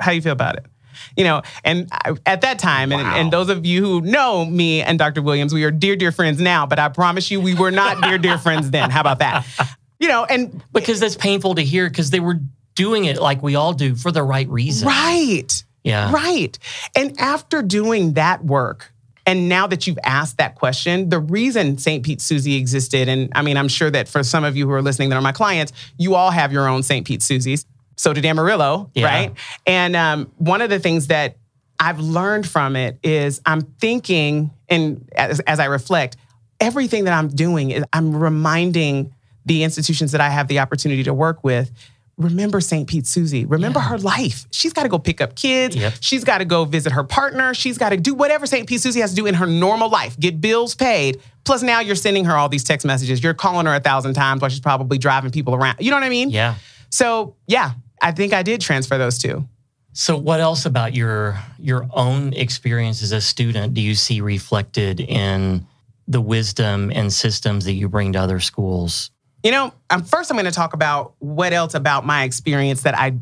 How 0.02 0.12
you 0.12 0.22
feel 0.22 0.34
about 0.34 0.58
it? 0.58 0.66
You 1.16 1.24
know, 1.24 1.42
and 1.64 1.90
at 2.26 2.42
that 2.42 2.60
time, 2.60 2.92
and, 2.92 3.02
and 3.02 3.32
those 3.32 3.48
of 3.48 3.66
you 3.66 3.82
who 3.82 4.02
know 4.02 4.44
me 4.44 4.82
and 4.82 5.00
Dr. 5.00 5.22
Williams, 5.22 5.54
we 5.54 5.64
are 5.64 5.72
dear, 5.72 5.96
dear 5.96 6.12
friends 6.12 6.42
now, 6.42 6.66
but 6.66 6.80
I 6.80 6.90
promise 6.90 7.32
you 7.32 7.40
we 7.40 7.56
were 7.56 7.72
not 7.72 8.02
dear, 8.02 8.18
dear 8.18 8.38
friends 8.38 8.72
then. 8.72 8.90
How 8.90 9.00
about 9.00 9.20
that? 9.20 9.46
You 10.02 10.08
know, 10.08 10.26
and 10.26 10.64
Because 10.74 11.00
that's 11.00 11.16
painful 11.16 11.56
to 11.56 11.62
hear 11.64 11.88
because 11.90 12.10
they 12.10 12.20
were 12.20 12.40
doing 12.76 13.06
it 13.06 13.22
like 13.22 13.44
we 13.44 13.56
all 13.56 13.74
do 13.74 13.96
for 13.96 14.12
the 14.12 14.24
right 14.24 14.50
reason. 14.50 14.88
right. 14.88 15.64
Yeah. 15.84 16.12
Right. 16.12 16.58
And 16.96 17.20
after 17.20 17.62
doing 17.62 18.14
that 18.14 18.44
work, 18.44 18.92
and 19.26 19.48
now 19.48 19.68
that 19.68 19.86
you've 19.88 20.00
asked 20.04 20.38
that 20.38 20.56
question, 20.56 21.10
the 21.10 21.20
reason 21.20 21.78
St. 21.78 22.04
Pete 22.04 22.20
Susie 22.22 22.56
existed, 22.56 23.08
and 23.08 23.32
I 23.36 23.42
mean, 23.44 23.58
I'm 23.58 23.68
sure 23.68 23.90
that 23.92 24.08
for 24.08 24.24
some 24.24 24.44
of 24.44 24.58
you 24.58 24.66
who 24.68 24.74
are 24.74 24.82
listening 24.82 25.10
that 25.10 25.16
are 25.16 25.22
my 25.22 25.32
clients, 25.32 25.72
you 25.98 26.16
all 26.16 26.32
have 26.32 26.52
your 26.52 26.68
own 26.68 26.82
St. 26.84 27.06
Pete 27.06 27.22
Susies. 27.22 27.66
So 27.98 28.14
did 28.14 28.26
Amarillo, 28.26 28.90
Yeah. 28.96 29.06
right? 29.06 29.34
And 29.68 29.96
um, 29.96 30.32
one 30.38 30.62
of 30.62 30.70
the 30.72 30.80
things 30.80 31.08
that 31.08 31.38
I've 31.80 32.00
learned 32.00 32.48
from 32.48 32.76
it 32.76 32.98
is 33.04 33.42
I'm 33.46 33.62
thinking, 33.62 34.50
and 34.70 35.08
as, 35.16 35.40
as 35.42 35.60
I 35.60 35.66
reflect, 35.66 36.18
everything 36.60 37.04
that 37.06 37.14
I'm 37.14 37.28
doing 37.28 37.70
is 37.72 37.84
I'm 37.94 38.16
reminding 38.16 39.14
the 39.46 39.64
institutions 39.64 40.12
that 40.12 40.22
I 40.22 40.30
have 40.30 40.48
the 40.48 40.60
opportunity 40.60 41.04
to 41.04 41.14
work 41.14 41.44
with. 41.44 41.72
Remember 42.18 42.62
St. 42.62 42.88
Pete 42.88 43.08
Susie. 43.08 43.46
Remember 43.46 43.80
Yeah. 43.80 43.86
her 43.90 43.98
life. 43.98 44.46
She's 44.52 44.74
got 44.74 44.84
to 44.84 44.90
go 44.90 45.00
pick 45.00 45.22
up 45.22 45.36
kids. 45.36 45.76
Yep. 45.76 45.94
She's 46.02 46.24
got 46.24 46.38
to 46.40 46.46
go 46.46 46.66
visit 46.66 46.92
her 46.92 47.04
partner. 47.04 47.54
She's 47.54 47.78
got 47.80 47.90
to 47.90 47.98
do 47.98 48.14
whatever 48.14 48.46
St. 48.46 48.68
Pete 48.68 48.82
Susie 48.82 49.00
has 49.00 49.12
to 49.12 49.16
do 49.16 49.26
in 49.26 49.34
her 49.36 49.48
normal 49.48 49.90
life, 49.90 50.20
get 50.20 50.40
bills 50.40 50.76
paid. 50.76 51.20
Plus, 51.46 51.64
now 51.64 51.80
you're 51.80 51.96
sending 51.96 52.26
her 52.26 52.36
all 52.36 52.50
these 52.50 52.64
text 52.64 52.86
messages. 52.86 53.24
You're 53.24 53.34
calling 53.34 53.66
her 53.66 53.74
a 53.74 53.80
thousand 53.80 54.14
times 54.14 54.42
while 54.42 54.50
she's 54.50 54.60
probably 54.60 55.00
driving 55.00 55.32
people 55.32 55.56
around. 55.56 55.78
You 55.80 55.90
know 55.90 55.98
what 55.98 56.04
I 56.04 56.10
mean? 56.10 56.30
Yeah. 56.30 56.56
So, 56.90 57.36
yeah, 57.48 57.72
I 58.02 58.12
think 58.12 58.34
I 58.34 58.44
did 58.44 58.62
transfer 58.62 58.98
those 59.00 59.18
two. 59.18 59.48
So 59.94 60.16
what 60.16 60.40
else 60.40 60.66
about 60.66 60.94
your 60.96 61.40
your 61.58 61.88
own 61.92 62.32
experience 62.34 63.02
as 63.04 63.12
a 63.12 63.20
student 63.20 63.74
do 63.74 63.82
you 63.82 63.94
see 63.96 64.22
reflected 64.22 65.00
in 65.02 65.66
the 66.08 66.22
wisdom 66.22 66.92
and 66.94 67.12
systems 67.12 67.66
that 67.66 67.74
you 67.74 67.90
bring 67.90 68.14
to 68.14 68.20
other 68.20 68.40
schools? 68.40 69.12
You 69.44 69.52
know, 69.52 69.74
um, 69.90 70.04
first 70.04 70.30
I'm 70.30 70.36
going 70.36 70.46
to 70.46 70.52
talk 70.52 70.74
about 70.74 71.14
what 71.20 71.54
else 71.54 71.74
about 71.74 72.06
my 72.06 72.24
experience 72.24 72.84
that 72.84 72.98
I 72.98 73.16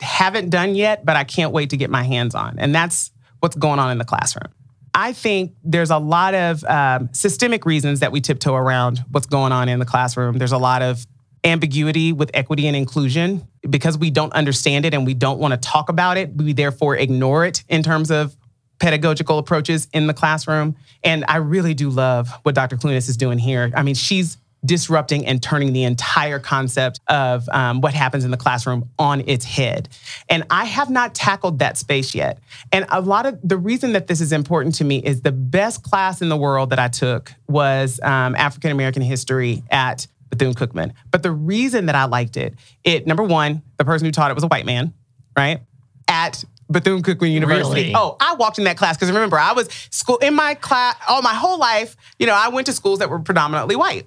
haven't 0.00 0.50
done 0.50 0.74
yet, 0.74 1.04
but 1.04 1.16
I 1.16 1.24
can't 1.24 1.52
wait 1.52 1.70
to 1.70 1.76
get 1.76 1.90
my 1.90 2.04
hands 2.04 2.34
on. 2.34 2.58
And 2.58 2.74
that's 2.74 3.10
what's 3.40 3.56
going 3.56 3.78
on 3.78 3.90
in 3.90 3.98
the 3.98 4.04
classroom. 4.04 4.52
I 4.94 5.12
think 5.12 5.54
there's 5.64 5.90
a 5.90 5.98
lot 5.98 6.34
of 6.34 6.64
um, 6.64 7.10
systemic 7.12 7.66
reasons 7.66 8.00
that 8.00 8.12
we 8.12 8.20
tiptoe 8.20 8.54
around 8.54 9.04
what's 9.10 9.26
going 9.26 9.52
on 9.52 9.68
in 9.68 9.78
the 9.78 9.84
classroom. 9.84 10.38
There's 10.38 10.52
a 10.52 10.58
lot 10.58 10.82
of 10.82 11.06
ambiguity 11.44 12.12
with 12.12 12.30
equity 12.34 12.66
and 12.66 12.76
inclusion 12.76 13.46
because 13.68 13.96
we 13.96 14.10
don't 14.10 14.32
understand 14.32 14.84
it 14.84 14.94
and 14.94 15.06
we 15.06 15.14
don't 15.14 15.38
want 15.38 15.52
to 15.52 15.58
talk 15.58 15.88
about 15.88 16.16
it. 16.16 16.34
We 16.34 16.52
therefore 16.52 16.96
ignore 16.96 17.44
it 17.44 17.62
in 17.68 17.82
terms 17.82 18.10
of 18.10 18.36
pedagogical 18.80 19.38
approaches 19.38 19.88
in 19.92 20.06
the 20.06 20.14
classroom. 20.14 20.76
And 21.04 21.24
I 21.28 21.36
really 21.36 21.74
do 21.74 21.90
love 21.90 22.30
what 22.42 22.54
Dr. 22.54 22.76
Clunas 22.76 23.08
is 23.08 23.16
doing 23.16 23.38
here. 23.38 23.70
I 23.74 23.82
mean, 23.82 23.94
she's 23.94 24.36
disrupting 24.64 25.26
and 25.26 25.42
turning 25.42 25.72
the 25.72 25.84
entire 25.84 26.38
concept 26.38 27.00
of 27.06 27.48
um, 27.50 27.80
what 27.80 27.94
happens 27.94 28.24
in 28.24 28.30
the 28.30 28.36
classroom 28.36 28.88
on 28.98 29.22
its 29.28 29.44
head. 29.44 29.88
And 30.28 30.44
I 30.50 30.64
have 30.64 30.90
not 30.90 31.14
tackled 31.14 31.60
that 31.60 31.76
space 31.76 32.14
yet. 32.14 32.38
And 32.72 32.86
a 32.88 33.00
lot 33.00 33.26
of 33.26 33.38
the 33.42 33.56
reason 33.56 33.92
that 33.92 34.06
this 34.08 34.20
is 34.20 34.32
important 34.32 34.74
to 34.76 34.84
me 34.84 34.98
is 34.98 35.22
the 35.22 35.32
best 35.32 35.82
class 35.82 36.20
in 36.20 36.28
the 36.28 36.36
world 36.36 36.70
that 36.70 36.78
I 36.78 36.88
took 36.88 37.32
was 37.46 38.00
um, 38.02 38.34
African 38.34 38.70
American 38.70 39.02
history 39.02 39.62
at 39.70 40.06
Bethune 40.30 40.54
Cookman. 40.54 40.92
But 41.10 41.22
the 41.22 41.32
reason 41.32 41.86
that 41.86 41.94
I 41.94 42.04
liked 42.04 42.36
it, 42.36 42.54
it 42.84 43.06
number 43.06 43.22
one, 43.22 43.62
the 43.76 43.84
person 43.84 44.04
who 44.06 44.12
taught 44.12 44.30
it 44.30 44.34
was 44.34 44.44
a 44.44 44.48
white 44.48 44.66
man, 44.66 44.92
right? 45.36 45.60
At 46.08 46.44
Bethune 46.70 47.02
Cookman 47.02 47.32
University. 47.32 47.80
Really? 47.80 47.92
Oh, 47.94 48.16
I 48.20 48.34
walked 48.34 48.58
in 48.58 48.64
that 48.64 48.76
class 48.76 48.96
because 48.96 49.08
remember, 49.08 49.38
I 49.38 49.52
was 49.52 49.68
school 49.90 50.18
in 50.18 50.34
my 50.34 50.54
class 50.54 50.96
all 51.08 51.22
my 51.22 51.34
whole 51.34 51.58
life. 51.58 51.96
You 52.18 52.26
know, 52.26 52.34
I 52.34 52.48
went 52.48 52.66
to 52.66 52.72
schools 52.72 52.98
that 52.98 53.08
were 53.08 53.20
predominantly 53.20 53.76
white. 53.76 54.06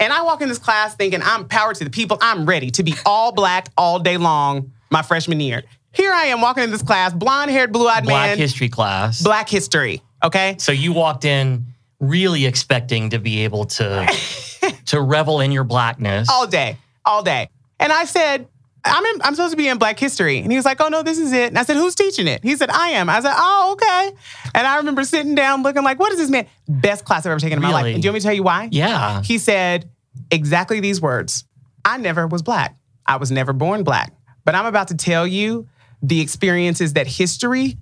And 0.00 0.12
I 0.12 0.22
walk 0.22 0.42
in 0.42 0.48
this 0.48 0.58
class 0.58 0.94
thinking 0.94 1.20
I'm 1.22 1.46
power 1.48 1.74
to 1.74 1.84
the 1.84 1.90
people. 1.90 2.18
I'm 2.20 2.46
ready 2.46 2.70
to 2.72 2.82
be 2.82 2.94
all 3.04 3.32
black 3.32 3.68
all 3.76 3.98
day 3.98 4.16
long 4.16 4.72
my 4.90 5.02
freshman 5.02 5.40
year. 5.40 5.64
Here 5.92 6.12
I 6.12 6.26
am 6.26 6.40
walking 6.40 6.64
in 6.64 6.70
this 6.70 6.82
class, 6.82 7.12
blonde 7.12 7.50
haired, 7.50 7.72
blue 7.72 7.88
eyed 7.88 8.06
man. 8.06 8.26
Black 8.28 8.38
history 8.38 8.68
class. 8.68 9.22
black 9.22 9.48
history. 9.48 10.02
Okay. 10.22 10.56
So 10.58 10.72
you 10.72 10.92
walked 10.92 11.24
in 11.24 11.66
really 12.00 12.46
expecting 12.46 13.10
to 13.10 13.18
be 13.18 13.40
able 13.44 13.64
to 13.64 14.06
to 14.86 15.00
revel 15.00 15.40
in 15.40 15.50
your 15.52 15.64
blackness. 15.64 16.28
all 16.30 16.46
day, 16.46 16.76
all 17.04 17.22
day. 17.22 17.48
And 17.80 17.92
I 17.92 18.04
said, 18.04 18.48
I'm, 18.84 19.04
in, 19.04 19.22
I'm 19.22 19.34
supposed 19.34 19.52
to 19.52 19.56
be 19.56 19.68
in 19.68 19.78
Black 19.78 19.98
History. 19.98 20.38
And 20.38 20.50
he 20.50 20.56
was 20.56 20.64
like, 20.64 20.80
oh, 20.80 20.88
no, 20.88 21.02
this 21.02 21.18
is 21.18 21.32
it. 21.32 21.48
And 21.48 21.58
I 21.58 21.62
said, 21.64 21.76
who's 21.76 21.94
teaching 21.94 22.26
it? 22.26 22.42
He 22.42 22.56
said, 22.56 22.70
I 22.70 22.90
am. 22.90 23.10
I 23.10 23.20
said, 23.20 23.34
oh, 23.36 23.72
okay. 23.72 24.16
And 24.54 24.66
I 24.66 24.76
remember 24.76 25.04
sitting 25.04 25.34
down 25.34 25.62
looking 25.62 25.82
like, 25.82 25.98
what 25.98 26.12
is 26.12 26.18
this 26.18 26.30
man? 26.30 26.46
Best 26.68 27.04
class 27.04 27.26
I've 27.26 27.32
ever 27.32 27.40
taken 27.40 27.58
in 27.58 27.62
my 27.62 27.72
life. 27.72 27.86
And 27.86 28.02
do 28.02 28.06
you 28.06 28.10
want 28.10 28.14
me 28.14 28.20
to 28.20 28.24
tell 28.24 28.34
you 28.34 28.42
why? 28.42 28.68
Yeah. 28.70 29.22
He 29.22 29.38
said 29.38 29.90
exactly 30.30 30.80
these 30.80 31.00
words 31.00 31.44
I 31.84 31.96
never 31.98 32.26
was 32.26 32.42
black. 32.42 32.76
I 33.06 33.16
was 33.16 33.30
never 33.30 33.52
born 33.52 33.82
black. 33.82 34.12
But 34.44 34.54
I'm 34.54 34.66
about 34.66 34.88
to 34.88 34.96
tell 34.96 35.26
you 35.26 35.68
the 36.02 36.20
experiences 36.20 36.92
that 36.94 37.06
history 37.06 37.78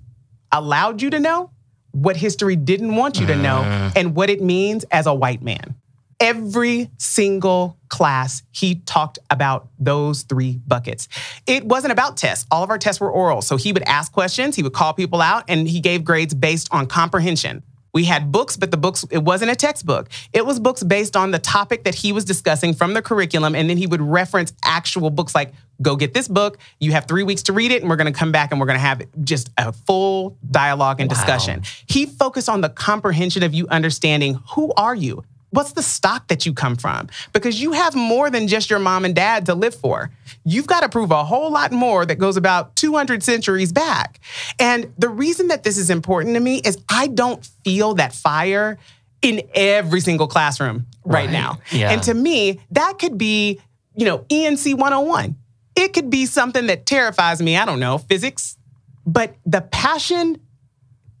allowed 0.51 1.01
you 1.01 1.09
to 1.09 1.19
know, 1.19 1.51
what 1.91 2.15
history 2.15 2.55
didn't 2.55 2.95
want 2.95 3.19
you 3.19 3.27
to 3.27 3.35
know, 3.35 3.61
mm. 3.63 3.93
and 3.95 4.15
what 4.15 4.29
it 4.29 4.41
means 4.41 4.83
as 4.85 5.05
a 5.05 5.13
white 5.13 5.41
man. 5.41 5.75
Every 6.19 6.89
single 6.97 7.77
class, 7.89 8.41
he 8.51 8.75
talked 8.75 9.19
about 9.29 9.67
those 9.77 10.23
three 10.23 10.59
buckets. 10.65 11.07
It 11.45 11.63
wasn't 11.63 11.91
about 11.91 12.17
tests. 12.17 12.47
All 12.49 12.63
of 12.63 12.71
our 12.71 12.79
tests 12.79 12.99
were 12.99 13.11
oral. 13.11 13.43
So 13.43 13.55
he 13.55 13.71
would 13.71 13.83
ask 13.83 14.11
questions, 14.11 14.55
he 14.55 14.63
would 14.63 14.73
call 14.73 14.93
people 14.93 15.21
out, 15.21 15.43
and 15.47 15.67
he 15.67 15.79
gave 15.79 16.03
grades 16.03 16.33
based 16.33 16.69
on 16.71 16.87
comprehension. 16.87 17.61
We 17.93 18.03
had 18.05 18.31
books, 18.31 18.57
but 18.57 18.71
the 18.71 18.77
books, 18.77 19.05
it 19.11 19.23
wasn't 19.23 19.51
a 19.51 19.55
textbook. 19.55 20.09
It 20.33 20.45
was 20.45 20.59
books 20.59 20.83
based 20.83 21.15
on 21.15 21.31
the 21.31 21.39
topic 21.39 21.83
that 21.83 21.95
he 21.95 22.11
was 22.11 22.25
discussing 22.25 22.73
from 22.73 22.93
the 22.93 23.01
curriculum. 23.01 23.55
And 23.55 23.69
then 23.69 23.77
he 23.77 23.87
would 23.87 24.01
reference 24.01 24.53
actual 24.63 25.09
books 25.09 25.33
like, 25.33 25.51
go 25.81 25.95
get 25.95 26.13
this 26.13 26.27
book. 26.27 26.57
You 26.79 26.91
have 26.93 27.05
three 27.05 27.23
weeks 27.23 27.43
to 27.43 27.53
read 27.53 27.71
it, 27.71 27.81
and 27.81 27.89
we're 27.89 27.95
going 27.95 28.11
to 28.11 28.17
come 28.17 28.31
back 28.31 28.51
and 28.51 28.59
we're 28.59 28.67
going 28.67 28.77
to 28.77 28.81
have 28.85 29.01
just 29.23 29.49
a 29.57 29.71
full 29.71 30.35
dialogue 30.49 30.99
and 30.99 31.09
Wow. 31.09 31.15
discussion. 31.15 31.61
He 31.87 32.05
focused 32.07 32.49
on 32.49 32.61
the 32.61 32.69
comprehension 32.69 33.43
of 33.43 33.53
you 33.53 33.67
understanding 33.69 34.39
who 34.51 34.73
are 34.77 34.95
you? 34.95 35.23
What's 35.51 35.71
the 35.71 35.81
stock 35.81 36.27
that 36.27 36.45
you 36.45 36.53
come 36.53 36.75
from? 36.75 37.07
Because 37.31 37.61
you 37.61 37.71
have 37.71 37.95
more 37.95 38.29
than 38.29 38.47
just 38.47 38.69
your 38.69 38.79
mom 38.79 39.05
and 39.05 39.15
dad 39.15 39.45
to 39.45 39.55
live 39.55 39.73
for. 39.75 40.11
You've 40.43 40.67
got 40.67 40.81
to 40.81 40.89
prove 40.89 41.11
a 41.11 41.23
whole 41.23 41.49
lot 41.51 41.71
more 41.71 42.05
that 42.05 42.15
goes 42.15 42.35
about 42.35 42.75
200 42.75 43.23
centuries 43.23 43.71
back. 43.71 44.19
And 44.59 44.93
the 44.97 45.07
reason 45.09 45.47
that 45.47 45.63
this 45.63 45.77
is 45.77 45.89
important 45.89 46.35
to 46.35 46.41
me 46.41 46.57
is 46.65 46.77
I 46.89 47.07
don't 47.07 47.45
feel 47.63 47.93
that 47.95 48.13
fire 48.13 48.77
in 49.21 49.41
every 49.55 50.01
single 50.01 50.27
classroom 50.27 50.85
right, 51.05 51.25
Right. 51.25 51.31
now. 51.31 51.59
Yeah. 51.71 51.91
And 51.91 52.03
to 52.03 52.13
me, 52.13 52.59
that 52.71 52.99
could 52.99 53.17
be, 53.17 53.59
you 53.95 54.05
know, 54.05 54.19
ENC 54.29 54.73
101. 54.75 55.35
It 55.75 55.93
could 55.93 56.09
be 56.09 56.25
something 56.25 56.67
that 56.67 56.85
terrifies 56.85 57.41
me. 57.41 57.55
I 57.57 57.65
don't 57.65 57.79
know, 57.79 57.97
physics. 57.99 58.57
But 59.05 59.35
the 59.45 59.61
passion 59.61 60.37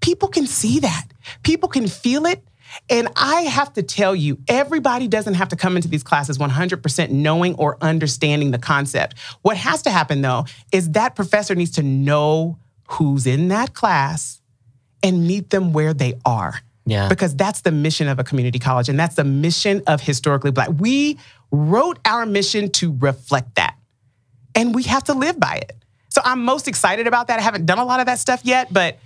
people 0.01 0.27
can 0.27 0.47
see 0.47 0.79
that. 0.79 1.05
People 1.43 1.69
can 1.69 1.87
feel 1.87 2.25
it. 2.25 2.43
And 2.89 3.07
I 3.15 3.41
have 3.41 3.73
to 3.73 3.83
tell 3.83 4.15
you, 4.15 4.37
everybody 4.47 5.07
doesn't 5.07 5.35
have 5.35 5.49
to 5.49 5.55
come 5.55 5.75
into 5.75 5.87
these 5.87 6.03
classes 6.03 6.37
100% 6.37 7.09
knowing 7.09 7.55
or 7.55 7.77
understanding 7.81 8.51
the 8.51 8.57
concept. 8.57 9.17
What 9.41 9.57
has 9.57 9.81
to 9.83 9.89
happen 9.89 10.21
though 10.21 10.45
is 10.71 10.91
that 10.91 11.15
professor 11.15 11.55
needs 11.55 11.71
to 11.71 11.83
know 11.83 12.57
who's 12.89 13.27
in 13.27 13.49
that 13.49 13.73
class 13.73 14.41
and 15.03 15.27
meet 15.27 15.49
them 15.49 15.73
where 15.73 15.93
they 15.93 16.13
are. 16.25 16.59
Yeah. 16.85 17.09
Because 17.09 17.35
that's 17.35 17.61
the 17.61 17.71
mission 17.71 18.07
of 18.07 18.17
a 18.17 18.23
community 18.23 18.59
college 18.59 18.87
and 18.87 18.97
that's 18.97 19.15
the 19.15 19.25
mission 19.25 19.83
of 19.87 20.01
historically 20.01 20.51
black. 20.51 20.69
We 20.77 21.19
wrote 21.51 21.99
our 22.05 22.25
mission 22.25 22.71
to 22.71 22.95
reflect 22.99 23.55
that 23.55 23.75
and 24.55 24.73
we 24.73 24.83
have 24.83 25.03
to 25.05 25.13
live 25.13 25.39
by 25.39 25.55
it. 25.55 25.75
So 26.09 26.21
I'm 26.23 26.43
most 26.45 26.67
excited 26.67 27.05
about 27.05 27.27
that. 27.27 27.39
I 27.39 27.41
haven't 27.41 27.65
done 27.65 27.77
a 27.77 27.85
lot 27.85 27.99
of 27.99 28.05
that 28.05 28.19
stuff 28.19 28.41
yet, 28.43 28.71
but 28.71 28.97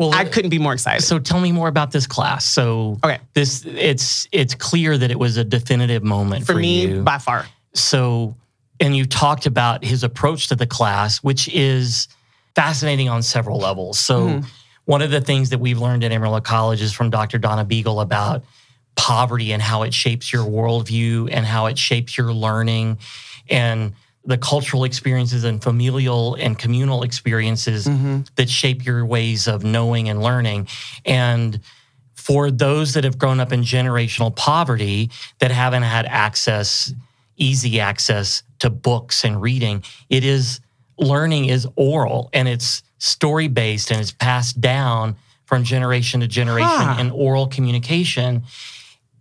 Well, 0.00 0.14
I 0.14 0.24
couldn't 0.24 0.48
be 0.50 0.58
more 0.58 0.72
excited. 0.72 1.02
So 1.02 1.18
tell 1.18 1.38
me 1.40 1.52
more 1.52 1.68
about 1.68 1.90
this 1.92 2.06
class. 2.06 2.46
So 2.46 2.98
Okay. 3.04 3.18
this 3.34 3.64
it's 3.66 4.26
it's 4.32 4.54
clear 4.54 4.96
that 4.96 5.10
it 5.10 5.18
was 5.18 5.36
a 5.36 5.44
definitive 5.44 6.02
moment 6.02 6.46
for, 6.46 6.54
for 6.54 6.58
me, 6.58 6.86
you. 6.86 7.02
by 7.02 7.18
far. 7.18 7.46
so 7.74 8.34
and 8.80 8.96
you 8.96 9.04
talked 9.04 9.44
about 9.44 9.84
his 9.84 10.02
approach 10.02 10.48
to 10.48 10.56
the 10.56 10.66
class, 10.66 11.18
which 11.18 11.48
is 11.48 12.08
fascinating 12.54 13.10
on 13.10 13.22
several 13.22 13.58
levels. 13.58 13.98
So 13.98 14.26
Mm-hmm. 14.26 14.46
one 14.86 15.02
of 15.02 15.10
the 15.10 15.20
things 15.20 15.50
that 15.50 15.58
we've 15.60 15.78
learned 15.78 16.02
at 16.02 16.12
Amarillo 16.12 16.40
College 16.40 16.80
is 16.80 16.90
from 16.94 17.10
Dr. 17.10 17.36
Donna 17.36 17.64
Beegle 17.66 18.00
about 18.02 18.42
poverty 18.96 19.52
and 19.52 19.60
how 19.62 19.82
it 19.82 19.92
shapes 19.92 20.32
your 20.32 20.44
worldview 20.46 21.28
and 21.30 21.44
how 21.44 21.66
it 21.66 21.76
shapes 21.78 22.16
your 22.16 22.32
learning 22.32 22.96
and 23.50 23.92
the 24.24 24.36
cultural 24.38 24.84
experiences 24.84 25.44
and 25.44 25.62
familial 25.62 26.34
and 26.36 26.58
communal 26.58 27.02
experiences 27.02 27.86
Mm-hmm. 27.86 28.20
that 28.36 28.48
shape 28.50 28.84
your 28.84 29.04
ways 29.06 29.48
of 29.48 29.64
knowing 29.64 30.08
and 30.08 30.22
learning. 30.22 30.68
And 31.06 31.60
for 32.14 32.50
those 32.50 32.92
that 32.94 33.04
have 33.04 33.18
grown 33.18 33.40
up 33.40 33.50
in 33.52 33.62
generational 33.62 34.34
poverty 34.36 35.10
that 35.38 35.50
haven't 35.50 35.84
had 35.84 36.04
access, 36.06 36.92
easy 37.36 37.80
access 37.80 38.42
to 38.58 38.68
books 38.68 39.24
and 39.24 39.40
reading, 39.40 39.82
it 40.10 40.22
is 40.22 40.60
learning 40.98 41.46
is 41.46 41.66
oral 41.76 42.28
and 42.34 42.46
it's 42.46 42.82
story 42.98 43.48
based 43.48 43.90
and 43.90 43.98
it's 44.00 44.12
passed 44.12 44.60
down 44.60 45.16
from 45.46 45.64
generation 45.64 46.20
to 46.20 46.26
generation 46.28 46.68
Huh. 46.70 47.00
in 47.00 47.10
oral 47.10 47.46
communication. 47.46 48.42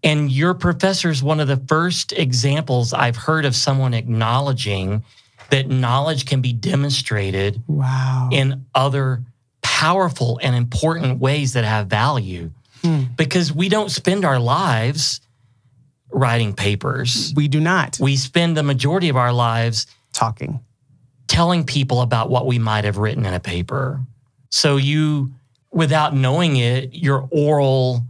And 0.03 0.31
your 0.31 0.53
professor 0.53 1.09
is 1.09 1.21
one 1.21 1.39
of 1.39 1.47
the 1.47 1.57
first 1.57 2.13
examples 2.13 2.93
I've 2.93 3.15
heard 3.17 3.45
of 3.45 3.55
someone 3.55 3.93
acknowledging 3.93 5.03
that 5.49 5.67
knowledge 5.67 6.25
can 6.25 6.41
be 6.41 6.53
demonstrated 6.53 7.61
Wow. 7.67 8.29
in 8.31 8.65
other 8.75 9.23
powerful 9.61 10.39
and 10.41 10.55
important 10.55 11.19
ways 11.19 11.53
that 11.53 11.65
have 11.65 11.87
value. 11.87 12.51
Hmm. 12.83 13.03
Because 13.17 13.51
we 13.51 13.67
don't 13.67 13.89
spend 13.91 14.23
our 14.25 14.39
lives 14.39 15.19
writing 16.11 16.53
papers. 16.53 17.33
we 17.35 17.47
do 17.47 17.59
not 17.59 17.97
We 17.99 18.15
spend 18.15 18.55
the 18.57 18.63
majority 18.63 19.09
of 19.09 19.15
our 19.17 19.33
lives 19.33 19.85
talking. 20.13 20.59
telling 21.27 21.63
people 21.65 22.01
about 22.01 22.29
what 22.29 22.47
we 22.47 22.57
might 22.57 22.83
have 22.85 22.97
written 22.97 23.25
in 23.25 23.33
a 23.33 23.39
paper. 23.39 23.99
So 24.49 24.77
you, 24.77 25.31
without 25.71 26.15
knowing 26.15 26.55
it, 26.57 26.95
your 26.95 27.27
oral 27.31 28.03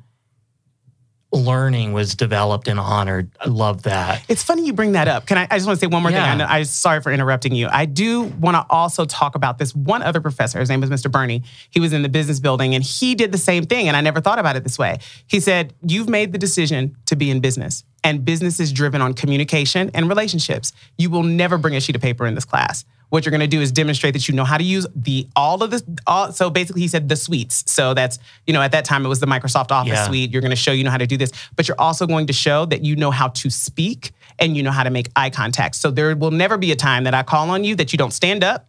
learning 1.32 1.94
was 1.94 2.16
developed 2.16 2.68
and 2.68 2.80
honored. 2.80 3.30
I 3.40 3.48
love 3.50 3.84
that. 3.84 4.24
It's 4.28 4.42
funny 4.44 4.66
you 4.66 4.74
bring 4.74 4.94
that 4.94 5.08
up. 5.08 5.28
Can 5.28 5.38
I? 5.38 5.48
I 5.52 5.58
just 5.58 5.68
want 5.68 5.80
to 5.80 5.86
say 5.86 5.88
one 5.88 6.02
more 6.02 6.12
Yeah. 6.12 6.24
thing. 6.24 6.32
I 6.32 6.36
know, 6.36 6.46
I'm 6.46 6.66
sorry 6.66 7.02
for 7.02 7.12
interrupting 7.12 7.54
you. 7.54 7.68
I 7.72 7.86
do 7.86 8.24
want 8.24 8.56
to 8.56 8.66
also 8.70 9.06
talk 9.06 9.36
about 9.36 9.60
this 9.60 9.76
one 9.76 10.02
other 10.02 10.22
professor. 10.22 10.60
His 10.60 10.70
name 10.70 10.82
was 10.82 10.90
Mr. 10.90 11.12
Burney. 11.12 11.44
He 11.70 11.80
was 11.80 11.94
in 11.94 12.02
the 12.02 12.10
business 12.10 12.40
building, 12.40 12.74
and 12.74 12.84
he 12.84 13.14
did 13.14 13.32
the 13.32 13.38
same 13.38 13.66
thing. 13.66 13.88
And 13.88 13.96
I 13.96 14.02
never 14.02 14.22
thought 14.22 14.40
about 14.40 14.56
it 14.56 14.64
this 14.64 14.80
way. 14.80 14.98
He 15.28 15.40
said, 15.40 15.74
"You've 15.86 16.10
made 16.10 16.32
the 16.32 16.40
decision 16.40 16.96
to 17.06 17.16
be 17.16 17.30
in 17.30 17.42
business, 17.42 17.84
and 18.04 18.26
business 18.26 18.60
is 18.60 18.72
driven 18.74 19.02
on 19.02 19.14
communication 19.14 19.92
and 19.94 20.10
relationships. 20.10 20.74
You 20.98 21.12
will 21.12 21.24
never 21.24 21.58
bring 21.60 21.76
a 21.76 21.80
sheet 21.80 21.96
of 21.96 22.02
paper 22.02 22.26
in 22.26 22.34
this 22.34 22.46
class." 22.46 22.86
What 23.10 23.26
you're 23.26 23.32
going 23.32 23.42
to 23.42 23.48
do 23.48 23.60
is 23.60 23.72
demonstrate 23.72 24.14
that 24.14 24.28
you 24.28 24.36
know 24.36 24.44
how 24.46 24.58
to 24.58 24.64
use 24.64 24.86
the 24.96 25.28
all 25.36 25.64
of 25.64 25.72
this. 25.72 25.84
All, 26.06 26.32
so 26.32 26.50
basically, 26.50 26.82
he 26.82 26.88
said 26.88 27.10
the 27.10 27.16
suites. 27.16 27.64
So 27.72 27.94
that's 27.96 28.20
you 28.46 28.54
know 28.54 28.62
at 28.62 28.72
that 28.74 28.86
time 28.86 29.04
it 29.06 29.10
was 29.10 29.20
the 29.20 29.26
Microsoft 29.26 29.72
Office 29.72 29.94
Yeah. 29.94 30.08
suite. 30.08 30.32
You're 30.32 30.42
going 30.44 30.52
to 30.52 30.56
show 30.56 30.72
you 30.72 30.84
know 30.84 30.92
how 30.92 30.98
to 30.98 31.08
do 31.08 31.18
this, 31.18 31.32
but 31.56 31.68
you're 31.68 31.80
also 31.80 32.06
going 32.06 32.28
to 32.28 32.34
show 32.34 32.66
that 32.66 32.84
you 32.84 32.96
know 32.96 33.10
how 33.12 33.30
to 33.30 33.50
speak 33.50 34.12
and 34.38 34.56
you 34.56 34.62
know 34.64 34.72
how 34.72 34.84
to 34.84 34.90
make 34.92 35.10
eye 35.16 35.30
contact. 35.32 35.76
So 35.76 35.90
there 35.92 36.16
will 36.16 36.32
never 36.32 36.58
be 36.58 36.72
a 36.72 36.76
time 36.76 37.04
that 37.06 37.14
I 37.14 37.24
call 37.24 37.50
on 37.50 37.64
you 37.64 37.76
that 37.78 37.92
you 37.92 37.98
don't 37.98 38.14
stand 38.14 38.44
up, 38.44 38.68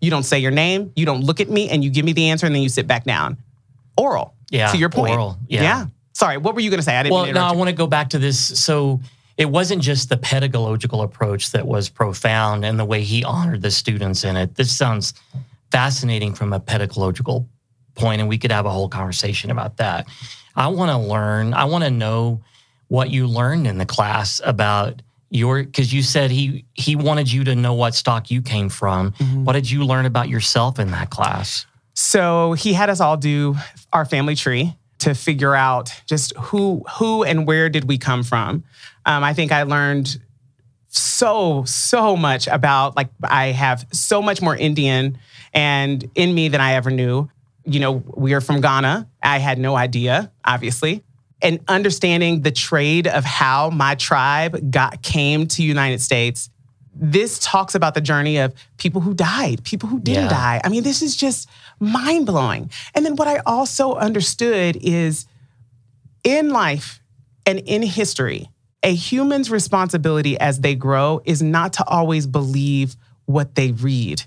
You 0.00 0.10
don't 0.10 0.24
say 0.24 0.38
your 0.40 0.50
name, 0.50 0.92
you 0.96 1.06
don't 1.06 1.22
look 1.22 1.40
at 1.40 1.48
me, 1.48 1.68
and 1.70 1.82
you 1.84 1.88
give 1.90 2.04
me 2.04 2.12
the 2.12 2.28
answer, 2.30 2.44
and 2.44 2.54
then 2.54 2.62
you 2.62 2.68
sit 2.68 2.86
back 2.86 3.04
down. 3.04 3.38
Oral. 3.96 4.34
Yeah, 4.50 4.70
To 4.72 4.76
your 4.76 4.90
point. 4.90 5.12
oral, 5.14 5.38
yeah. 5.48 5.86
Sorry, 6.12 6.36
what 6.38 6.54
were 6.54 6.60
you 6.60 6.70
going 6.70 6.78
to 6.78 6.84
say? 6.84 6.96
I 6.96 7.02
didn't 7.02 7.14
Well, 7.14 7.32
no, 7.32 7.42
I 7.44 7.52
want 7.52 7.68
to 7.68 7.74
go 7.74 7.86
back 7.86 8.10
to 8.10 8.18
this. 8.18 8.38
So 8.60 9.00
it 9.36 9.50
wasn't 9.50 9.82
just 9.82 10.08
the 10.08 10.16
pedagogical 10.16 11.02
approach 11.02 11.52
that 11.52 11.66
was 11.66 11.88
profound 11.88 12.64
and 12.64 12.78
the 12.78 12.84
way 12.84 13.02
he 13.02 13.22
honored 13.24 13.62
the 13.62 13.70
students 13.70 14.24
in 14.24 14.36
it. 14.36 14.54
This 14.54 14.74
sounds 14.74 15.14
fascinating 15.70 16.34
from 16.34 16.52
a 16.52 16.60
pedagogical 16.60 17.48
point, 17.94 18.20
and 18.20 18.28
we 18.28 18.38
could 18.38 18.52
have 18.52 18.66
a 18.66 18.70
whole 18.70 18.88
conversation 18.88 19.50
about 19.50 19.76
that. 19.76 20.06
I 20.54 20.68
want 20.68 20.90
to 20.90 20.98
learn, 20.98 21.52
I 21.52 21.64
want 21.64 21.84
to 21.84 21.90
know 21.90 22.40
what 22.88 23.10
you 23.10 23.26
learned 23.26 23.66
in 23.66 23.78
the 23.78 23.86
class 23.86 24.40
about 24.44 25.02
your 25.30 25.64
because 25.64 25.92
you 25.92 26.02
said 26.02 26.30
he 26.30 26.64
he 26.74 26.94
wanted 26.94 27.30
you 27.30 27.42
to 27.44 27.54
know 27.54 27.74
what 27.74 27.94
stock 27.94 28.30
you 28.30 28.40
came 28.40 28.68
from. 28.68 29.12
Mm-hmm. 29.12 29.44
What 29.44 29.54
did 29.54 29.68
you 29.68 29.84
learn 29.84 30.06
about 30.06 30.28
yourself 30.28 30.78
in 30.78 30.92
that 30.92 31.10
class? 31.10 31.66
So 31.94 32.52
he 32.52 32.72
had 32.72 32.90
us 32.90 33.00
all 33.00 33.16
do 33.16 33.56
our 33.92 34.04
family 34.04 34.36
tree 34.36 34.76
to 34.98 35.14
figure 35.14 35.54
out 35.54 35.92
just 36.06 36.34
who 36.36 36.84
who 36.98 37.24
and 37.24 37.46
where 37.46 37.68
did 37.68 37.84
we 37.88 37.98
come 37.98 38.22
from. 38.22 38.64
Um, 39.06 39.24
I 39.24 39.32
think 39.32 39.52
I 39.52 39.62
learned 39.62 40.18
so 40.88 41.64
so 41.64 42.16
much 42.16 42.46
about 42.46 42.96
like 42.96 43.08
I 43.22 43.46
have 43.48 43.86
so 43.92 44.20
much 44.22 44.40
more 44.42 44.56
Indian 44.56 45.18
and 45.54 46.08
in 46.14 46.34
me 46.34 46.48
than 46.48 46.60
I 46.60 46.74
ever 46.74 46.90
knew. 46.90 47.28
You 47.64 47.80
know, 47.80 47.92
we 48.14 48.34
are 48.34 48.40
from 48.40 48.60
Ghana. 48.60 49.08
I 49.22 49.38
had 49.38 49.58
no 49.58 49.76
idea, 49.76 50.30
obviously. 50.44 51.02
And 51.42 51.60
understanding 51.68 52.42
the 52.42 52.50
trade 52.52 53.06
of 53.06 53.24
how 53.24 53.70
my 53.70 53.94
tribe 53.96 54.70
got 54.70 55.02
came 55.02 55.46
to 55.48 55.62
United 55.62 56.00
States 56.00 56.50
this 56.98 57.38
talks 57.40 57.74
about 57.74 57.92
the 57.92 58.00
journey 58.00 58.38
of 58.38 58.54
people 58.78 59.02
who 59.02 59.12
died, 59.12 59.62
people 59.64 59.86
who 59.86 60.00
didn't 60.00 60.24
Yeah. 60.24 60.28
die. 60.30 60.60
I 60.64 60.70
mean, 60.70 60.82
this 60.82 61.02
is 61.02 61.14
just 61.14 61.46
mind 61.78 62.24
blowing. 62.24 62.70
And 62.94 63.04
then 63.04 63.16
what 63.16 63.28
I 63.28 63.42
also 63.44 63.96
understood 63.96 64.78
is 64.80 65.26
in 66.24 66.48
life 66.48 67.00
and 67.44 67.58
in 67.58 67.82
history, 67.82 68.48
a 68.82 68.94
human's 68.94 69.50
responsibility 69.50 70.38
as 70.38 70.60
they 70.60 70.74
grow 70.74 71.20
is 71.24 71.42
not 71.42 71.74
to 71.74 71.84
always 71.86 72.26
believe 72.26 72.96
what 73.24 73.54
they 73.54 73.72
read. 73.72 74.22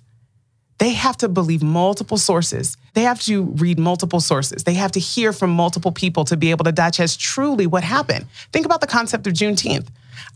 They 0.80 0.92
have 0.92 1.18
to 1.18 1.28
believe 1.28 1.62
multiple 1.62 2.18
sources. 2.18 2.78
They 2.94 3.02
have 3.02 3.22
to 3.24 3.44
read 3.44 3.78
multiple 3.78 4.22
sources. 4.22 4.64
They 4.64 4.76
have 4.76 4.94
to 4.94 5.00
hear 5.00 5.34
from 5.34 5.50
multiple 5.52 5.92
people 5.92 6.24
to 6.26 6.38
be 6.38 6.52
able 6.52 6.64
to 6.66 6.72
digest 6.72 7.20
truly 7.20 7.68
what 7.68 7.84
happened. 7.84 8.26
Think 8.54 8.66
about 8.66 8.80
the 8.80 8.88
concept 8.88 9.28
of 9.28 9.34
Juneteenth. 9.34 9.90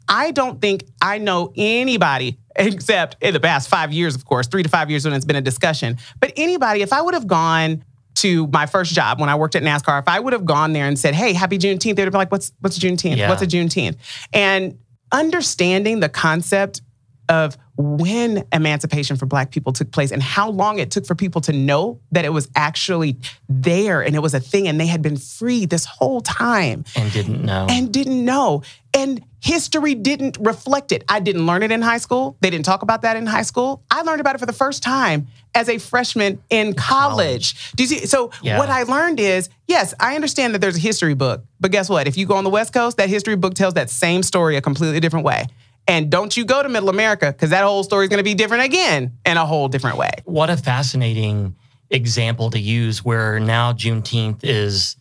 I 0.07 0.32
don't 0.32 0.59
think 0.59 0.84
I 1.01 1.18
know 1.18 1.53
anybody, 1.55 2.38
except 2.57 3.16
in 3.22 3.34
the 3.34 3.39
past 3.39 3.70
five 3.70 3.93
years, 3.93 4.16
of 4.16 4.26
course, 4.26 4.47
three 4.47 4.64
to 4.64 4.70
five 4.70 4.89
years 4.89 5.05
when 5.05 5.14
it's 5.14 5.26
been 5.26 5.38
a 5.38 5.41
discussion, 5.41 5.97
but 6.20 6.34
anybody, 6.36 6.82
if 6.82 6.91
I 6.91 7.01
would 7.01 7.14
have 7.14 7.28
gone 7.28 7.84
to 8.16 8.47
my 8.47 8.66
first 8.66 8.93
job 8.93 9.20
when 9.20 9.30
I 9.30 9.36
worked 9.36 9.55
at 9.55 9.64
NASCAR, 9.64 9.99
if 9.99 10.07
I 10.07 10.20
would 10.20 10.34
have 10.34 10.45
gone 10.45 10.74
there 10.74 10.86
and 10.88 10.97
said, 10.97 11.16
hey, 11.16 11.34
happy 11.34 11.57
Juneteenth, 11.57 11.95
they 11.95 12.01
would 12.01 12.05
have 12.05 12.11
been 12.11 12.20
like, 12.20 12.32
what's, 12.32 12.51
what's 12.59 12.78
Juneteenth? 12.80 13.18
Yeah. 13.18 13.30
What's 13.30 13.41
a 13.41 13.47
Juneteenth? 13.47 13.95
And 14.34 14.78
understanding 15.11 15.99
the 15.99 16.09
concept 16.09 16.82
of 17.30 17.57
when 17.78 18.45
emancipation 18.51 19.16
for 19.16 19.26
Black 19.26 19.49
people 19.49 19.74
took 19.74 19.91
place 19.91 20.11
and 20.11 20.22
how 20.22 20.49
long 20.49 20.78
it 20.80 20.91
took 20.91 21.05
for 21.05 21.16
people 21.16 21.41
to 21.41 21.53
know 21.53 21.99
that 22.11 22.26
it 22.26 22.30
was 22.30 22.49
actually 22.55 23.18
there 23.49 24.01
and 24.01 24.16
it 24.16 24.20
was 24.20 24.34
a 24.34 24.39
thing 24.39 24.68
and 24.68 24.80
they 24.80 24.86
had 24.86 25.01
been 25.01 25.18
free 25.18 25.66
this 25.66 25.86
whole 25.86 26.22
time 26.22 26.84
And 26.95 27.11
didn't 27.11 27.43
know. 27.43 27.66
and 27.70 27.91
didn't 27.91 28.24
know. 28.26 28.61
And 28.93 29.24
history 29.44 29.94
didn't 29.94 30.38
reflect 30.39 30.94
it. 30.94 31.04
I 31.10 31.20
didn't 31.20 31.46
learn 31.46 31.64
it 31.64 31.72
in 31.72 31.82
high 31.82 31.98
school. 31.98 32.38
They 32.39 32.50
didn't 32.50 32.64
talk 32.66 32.82
about 32.82 33.02
that 33.02 33.18
in 33.18 33.26
high 33.26 33.41
school. 33.41 33.84
I 33.91 34.02
learned 34.04 34.22
about 34.22 34.36
it 34.36 34.38
for 34.39 34.46
the 34.46 34.54
first 34.54 34.82
time 34.82 35.28
as 35.54 35.68
a 35.68 35.78
freshman 35.80 36.41
in 36.50 36.74
college. 36.76 37.74
Do 37.76 37.84
you 37.84 37.89
see? 37.89 38.06
So 38.06 38.32
Yeah. 38.41 38.58
what 38.58 38.70
I 38.70 38.84
learned 38.84 39.20
is, 39.20 39.50
yes, 39.68 39.94
I 40.00 40.16
understand 40.16 40.54
that 40.54 40.60
there's 40.60 40.78
a 40.78 40.80
history 40.80 41.14
book, 41.14 41.44
but 41.60 41.72
guess 41.72 41.89
what? 41.89 42.08
If 42.08 42.16
you 42.18 42.26
go 42.26 42.36
on 42.36 42.46
the 42.46 42.50
West 42.50 42.72
Coast, 42.74 42.96
that 42.98 43.10
history 43.10 43.36
book 43.36 43.54
tells 43.54 43.74
that 43.74 43.89
same 43.89 44.24
story 44.24 44.56
a 44.56 44.62
completely 44.62 45.02
different 45.02 45.26
way. 45.26 45.46
And 45.89 46.10
don't 46.10 46.36
you 46.38 46.46
go 46.46 46.64
to 46.64 46.70
Middle 46.70 46.88
America 46.88 47.28
because 47.34 47.50
that 47.50 47.66
whole 47.66 47.84
story 47.84 48.06
is 48.06 48.10
going 48.10 48.20
to 48.20 48.24
be 48.24 48.36
different 48.36 48.64
again 48.64 49.12
in 49.26 49.36
a 49.36 49.46
whole 49.46 49.68
different 49.68 49.98
way. 49.98 50.12
what 50.24 50.50
a 50.50 50.56
fascinating 50.56 51.56
example 51.89 52.50
to 52.52 52.60
use 52.60 53.04
where 53.04 53.41
now 53.41 53.74
Juneteenth 53.74 54.39
is 54.44 54.96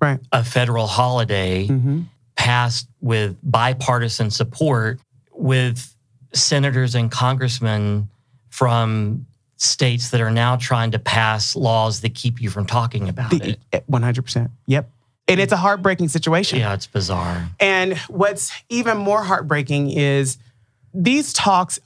Right. 0.00 0.20
a 0.30 0.44
federal 0.44 0.86
holiday 0.86 1.66
Mm-hmm. 1.66 2.02
Passed 2.38 2.88
with 3.00 3.36
bipartisan 3.42 4.30
support 4.30 5.00
with 5.32 5.94
senators 6.32 6.94
and 6.94 7.10
congressmen 7.10 8.08
from 8.48 9.26
states 9.56 10.10
that 10.10 10.20
are 10.20 10.30
now 10.30 10.54
trying 10.56 10.92
to 10.92 10.98
pass 11.00 11.56
laws 11.56 12.00
that 12.00 12.14
keep 12.14 12.40
you 12.40 12.48
from 12.48 12.64
talking 12.64 13.08
about 13.08 13.32
it. 13.32 13.58
One 13.86 14.02
hundred 14.02 14.22
percent. 14.22 14.52
Yep. 14.66 14.88
And 15.26 15.40
it's 15.40 15.52
a 15.52 15.56
heartbreaking 15.56 16.08
situation. 16.08 16.60
Yeah, 16.60 16.72
it's 16.72 16.86
bizarre. 16.86 17.50
And 17.60 17.98
what's 18.08 18.50
even 18.70 18.96
more 18.96 19.22
heartbreaking 19.22 19.90
is 19.90 20.38
these 20.94 21.34
talks 21.34 21.78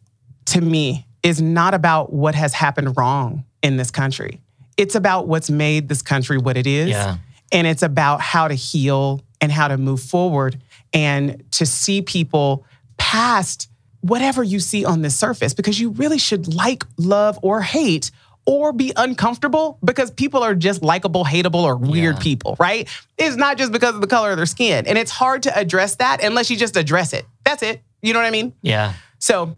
to 0.45 0.61
me 0.61 1.07
is 1.23 1.43
not 1.43 1.75
about 1.75 2.13
what 2.13 2.35
has 2.35 2.53
happened 2.53 2.97
wrong 2.97 3.45
in 3.63 3.79
this 3.79 3.91
country. 3.91 4.41
It's 4.77 4.95
about 4.95 5.29
what's 5.29 5.51
made 5.51 5.89
this 5.89 6.03
country 6.03 6.39
what 6.39 6.57
it 6.57 6.67
is. 6.67 6.91
Yeah. 6.91 7.17
And 7.51 7.67
it's 7.67 7.83
about 7.83 8.21
how 8.21 8.49
to 8.49 8.55
heal 8.55 9.23
and 9.43 9.53
how 9.53 9.69
to 9.69 9.77
move 9.77 10.01
forward 10.01 10.59
and 10.95 11.43
to 11.53 11.67
see 11.67 12.01
people 12.01 12.65
past 12.97 13.69
whatever 14.01 14.43
you 14.43 14.59
see 14.61 14.85
on 14.85 15.03
the 15.03 15.11
surface 15.11 15.53
because 15.55 15.79
you 15.79 15.91
really 15.91 16.19
should 16.19 16.53
like, 16.55 16.85
love, 16.97 17.39
or 17.43 17.61
hate 17.61 18.11
or 18.45 18.73
be 18.73 18.93
uncomfortable 18.97 19.79
because 19.85 20.11
people 20.11 20.43
are 20.43 20.55
just 20.55 20.83
likable, 20.83 21.25
hateable, 21.25 21.63
or 21.63 21.77
weird 21.77 22.17
Yeah. 22.17 22.23
people, 22.23 22.57
right? 22.59 22.89
It's 23.17 23.37
not 23.37 23.57
just 23.59 23.71
because 23.71 23.95
of 23.95 24.01
the 24.01 24.09
color 24.09 24.31
of 24.33 24.37
their 24.37 24.47
skin. 24.47 24.87
And 24.89 24.99
it's 24.99 25.13
hard 25.13 25.45
to 25.45 25.57
address 25.57 25.95
that 25.97 26.25
unless 26.25 26.51
you 26.51 26.57
just 26.57 26.77
address 26.77 27.13
it. 27.13 27.25
That's 27.45 27.63
it. 27.63 27.83
You 28.01 28.13
know 28.13 28.19
what 28.19 28.27
I 28.27 28.31
mean? 28.33 28.53
Yeah. 28.63 28.95
So, 29.21 29.57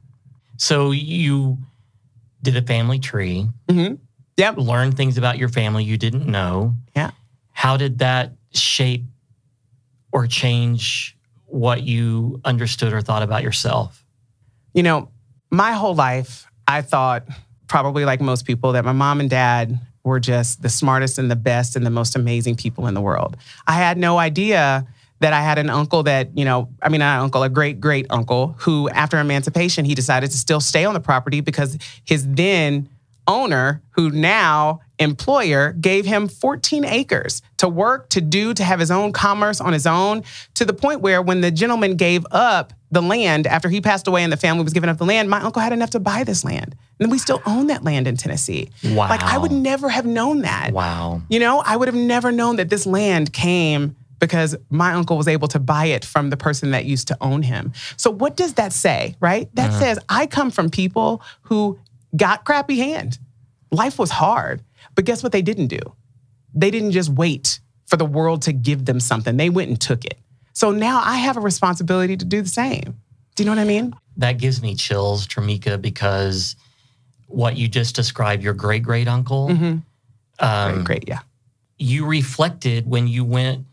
So 0.58 0.90
you 0.90 1.56
did 2.42 2.56
a 2.56 2.62
family 2.62 2.98
tree, 2.98 3.48
mhm. 3.68 3.98
yep. 4.36 4.58
learned 4.58 4.96
things 4.98 5.16
about 5.16 5.38
your 5.38 5.48
family 5.48 5.82
you 5.84 5.96
didn't 5.96 6.26
know. 6.26 6.74
Yeah. 6.94 7.10
How 7.52 7.78
did 7.78 7.98
that 8.00 8.32
shape 8.52 9.04
or 10.14 10.26
change 10.28 11.16
what 11.44 11.82
you 11.82 12.40
understood 12.44 12.94
or 12.94 13.02
thought 13.02 13.22
about 13.22 13.42
yourself? 13.42 14.02
You 14.72 14.84
know, 14.84 15.10
my 15.50 15.72
whole 15.72 15.94
life, 15.94 16.46
I 16.66 16.80
thought, 16.80 17.26
probably 17.66 18.04
like 18.04 18.20
most 18.20 18.46
people, 18.46 18.72
that 18.72 18.84
my 18.84 18.92
mom 18.92 19.20
and 19.20 19.28
dad 19.28 19.78
were 20.04 20.20
just 20.20 20.62
the 20.62 20.68
smartest 20.68 21.18
and 21.18 21.30
the 21.30 21.36
best 21.36 21.76
and 21.76 21.84
the 21.84 21.90
most 21.90 22.14
amazing 22.14 22.54
people 22.54 22.86
in 22.86 22.94
the 22.94 23.00
world. 23.00 23.36
I 23.66 23.74
had 23.74 23.98
no 23.98 24.18
idea 24.18 24.86
that 25.20 25.32
I 25.32 25.40
had 25.40 25.58
an 25.58 25.70
uncle 25.70 26.04
that, 26.04 26.36
you 26.36 26.44
know, 26.44 26.68
I 26.82 26.88
mean, 26.88 27.00
not 27.00 27.18
an 27.18 27.24
uncle, 27.24 27.42
a 27.42 27.48
great 27.48 27.80
great 27.80 28.06
uncle 28.10 28.54
who, 28.58 28.88
after 28.90 29.18
emancipation, 29.18 29.84
he 29.84 29.94
decided 29.94 30.30
to 30.30 30.36
still 30.36 30.60
stay 30.60 30.84
on 30.84 30.94
the 30.94 31.00
property 31.00 31.40
because 31.40 31.78
his 32.04 32.28
then 32.28 32.88
owner, 33.26 33.82
who 33.90 34.10
now 34.10 34.80
employer, 34.98 35.72
gave 35.72 36.04
him 36.06 36.28
14 36.28 36.84
acres 36.84 37.42
to 37.58 37.68
work, 37.68 38.08
to 38.10 38.20
do, 38.20 38.54
to 38.54 38.64
have 38.64 38.80
his 38.80 38.90
own 38.90 39.12
commerce 39.12 39.60
on 39.60 39.72
his 39.72 39.86
own, 39.86 40.22
to 40.54 40.64
the 40.64 40.72
point 40.72 41.00
where 41.00 41.20
when 41.20 41.40
the 41.40 41.50
gentleman 41.50 41.96
gave 41.96 42.26
up 42.30 42.72
the 42.90 43.02
land 43.02 43.46
after 43.46 43.68
he 43.68 43.80
passed 43.80 44.06
away 44.06 44.22
and 44.22 44.32
the 44.32 44.36
family 44.36 44.62
was 44.62 44.72
giving 44.72 44.88
up 44.88 44.98
the 44.98 45.04
land, 45.04 45.28
my 45.28 45.40
uncle 45.40 45.60
had 45.60 45.72
enough 45.72 45.90
to 45.90 46.00
buy 46.00 46.24
this 46.24 46.44
land. 46.44 46.76
And 47.00 47.10
we 47.10 47.18
still 47.18 47.42
own 47.44 47.66
that 47.66 47.82
land 47.82 48.06
in 48.06 48.16
Tennessee. 48.16 48.70
Wow. 48.84 49.08
Like 49.08 49.22
I 49.22 49.36
would 49.36 49.52
never 49.52 49.88
have 49.88 50.06
known 50.06 50.42
that. 50.42 50.72
Wow. 50.72 51.22
You 51.28 51.40
know, 51.40 51.62
I 51.64 51.76
would 51.76 51.88
have 51.88 51.96
never 51.96 52.30
known 52.30 52.56
that 52.56 52.70
this 52.70 52.86
land 52.86 53.32
came 53.32 53.96
because 54.20 54.56
my 54.70 54.92
uncle 54.92 55.16
was 55.16 55.28
able 55.28 55.48
to 55.48 55.58
buy 55.58 55.86
it 55.86 56.04
from 56.04 56.30
the 56.30 56.36
person 56.36 56.70
that 56.70 56.84
used 56.84 57.08
to 57.08 57.16
own 57.20 57.42
him. 57.42 57.72
So, 57.96 58.10
what 58.10 58.36
does 58.36 58.54
that 58.54 58.72
say, 58.72 59.16
right? 59.20 59.50
That 59.54 59.70
uh-huh. 59.70 59.80
says 59.80 59.98
I 60.08 60.26
come 60.26 60.50
from 60.50 60.70
people 60.70 61.20
who 61.42 61.78
got 62.16 62.44
crappy 62.44 62.78
hand. 62.78 63.18
Life 63.70 63.98
was 63.98 64.10
hard. 64.10 64.62
But 64.94 65.04
guess 65.04 65.22
what 65.22 65.32
they 65.32 65.42
didn't 65.42 65.68
do? 65.68 65.80
They 66.54 66.70
didn't 66.70 66.92
just 66.92 67.08
wait 67.10 67.60
for 67.86 67.96
the 67.96 68.04
world 68.04 68.42
to 68.42 68.52
give 68.52 68.84
them 68.86 68.98
something, 69.00 69.36
they 69.36 69.50
went 69.50 69.68
and 69.68 69.80
took 69.80 70.04
it. 70.04 70.18
So 70.52 70.70
now 70.70 71.00
I 71.04 71.16
have 71.16 71.36
a 71.36 71.40
responsibility 71.40 72.16
to 72.16 72.24
do 72.24 72.40
the 72.42 72.48
same. 72.48 72.98
Do 73.34 73.42
you 73.42 73.44
know 73.46 73.52
what 73.52 73.60
I 73.60 73.64
mean? 73.64 73.94
That 74.16 74.38
gives 74.38 74.62
me 74.62 74.74
chills, 74.76 75.26
Tramika, 75.26 75.80
because 75.82 76.54
what 77.26 77.56
you 77.56 77.66
just 77.68 77.96
described, 77.96 78.42
your 78.42 78.54
great 78.54 78.82
great 78.84 79.08
uncle, 79.08 79.48
Mhm. 79.48 79.82
um, 80.38 80.74
great, 80.74 80.84
great, 80.84 81.04
yeah. 81.08 81.18
you 81.78 82.06
reflected 82.06 82.86
when 82.88 83.08
you 83.08 83.24
went 83.24 83.66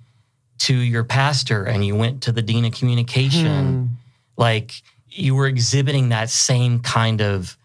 to 0.59 0.75
your 0.75 1.03
pastor 1.03 1.63
and 1.63 1.85
you 1.85 1.95
went 1.95 2.21
to 2.23 2.31
the 2.31 2.41
dean 2.41 2.65
of 2.65 2.73
communication. 2.73 3.87
Hmm. 3.87 3.93
Like 4.37 4.81
you 5.09 5.35
were 5.35 5.47
exhibiting 5.47 6.09
that 6.09 6.29
same 6.29 6.79
kind 6.79 7.21
of, 7.21 7.57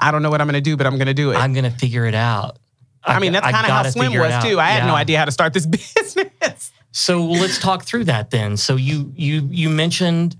I 0.00 0.10
don't 0.10 0.22
know 0.22 0.30
what 0.30 0.40
I'm 0.40 0.46
gonna 0.46 0.60
do, 0.60 0.76
but 0.76 0.86
I'm 0.86 0.96
gonna 0.98 1.14
do 1.14 1.32
it. 1.32 1.36
I'm 1.36 1.52
going 1.52 1.64
to 1.64 1.70
figure 1.70 2.06
it 2.06 2.14
out. 2.14 2.58
I 3.04 3.18
mean, 3.18 3.32
that's 3.32 3.44
kind 3.50 3.64
of 3.66 3.72
how 3.72 3.82
Swim 3.90 4.12
was 4.14 4.44
too. 4.44 4.60
I 4.60 4.68
had 4.70 4.86
no 4.86 4.94
idea 4.94 5.18
how 5.18 5.24
to 5.24 5.32
start 5.32 5.52
this 5.52 5.66
business. 5.94 6.72
So 6.92 7.24
let's 7.24 7.58
talk 7.58 7.84
through 7.84 8.04
that 8.04 8.30
then. 8.30 8.56
So 8.56 8.76
you 8.76 9.12
you 9.16 9.48
you 9.50 9.70
mentioned 9.70 10.36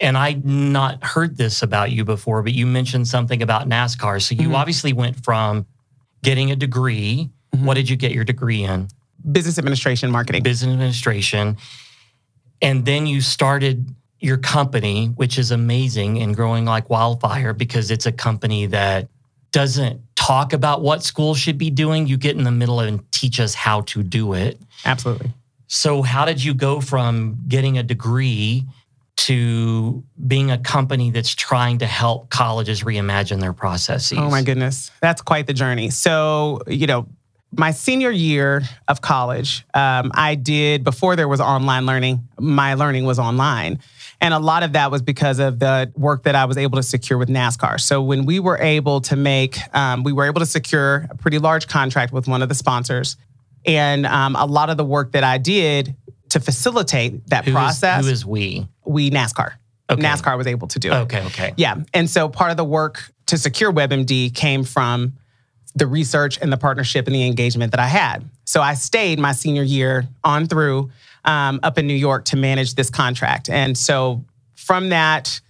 and 0.00 0.18
I'd 0.18 0.44
not 0.44 1.02
heard 1.04 1.36
this 1.36 1.62
about 1.62 1.92
you 1.92 2.04
before, 2.04 2.42
but 2.42 2.52
you 2.52 2.66
mentioned 2.66 3.06
something 3.06 3.40
about 3.40 3.68
NASCAR. 3.68 4.20
So 4.20 4.34
you 4.34 4.48
Mhm. 4.48 4.56
obviously 4.56 4.92
went 4.92 5.22
from 5.24 5.64
getting 6.24 6.50
a 6.50 6.56
degree. 6.56 7.30
Mhm. 7.54 7.62
What 7.64 7.74
did 7.74 7.88
you 7.88 7.94
get 7.96 8.10
your 8.12 8.24
degree 8.24 8.64
in? 8.64 8.88
Business 9.30 9.58
administration, 9.58 10.10
marketing. 10.10 10.42
Business 10.42 10.72
administration. 10.72 11.56
And 12.60 12.84
then 12.84 13.06
you 13.06 13.20
started 13.20 13.94
your 14.18 14.38
company, 14.38 15.06
which 15.16 15.38
is 15.38 15.50
amazing 15.52 16.20
and 16.20 16.34
growing 16.34 16.64
like 16.64 16.90
wildfire 16.90 17.52
because 17.52 17.90
it's 17.92 18.06
a 18.06 18.12
company 18.12 18.66
that 18.66 19.08
doesn't 19.52 20.00
talk 20.22 20.52
about 20.52 20.82
what 20.82 21.02
schools 21.02 21.38
should 21.38 21.58
be 21.58 21.70
doing. 21.70 22.06
You 22.06 22.16
get 22.16 22.36
in 22.36 22.44
the 22.44 22.52
middle 22.52 22.78
and 22.80 23.10
teach 23.10 23.40
us 23.40 23.54
how 23.54 23.80
to 23.82 24.02
do 24.02 24.34
it. 24.34 24.60
Absolutely. 24.84 25.32
So, 25.66 26.02
how 26.02 26.24
did 26.24 26.42
you 26.42 26.54
go 26.54 26.80
from 26.80 27.38
getting 27.48 27.78
a 27.78 27.82
degree 27.82 28.64
to 29.16 30.02
being 30.26 30.50
a 30.50 30.58
company 30.58 31.10
that's 31.10 31.34
trying 31.34 31.78
to 31.78 31.86
help 31.86 32.30
colleges 32.30 32.82
reimagine 32.82 33.40
their 33.40 33.52
processes? 33.52 34.18
Oh 34.18 34.30
my 34.30 34.42
goodness, 34.42 34.90
that's 35.00 35.22
quite 35.22 35.46
the 35.46 35.54
journey. 35.54 35.90
So, 35.90 36.60
you 36.66 36.86
know, 36.86 37.06
my 37.56 37.70
senior 37.70 38.10
year 38.10 38.62
of 38.88 39.00
college, 39.00 39.64
um, 39.74 40.12
I 40.14 40.34
did 40.36 40.84
before 40.84 41.16
there 41.16 41.28
was 41.28 41.40
online 41.40 41.84
learning. 41.84 42.28
My 42.38 42.74
learning 42.74 43.04
was 43.04 43.18
online, 43.18 43.80
and 44.22 44.32
a 44.32 44.38
lot 44.38 44.62
of 44.62 44.72
that 44.72 44.90
was 44.90 45.02
because 45.02 45.38
of 45.38 45.58
the 45.58 45.92
work 45.96 46.22
that 46.22 46.34
I 46.34 46.46
was 46.46 46.56
able 46.56 46.76
to 46.76 46.82
secure 46.82 47.18
with 47.18 47.28
NASCAR. 47.28 47.78
So 47.80 48.00
when 48.00 48.24
we 48.24 48.40
were 48.40 48.56
able 48.58 49.00
to 49.02 49.16
make, 49.16 49.58
um, 49.74 50.04
we 50.04 50.12
were 50.12 50.24
able 50.24 50.40
to 50.40 50.46
secure 50.46 51.06
a 51.10 51.16
pretty 51.16 51.38
large 51.38 51.66
contract 51.68 52.12
with 52.12 52.26
one 52.28 52.40
of 52.40 52.48
the 52.48 52.54
sponsors, 52.54 53.16
and 53.66 54.06
um, 54.06 54.34
a 54.36 54.46
lot 54.46 54.70
of 54.70 54.76
the 54.76 54.84
work 54.84 55.12
that 55.12 55.24
I 55.24 55.36
did 55.38 55.94
to 56.30 56.40
facilitate 56.40 57.26
that 57.28 57.44
Who 57.44 57.50
is- 57.50 57.54
process, 57.54 58.04
who 58.04 58.10
is 58.10 58.24
we? 58.24 58.66
we 58.86 59.10
NASCAR. 59.10 59.52
Okay. 59.90 60.00
NASCAR 60.00 60.38
was 60.38 60.46
able 60.46 60.68
to 60.68 60.78
do 60.78 60.90
it. 60.90 60.94
Okay, 60.94 61.22
okay. 61.26 61.52
Yeah. 61.58 61.74
And 61.92 62.08
so 62.08 62.28
part 62.28 62.50
of 62.50 62.56
the 62.56 62.64
work 62.64 63.12
to 63.26 63.36
secure 63.36 63.70
WebMD 63.72 64.34
came 64.34 64.64
from 64.64 65.14
the 65.74 65.86
research 65.86 66.38
and 66.40 66.50
the 66.52 66.56
partnership 66.56 67.06
and 67.06 67.14
the 67.14 67.26
engagement 67.26 67.72
that 67.72 67.80
I 67.80 67.86
had. 67.88 68.24
So 68.44 68.62
I 68.62 68.74
stayed 68.74 69.18
my 69.18 69.32
senior 69.32 69.62
year 69.62 70.06
on 70.24 70.46
through 70.46 70.90
um, 71.24 71.60
up 71.62 71.78
in 71.78 71.86
New 71.86 71.94
York 71.94 72.24
to 72.26 72.36
manage 72.36 72.74
this 72.74 72.90
contract. 72.90 73.48
And 73.48 73.76
so 73.76 74.24
from 74.54 74.90
that, 74.90 75.40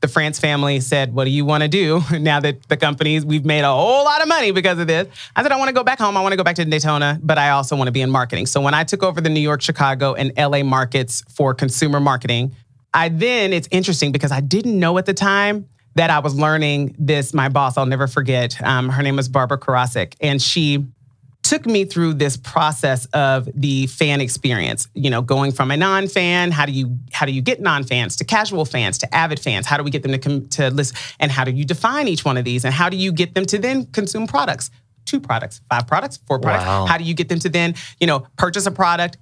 the 0.00 0.08
France 0.08 0.38
family 0.38 0.80
said, 0.80 1.14
What 1.14 1.24
do 1.24 1.30
you 1.30 1.44
want 1.44 1.62
to 1.62 1.68
do 1.68 2.02
now 2.18 2.40
that 2.40 2.68
the 2.68 2.76
companies, 2.76 3.24
we've 3.24 3.44
made 3.44 3.62
a 3.62 3.72
whole 3.72 4.04
lot 4.04 4.22
of 4.22 4.28
money 4.28 4.50
because 4.52 4.78
of 4.78 4.86
this? 4.86 5.08
I 5.34 5.42
said, 5.42 5.52
I 5.52 5.56
want 5.56 5.68
to 5.68 5.74
go 5.74 5.84
back 5.84 5.98
home. 5.98 6.16
I 6.16 6.20
want 6.20 6.32
to 6.32 6.36
go 6.36 6.44
back 6.44 6.56
to 6.56 6.64
Daytona, 6.64 7.18
but 7.22 7.38
I 7.38 7.50
also 7.50 7.76
want 7.76 7.88
to 7.88 7.92
be 7.92 8.02
in 8.02 8.10
marketing. 8.10 8.46
So 8.46 8.60
when 8.60 8.74
I 8.74 8.84
took 8.84 9.02
over 9.02 9.20
the 9.20 9.30
New 9.30 9.40
York, 9.40 9.62
Chicago, 9.62 10.14
and 10.14 10.32
LA 10.36 10.62
markets 10.62 11.24
for 11.30 11.54
consumer 11.54 12.00
marketing, 12.00 12.54
I 12.92 13.08
then, 13.08 13.52
it's 13.52 13.68
interesting 13.70 14.12
because 14.12 14.32
I 14.32 14.40
didn't 14.40 14.78
know 14.78 14.96
at 14.98 15.06
the 15.06 15.14
time 15.14 15.68
that 15.96 16.10
I 16.10 16.18
was 16.18 16.34
learning 16.34 16.94
this. 16.98 17.34
My 17.34 17.48
boss, 17.48 17.76
I'll 17.76 17.86
never 17.86 18.06
forget, 18.06 18.62
um, 18.62 18.88
her 18.90 19.02
name 19.02 19.16
was 19.16 19.28
Barbara 19.28 19.58
Karasik, 19.58 20.14
and 20.20 20.40
she 20.40 20.86
took 21.48 21.66
me 21.66 21.84
through 21.84 22.14
this 22.14 22.36
process 22.36 23.06
of 23.06 23.48
the 23.54 23.86
fan 23.86 24.20
experience 24.20 24.88
you 24.94 25.10
know 25.10 25.22
going 25.22 25.52
from 25.52 25.70
a 25.70 25.76
non-fan 25.76 26.50
how 26.50 26.66
do 26.66 26.72
you 26.72 26.98
how 27.12 27.24
do 27.26 27.32
you 27.32 27.42
get 27.42 27.60
non-fans 27.60 28.16
to 28.16 28.24
casual 28.24 28.64
fans 28.64 28.98
to 28.98 29.14
avid 29.14 29.40
fans? 29.40 29.66
How 29.66 29.76
do 29.76 29.82
we 29.82 29.90
get 29.90 30.02
them 30.02 30.12
to 30.12 30.18
come 30.18 30.48
to 30.48 30.70
listen 30.70 30.96
and 31.20 31.30
how 31.30 31.44
do 31.44 31.50
you 31.50 31.64
define 31.64 32.08
each 32.08 32.24
one 32.24 32.36
of 32.36 32.44
these? 32.44 32.64
And 32.64 32.74
how 32.74 32.88
do 32.88 32.96
you 32.96 33.12
get 33.12 33.34
them 33.34 33.46
to 33.46 33.58
then 33.58 33.86
consume 33.86 34.26
products? 34.26 34.70
Two 35.04 35.20
products 35.20 35.60
five 35.70 35.86
products 35.86 36.16
four 36.26 36.40
products. 36.40 36.66
Wow. 36.66 36.86
how 36.86 36.98
do 36.98 37.04
you 37.04 37.14
get 37.14 37.28
them 37.28 37.38
to 37.38 37.48
then 37.48 37.76
you 38.00 38.08
know 38.08 38.26
purchase 38.36 38.66
a 38.66 38.72
product 38.72 39.18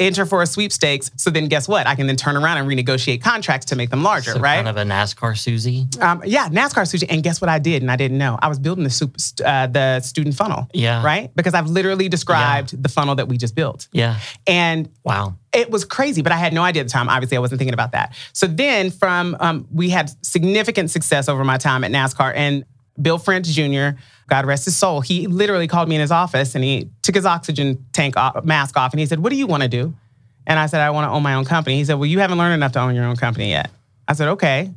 enter 0.00 0.26
for 0.26 0.42
a 0.42 0.46
sweepstakes 0.46 1.10
so 1.16 1.30
then 1.30 1.46
guess 1.46 1.68
what 1.68 1.86
i 1.86 1.94
can 1.94 2.06
then 2.08 2.16
turn 2.16 2.36
around 2.36 2.58
and 2.58 2.68
renegotiate 2.68 3.22
contracts 3.22 3.66
to 3.66 3.76
make 3.76 3.90
them 3.90 4.02
larger 4.02 4.32
So 4.32 4.40
right 4.40 4.56
kind 4.56 4.68
of 4.68 4.76
a 4.76 4.82
NASCAR 4.82 5.36
Susie. 5.38 5.86
um, 6.00 6.22
yeah, 6.26 6.48
NASCAR 6.48 6.86
Susie. 6.88 7.08
And 7.08 7.22
guess 7.22 7.40
what 7.40 7.48
I 7.48 7.58
did? 7.58 7.82
And 7.82 7.90
I 7.90 7.96
didn't 7.96 8.18
know. 8.18 8.38
I 8.42 8.48
was 8.48 8.58
building 8.58 8.82
the 8.84 8.90
super, 8.90 9.16
uh, 9.44 9.66
the 9.68 10.00
student 10.00 10.34
funnel. 10.34 10.68
Yeah. 10.74 11.04
Right. 11.04 11.30
Because 11.36 11.54
I've 11.54 11.68
literally 11.68 12.08
described 12.08 12.82
the 12.82 12.88
funnel 12.88 13.14
that 13.16 13.28
we 13.28 13.36
just 13.36 13.54
built, 13.54 13.88
Yeah. 13.92 14.18
and 14.46 14.88
Wow. 15.04 15.36
it 15.52 15.70
was 15.70 15.84
crazy. 15.84 16.22
But 16.22 16.32
I 16.32 16.36
had 16.36 16.52
no 16.52 16.62
idea 16.62 16.80
at 16.82 16.88
the 16.88 16.92
time. 16.92 17.08
Obviously, 17.08 17.36
I 17.36 17.40
wasn't 17.40 17.58
thinking 17.58 17.74
about 17.74 17.92
that. 17.92 18.14
So 18.32 18.46
then, 18.46 18.90
from 18.90 19.36
um, 19.40 19.66
we 19.70 19.90
had 19.90 20.10
significant 20.24 20.90
success 20.90 21.28
over 21.28 21.44
my 21.44 21.56
time 21.58 21.84
at 21.84 21.90
NASCAR, 21.92 22.32
and 22.34 22.64
Bill 23.00 23.18
France 23.18 23.48
Jr. 23.52 23.98
God 24.28 24.46
rest 24.46 24.64
his 24.64 24.76
soul. 24.76 25.00
He 25.00 25.26
literally 25.26 25.66
called 25.66 25.88
me 25.88 25.94
in 25.94 26.00
his 26.00 26.10
office 26.10 26.54
and 26.54 26.64
he 26.64 26.90
took 27.02 27.14
his 27.14 27.26
oxygen 27.26 27.84
tank 27.92 28.16
off, 28.16 28.44
mask 28.44 28.76
off, 28.76 28.92
and 28.92 29.00
he 29.00 29.06
said, 29.06 29.20
"What 29.20 29.30
do 29.30 29.36
you 29.36 29.46
want 29.46 29.62
to 29.62 29.68
do?" 29.68 29.94
And 30.46 30.58
I 30.58 30.66
said, 30.66 30.80
"I 30.80 30.90
want 30.90 31.06
to 31.06 31.10
own 31.10 31.22
my 31.22 31.34
own 31.34 31.44
company." 31.44 31.76
He 31.76 31.84
said, 31.84 31.94
"Well, 31.94 32.06
you 32.06 32.20
haven't 32.20 32.38
learned 32.38 32.54
enough 32.54 32.72
to 32.72 32.80
own 32.80 32.94
your 32.94 33.04
own 33.04 33.16
company 33.16 33.50
yet." 33.50 33.70
I 34.08 34.14
said, 34.14 34.28
"Okay." 34.28 34.72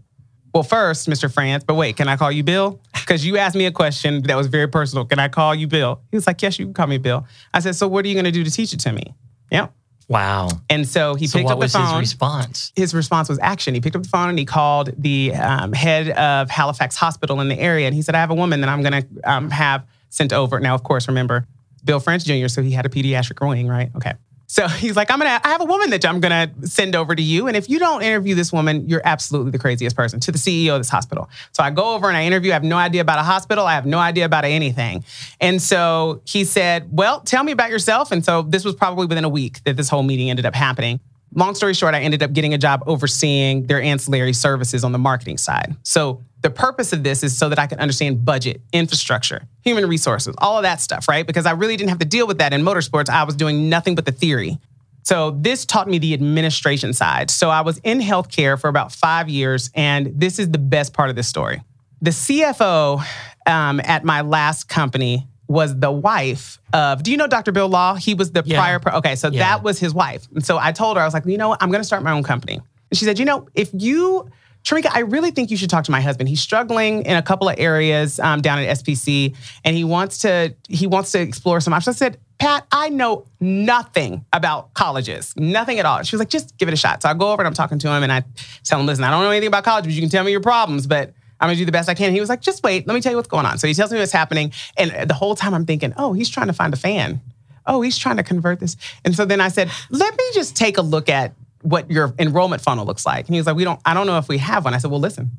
Well, 0.53 0.63
first, 0.63 1.07
Mr. 1.07 1.31
France, 1.31 1.63
but 1.63 1.75
wait, 1.75 1.97
can 1.97 2.07
I 2.07 2.15
call 2.17 2.31
you 2.31 2.41
Bill? 2.41 2.79
Because 2.93 3.23
you 3.23 3.37
asked 3.37 3.55
me 3.55 3.65
a 3.65 3.71
question 3.71 4.23
that 4.23 4.35
was 4.35 4.47
very 4.47 4.67
personal. 4.67 5.05
Can 5.05 5.19
I 5.19 5.27
call 5.27 5.53
you 5.53 5.67
Bill? 5.67 6.01
He 6.09 6.17
was 6.17 6.25
like, 6.25 6.41
Yes, 6.41 6.57
you 6.57 6.65
can 6.65 6.73
call 6.73 6.87
me 6.87 6.97
Bill. 6.97 7.27
I 7.53 7.59
said, 7.59 7.75
So 7.75 7.87
what 7.87 8.03
are 8.05 8.07
you 8.07 8.15
going 8.15 8.25
to 8.25 8.31
do 8.31 8.43
to 8.43 8.49
teach 8.49 8.73
it 8.73 8.79
to 8.79 8.91
me? 8.91 9.13
Yep. 9.51 9.71
Wow. 10.09 10.49
And 10.69 10.87
so 10.87 11.15
he 11.15 11.27
So 11.27 11.39
picked 11.39 11.49
up 11.49 11.57
the 11.57 11.63
was 11.65 11.73
his 11.75 11.81
phone. 11.85 11.99
response? 11.99 12.71
His 12.75 12.93
response 12.93 13.27
was 13.27 13.39
action. 13.39 13.73
He 13.73 13.81
picked 13.81 13.95
up 13.95 14.03
the 14.03 14.09
phone 14.09 14.29
and 14.29 14.39
he 14.39 14.45
called 14.45 14.91
the 14.97 15.33
um, 15.35 15.73
head 15.73 16.09
of 16.11 16.49
Halifax 16.49 16.95
Hospital 16.95 17.41
in 17.41 17.49
the 17.49 17.59
area. 17.59 17.87
And 17.87 17.93
he 17.95 18.01
said, 18.01 18.15
I 18.15 18.19
have 18.19 18.31
a 18.31 18.35
woman 18.35 18.61
that 18.61 18.69
I'm 18.69 18.81
going 18.81 19.03
to 19.03 19.07
um, 19.29 19.49
have 19.49 19.85
sent 20.09 20.31
over. 20.31 20.59
Now, 20.61 20.75
of 20.75 20.83
course, 20.83 21.07
remember, 21.09 21.45
Bill 21.83 21.99
France 21.99 22.23
Jr., 22.23 22.47
so 22.47 22.61
he 22.61 22.71
had 22.71 22.85
a 22.85 22.89
pediatric 22.89 23.45
wing, 23.47 23.67
right? 23.67 23.89
Okay. 23.95 24.13
So 24.47 24.67
he's 24.67 24.95
like, 24.95 25.11
I'm 25.11 25.19
gonna, 25.19 25.39
I 25.43 25.49
have 25.49 25.61
a 25.61 25.65
woman 25.65 25.89
that 25.91 26.05
I'm 26.05 26.19
gonna 26.19 26.51
send 26.63 26.95
over 26.95 27.15
to 27.15 27.21
you. 27.21 27.47
And 27.47 27.55
if 27.55 27.69
you 27.69 27.79
don't 27.79 28.01
interview 28.01 28.33
this 28.33 28.51
woman, 28.51 28.87
you're 28.89 29.01
absolutely 29.03 29.51
the 29.51 29.59
craziest 29.59 29.95
person 29.95 30.19
to 30.21 30.31
the 30.31 30.37
CEO 30.37 30.73
of 30.73 30.79
this 30.79 30.89
hospital. 30.89 31.29
So 31.51 31.63
I 31.63 31.69
go 31.69 31.93
over 31.93 32.07
and 32.07 32.17
I 32.17 32.23
interview. 32.23 32.51
I 32.51 32.53
have 32.53 32.63
no 32.63 32.77
idea 32.77 33.01
about 33.01 33.19
a 33.19 33.23
hospital. 33.23 33.65
I 33.65 33.73
have 33.73 33.85
no 33.85 33.99
idea 33.99 34.25
about 34.25 34.45
anything. 34.45 35.03
And 35.39 35.61
so 35.61 36.21
he 36.25 36.45
said, 36.45 36.87
Well, 36.91 37.21
tell 37.21 37.43
me 37.43 37.51
about 37.51 37.69
yourself. 37.69 38.11
And 38.11 38.23
so 38.23 38.41
this 38.41 38.65
was 38.65 38.73
probably 38.73 39.05
within 39.05 39.25
a 39.25 39.29
week 39.29 39.63
that 39.65 39.77
this 39.77 39.89
whole 39.89 40.03
meeting 40.03 40.29
ended 40.29 40.45
up 40.45 40.55
happening. 40.55 40.99
Long 41.35 41.55
story 41.55 41.73
short, 41.73 41.93
I 41.93 41.99
ended 41.99 42.23
up 42.23 42.31
getting 42.31 42.53
a 42.53 42.57
job 42.57 42.83
overseeing 42.87 43.67
their 43.67 43.81
ancillary 43.81 44.33
services 44.33 44.83
on 44.83 44.93
the 44.93 44.97
marketing 44.97 45.37
side. 45.37 45.75
So 45.83 46.23
the 46.41 46.49
purpose 46.49 46.93
of 46.93 47.03
this 47.03 47.23
is 47.23 47.38
so 47.38 47.49
that 47.49 47.57
I 47.59 47.65
can 47.67 47.79
understand 47.79 48.23
budget, 48.23 48.61
infrastructure, 48.71 49.47
human 49.63 49.88
resources, 49.88 50.35
all 50.38 50.57
of 50.57 50.63
that 50.63 50.79
stuff, 50.81 51.07
right? 51.07 51.25
Because 51.25 51.45
I 51.45 51.51
really 51.51 51.75
didn't 51.75 51.89
have 51.89 51.99
to 51.99 52.05
deal 52.05 52.27
with 52.27 52.38
that 52.38 52.53
in 52.53 52.61
motorsports. 52.61 53.09
I 53.09 53.23
was 53.23 53.35
doing 53.35 53.69
nothing 53.69 53.95
but 53.95 54.05
the 54.05 54.11
theory. 54.11 54.59
So 55.03 55.31
this 55.31 55.65
taught 55.65 55.88
me 55.88 55.99
the 55.99 56.13
administration 56.13 56.93
side. 56.93 57.31
So 57.31 57.49
I 57.49 57.61
was 57.61 57.77
in 57.79 57.99
healthcare 57.99 58.59
for 58.59 58.67
about 58.67 58.91
five 58.91 59.29
years, 59.29 59.69
and 59.73 60.11
this 60.19 60.38
is 60.38 60.51
the 60.51 60.57
best 60.57 60.93
part 60.93 61.09
of 61.09 61.15
this 61.15 61.27
story. 61.27 61.61
The 62.01 62.11
CFO 62.11 63.03
um, 63.45 63.79
at 63.83 64.03
my 64.03 64.21
last 64.21 64.67
company 64.67 65.25
was 65.47 65.79
the 65.79 65.89
wife 65.91 66.59
of. 66.73 67.03
Do 67.03 67.11
you 67.11 67.17
know 67.17 67.25
Dr. 67.27 67.51
Bill 67.53 67.69
Law? 67.69 67.95
He 67.95 68.13
was 68.13 68.31
the 68.33 68.43
Yeah. 68.45 68.59
prior. 68.59 68.79
Pro, 68.79 68.93
okay, 68.97 69.15
so 69.15 69.29
Yeah. 69.29 69.39
that 69.39 69.63
was 69.63 69.79
his 69.79 69.93
wife. 69.93 70.27
And 70.35 70.45
so 70.45 70.57
I 70.59 70.73
told 70.73 70.97
her 70.97 71.01
I 71.01 71.05
was 71.05 71.13
like, 71.13 71.25
you 71.25 71.38
know 71.38 71.49
what? 71.49 71.63
I'm 71.63 71.69
going 71.71 71.79
to 71.81 71.85
start 71.88 72.03
my 72.03 72.11
own 72.11 72.23
company. 72.23 72.55
And 72.55 72.97
she 72.97 73.05
said, 73.05 73.17
you 73.17 73.25
know, 73.25 73.47
if 73.55 73.69
you. 73.73 74.29
Trinka, 74.68 74.89
I 74.93 74.99
really 74.99 75.32
think 75.32 75.49
you 75.49 75.55
should 75.55 75.70
talk 75.70 75.86
to 75.86 75.91
my 75.91 76.01
husband. 76.01 76.28
He's 76.28 76.41
struggling 76.41 77.05
in 77.05 77.15
a 77.15 77.22
couple 77.22 77.47
of 77.47 77.55
areas 77.57 78.20
um, 78.20 78.41
down 78.41 78.59
at 78.59 78.78
SPC, 78.80 79.34
and 79.63 79.78
he 79.78 79.86
wants 79.86 80.18
to 80.20 80.53
he 80.68 80.88
wants 80.88 81.13
to 81.13 81.22
explore 81.22 81.61
some 81.61 81.72
options. 81.72 81.95
I 81.95 81.97
said, 81.97 82.18
Pat, 82.38 82.68
I 82.70 82.89
know 82.89 83.26
nothing 83.39 84.26
about 84.34 84.74
colleges, 84.74 85.34
nothing 85.38 85.80
at 85.80 85.86
all. 85.86 86.03
She 86.03 86.13
was 86.18 86.20
like, 86.20 86.30
just 86.30 86.57
give 86.57 86.68
it 86.68 86.74
a 86.74 86.78
shot. 86.78 87.01
So 87.01 87.07
I 87.07 87.13
go 87.13 87.32
over 87.32 87.41
and 87.41 87.47
I'm 87.47 87.53
talking 87.53 87.80
to 87.80 87.88
him, 87.88 88.03
and 88.03 88.11
I 88.11 88.26
tell 88.65 88.78
him, 88.78 88.86
listen, 88.86 89.05
I 89.05 89.09
don't 89.09 89.24
know 89.24 89.32
anything 89.32 89.47
about 89.47 89.63
college, 89.63 89.86
but 89.86 89.93
you 89.93 90.01
can 90.01 90.09
tell 90.09 90.26
me 90.26 90.32
your 90.32 90.41
problems, 90.41 90.86
but 90.86 91.13
I'm 91.39 91.47
gonna 91.47 91.55
do 91.55 91.63
the 91.63 91.72
best 91.72 91.88
I 91.88 91.93
can. 91.93 92.11
He 92.11 92.20
was 92.20 92.28
like, 92.28 92.41
just 92.41 92.61
wait, 92.61 92.86
let 92.88 92.93
me 92.93 92.99
tell 92.99 93.13
you 93.13 93.18
what's 93.18 93.30
going 93.30 93.45
on. 93.45 93.59
So 93.59 93.68
he 93.68 93.74
tells 93.74 93.93
me 93.93 93.99
what's 93.99 94.11
happening, 94.11 94.51
and 94.76 95.09
the 95.09 95.13
whole 95.13 95.36
time 95.36 95.53
I'm 95.53 95.65
thinking, 95.65 95.93
oh, 95.95 96.11
he's 96.11 96.28
trying 96.28 96.47
to 96.47 96.53
find 96.53 96.74
a 96.74 96.78
fan. 96.78 97.22
Oh, 97.65 97.82
he's 97.82 97.97
trying 97.97 98.18
to 98.18 98.24
convert 98.24 98.59
this. 98.59 98.76
And 99.05 99.15
so 99.15 99.24
then 99.24 99.39
I 99.39 99.47
said, 99.47 99.72
let 99.91 100.18
me 100.18 100.24
just 100.34 100.57
take 100.57 100.78
a 100.78 100.82
look 100.82 101.07
at 101.07 101.34
what 101.61 101.89
your 101.91 102.13
enrollment 102.19 102.61
funnel 102.61 102.85
looks 102.85 103.05
like. 103.05 103.25
And 103.27 103.35
he 103.35 103.39
was 103.39 103.47
like, 103.47 103.55
we 103.55 103.63
don't, 103.63 103.79
I 103.85 103.93
don't 103.93 104.07
know 104.07 104.17
if 104.17 104.27
we 104.27 104.37
have 104.39 104.65
one. 104.65 104.73
I 104.73 104.77
said, 104.77 104.91
well, 104.91 104.99
listen, 104.99 105.31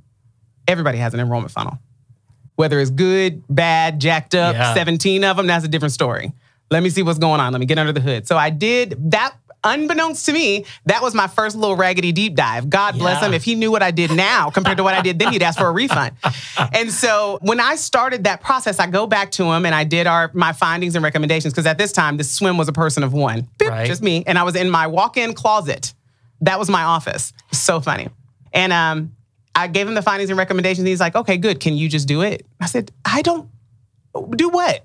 everybody 0.66 0.98
has 0.98 1.14
an 1.14 1.20
enrollment 1.20 1.52
funnel. 1.52 1.78
Whether 2.56 2.80
it's 2.80 2.90
good, 2.90 3.42
bad, 3.48 4.00
jacked 4.00 4.34
up, 4.34 4.54
Yeah. 4.54 4.74
17 4.74 5.22
of 5.24 5.36
them, 5.36 5.46
that's 5.46 5.64
a 5.64 5.68
different 5.68 5.92
story. 5.92 6.32
Let 6.70 6.82
me 6.82 6.90
see 6.90 7.02
what's 7.02 7.18
going 7.18 7.40
on. 7.40 7.52
Let 7.52 7.60
me 7.60 7.66
get 7.66 7.78
under 7.78 7.92
the 7.92 8.00
hood. 8.00 8.26
So 8.26 8.36
I 8.36 8.50
did 8.50 9.10
that. 9.12 9.34
Unbeknownst 9.64 10.24
to 10.26 10.32
me, 10.32 10.64
that 10.86 11.02
was 11.02 11.14
my 11.16 11.26
first 11.26 11.56
little 11.56 11.74
raggedy 11.74 12.12
deep 12.12 12.36
dive. 12.36 12.70
God 12.70 12.96
bless 12.96 13.20
him. 13.20 13.34
If 13.34 13.42
he 13.42 13.56
knew 13.56 13.72
what 13.72 13.82
I 13.82 13.90
did 13.90 14.12
now 14.12 14.50
compared 14.50 14.76
to 14.76 14.84
what 14.84 14.94
I 14.94 15.02
did 15.02 15.18
then, 15.18 15.32
he'd 15.32 15.42
ask 15.42 15.58
for 15.58 15.66
a 15.66 15.72
refund. 15.72 16.14
and 16.72 16.92
so 16.92 17.40
when 17.42 17.58
I 17.58 17.74
started 17.74 18.22
that 18.24 18.40
process, 18.40 18.78
I 18.78 18.86
go 18.86 19.08
back 19.08 19.32
to 19.32 19.44
him 19.52 19.66
and 19.66 19.74
I 19.74 19.82
did 19.82 20.06
our 20.06 20.30
my 20.32 20.52
findings 20.52 20.94
and 20.94 21.02
recommendations 21.02 21.52
because 21.52 21.66
at 21.66 21.76
this 21.76 21.90
time, 21.90 22.18
the 22.18 22.24
swim 22.24 22.56
was 22.56 22.68
a 22.68 22.72
person 22.72 23.02
of 23.02 23.12
one, 23.12 23.48
Boop, 23.58 23.68
Right. 23.68 23.86
just 23.88 24.00
me, 24.00 24.22
and 24.28 24.38
I 24.38 24.44
was 24.44 24.54
in 24.54 24.70
my 24.70 24.86
walk-in 24.86 25.34
closet. 25.34 25.92
That 26.41 26.59
was 26.59 26.68
my 26.70 26.82
office. 26.82 27.32
So 27.53 27.80
funny. 27.80 28.09
And 28.53 28.72
um, 28.72 29.16
I 29.55 29.66
gave 29.66 29.89
him 29.89 29.95
the 29.95 30.03
findings 30.03 30.30
and 30.30 30.39
recommendations. 30.39 30.86
He's 30.86 31.01
like, 31.01 31.16
okay, 31.16 31.36
good. 31.36 31.61
Can 31.61 31.74
you 31.76 31.89
just 31.89 32.09
do 32.09 32.22
it? 32.22 32.47
I 32.61 32.66
said, 32.66 32.93
I 33.05 33.22
don't 33.22 33.49
do 34.36 34.49
what? 34.49 34.84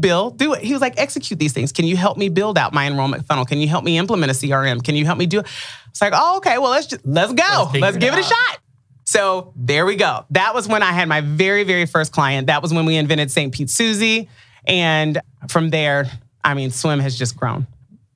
Bill, 0.00 0.30
do 0.30 0.54
it. 0.54 0.64
He 0.64 0.72
was 0.72 0.80
like, 0.80 0.94
execute 0.98 1.38
these 1.38 1.52
things. 1.52 1.70
Can 1.70 1.84
you 1.84 1.96
help 1.96 2.16
me 2.18 2.28
build 2.28 2.58
out 2.58 2.72
my 2.72 2.86
enrollment 2.86 3.26
funnel? 3.26 3.44
Can 3.44 3.58
you 3.58 3.68
help 3.68 3.84
me 3.84 3.98
implement 3.98 4.32
a 4.32 4.34
CRM? 4.34 4.82
Can 4.82 4.96
you 4.96 5.04
help 5.04 5.18
me 5.18 5.26
do 5.26 5.40
it? 5.40 5.46
It's 5.90 6.00
like, 6.00 6.12
oh, 6.16 6.38
okay, 6.38 6.58
well, 6.58 6.70
let's 6.70 6.86
just 6.86 7.06
let's 7.06 7.32
go. 7.32 7.42
Let's 7.72 7.72
Let's, 7.72 7.72
figure 7.72 7.88
it 7.88 8.00
give 8.00 8.14
it 8.14 8.20
a 8.20 8.28
shot. 8.28 8.58
So 9.04 9.52
there 9.54 9.86
we 9.86 9.94
go. 9.94 10.24
That 10.30 10.52
was 10.54 10.66
when 10.66 10.82
I 10.82 10.92
had 10.92 11.08
my 11.08 11.20
very, 11.20 11.62
very 11.62 11.86
first 11.86 12.12
client. 12.12 12.48
That 12.48 12.60
was 12.60 12.74
when 12.74 12.86
we 12.86 12.96
invented 12.96 13.30
St. 13.30 13.54
Pete 13.54 13.70
Susie. 13.70 14.28
And 14.66 15.20
from 15.48 15.70
there, 15.70 16.06
I 16.44 16.54
mean, 16.54 16.72
swim 16.72 16.98
has 16.98 17.16
just 17.16 17.36
grown. 17.36 17.68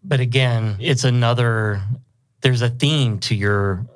But 0.03 0.19
again, 0.19 0.77
it's 0.81 1.05
another, 1.05 1.81
there's 2.43 2.63
a 2.63 2.69
theme 2.69 3.19
to 3.21 3.35
your 3.35 3.87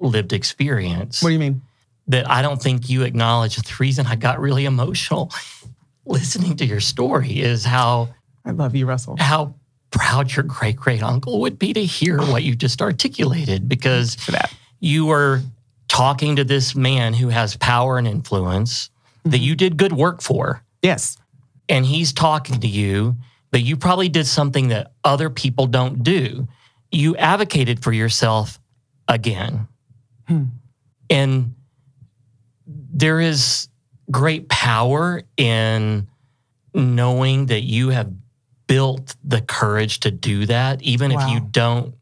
lived 0.00 0.32
experience 0.32 1.22
What 1.22 1.30
do 1.30 1.32
you 1.34 1.38
mean? 1.40 1.62
that 2.06 2.28
I 2.30 2.40
don't 2.42 2.60
think 2.62 2.88
you 2.88 3.02
acknowledge. 3.02 3.56
The 3.56 3.74
reason 3.78 4.06
I 4.06 4.16
got 4.16 4.40
really 4.40 4.64
emotional 4.64 5.30
listening 6.06 6.56
to 6.56 6.64
your 6.64 6.80
story 6.80 7.40
is 7.40 7.64
how 7.64 8.08
I 8.44 8.52
love 8.52 8.74
you, 8.74 8.86
Russell. 8.86 9.16
how 9.18 9.54
proud 9.90 10.34
your 10.34 10.42
great 10.44 10.76
great 10.76 11.02
uncle 11.02 11.40
would 11.40 11.58
be 11.58 11.72
to 11.72 11.84
hear 11.84 12.18
what 12.18 12.42
you 12.42 12.54
just 12.54 12.82
articulated 12.82 13.68
because 13.68 14.16
you 14.80 15.06
were 15.06 15.40
talking 15.88 16.36
to 16.36 16.44
this 16.44 16.74
man 16.74 17.14
who 17.14 17.28
has 17.28 17.56
power 17.56 17.98
and 17.98 18.06
influence 18.06 18.90
that 19.24 19.30
mm-hmm. 19.30 19.44
you 19.44 19.56
did 19.56 19.76
good 19.76 19.92
work 19.92 20.20
for 20.22 20.62
Yes. 20.82 21.16
and 21.68 21.84
he's 21.86 22.12
talking 22.12 22.60
to 22.60 22.68
you, 22.68 23.16
but 23.50 23.62
you 23.62 23.76
probably 23.76 24.08
did 24.08 24.26
something 24.26 24.68
that 24.68 24.92
other 25.04 25.30
people 25.30 25.66
don't 25.66 26.02
do. 26.02 26.46
You 26.90 27.16
advocated 27.16 27.82
for 27.82 27.92
yourself 27.92 28.58
again. 29.06 29.68
Hmm. 30.26 30.44
And 31.10 31.54
there 32.66 33.20
is 33.20 33.68
great 34.10 34.48
power 34.48 35.22
in 35.36 36.06
knowing 36.74 37.46
that 37.46 37.62
you 37.62 37.90
have 37.90 38.12
built 38.66 39.16
the 39.24 39.40
courage 39.40 40.00
to 40.00 40.10
do 40.10 40.46
that, 40.46 40.82
even 40.82 41.10
if 41.12 41.20
you 41.30 41.40
don't 41.40 41.94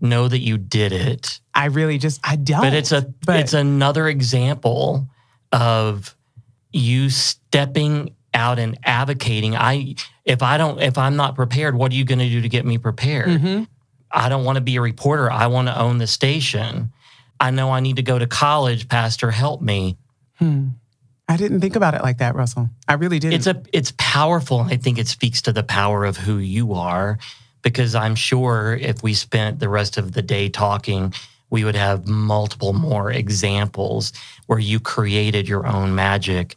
know 0.00 0.28
that 0.28 0.38
you 0.38 0.58
did 0.58 0.92
it. 0.92 1.40
I 1.54 1.66
really 1.66 1.98
just, 1.98 2.20
I 2.22 2.36
don't. 2.36 2.60
But 2.62 2.74
it's 2.74 2.92
a 2.92 3.02
but- 3.26 3.40
it's 3.40 3.54
another 3.54 4.08
example 4.08 5.08
of 5.52 6.14
you 6.72 7.10
stepping 7.10 8.14
out 8.32 8.58
and 8.58 8.78
advocating. 8.84 9.56
I 9.56 9.96
if 10.24 10.42
I 10.42 10.56
don't 10.58 10.80
if 10.80 10.96
I'm 10.98 11.16
not 11.16 11.34
prepared, 11.34 11.74
what 11.74 11.90
are 11.92 11.94
you 11.96 12.04
going 12.04 12.20
to 12.20 12.28
do 12.28 12.40
to 12.42 12.48
get 12.48 12.64
me 12.64 12.78
prepared? 12.78 13.28
Mhm. 13.28 13.66
I 14.12 14.28
don't 14.28 14.44
want 14.44 14.56
to 14.56 14.60
be 14.60 14.76
a 14.76 14.80
reporter. 14.80 15.30
I 15.30 15.46
want 15.46 15.68
to 15.68 15.78
own 15.78 15.98
the 15.98 16.06
station. 16.06 16.92
I 17.38 17.50
know 17.50 17.70
I 17.70 17.80
need 17.80 17.96
to 17.96 18.02
go 18.02 18.18
to 18.18 18.26
college. 18.26 18.88
Pastor, 18.88 19.30
help 19.30 19.62
me. 19.62 19.96
Hmm. 20.36 20.68
I 21.28 21.36
didn't 21.36 21.60
think 21.60 21.76
about 21.76 21.94
it 21.94 22.02
like 22.02 22.18
that, 22.18 22.34
Russell. 22.34 22.70
I 22.88 22.94
really 22.94 23.20
didn't. 23.20 23.34
It's 23.34 23.46
a 23.46 23.62
it's 23.72 23.92
powerful. 23.96 24.60
I 24.60 24.76
think 24.76 24.98
it 24.98 25.06
speaks 25.06 25.42
to 25.42 25.52
the 25.52 25.62
power 25.62 26.04
of 26.04 26.16
who 26.16 26.38
you 26.38 26.74
are 26.74 27.18
because 27.62 27.94
I'm 27.94 28.16
sure 28.16 28.76
if 28.80 29.02
we 29.02 29.14
spent 29.14 29.60
the 29.60 29.68
rest 29.68 29.96
of 29.96 30.12
the 30.12 30.22
day 30.22 30.48
talking, 30.48 31.14
we 31.48 31.64
would 31.64 31.76
have 31.76 32.08
multiple 32.08 32.72
more 32.72 33.12
examples 33.12 34.12
where 34.46 34.58
you 34.58 34.80
created 34.80 35.48
your 35.48 35.66
own 35.66 35.94
magic 35.94 36.56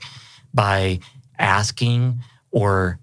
by 0.53 0.99
asking 1.37 2.19
or 2.51 2.99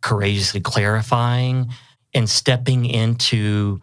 courageously 0.00 0.60
clarifying 0.60 1.68
and 2.16 2.28
stepping 2.28 2.86
into 2.86 3.80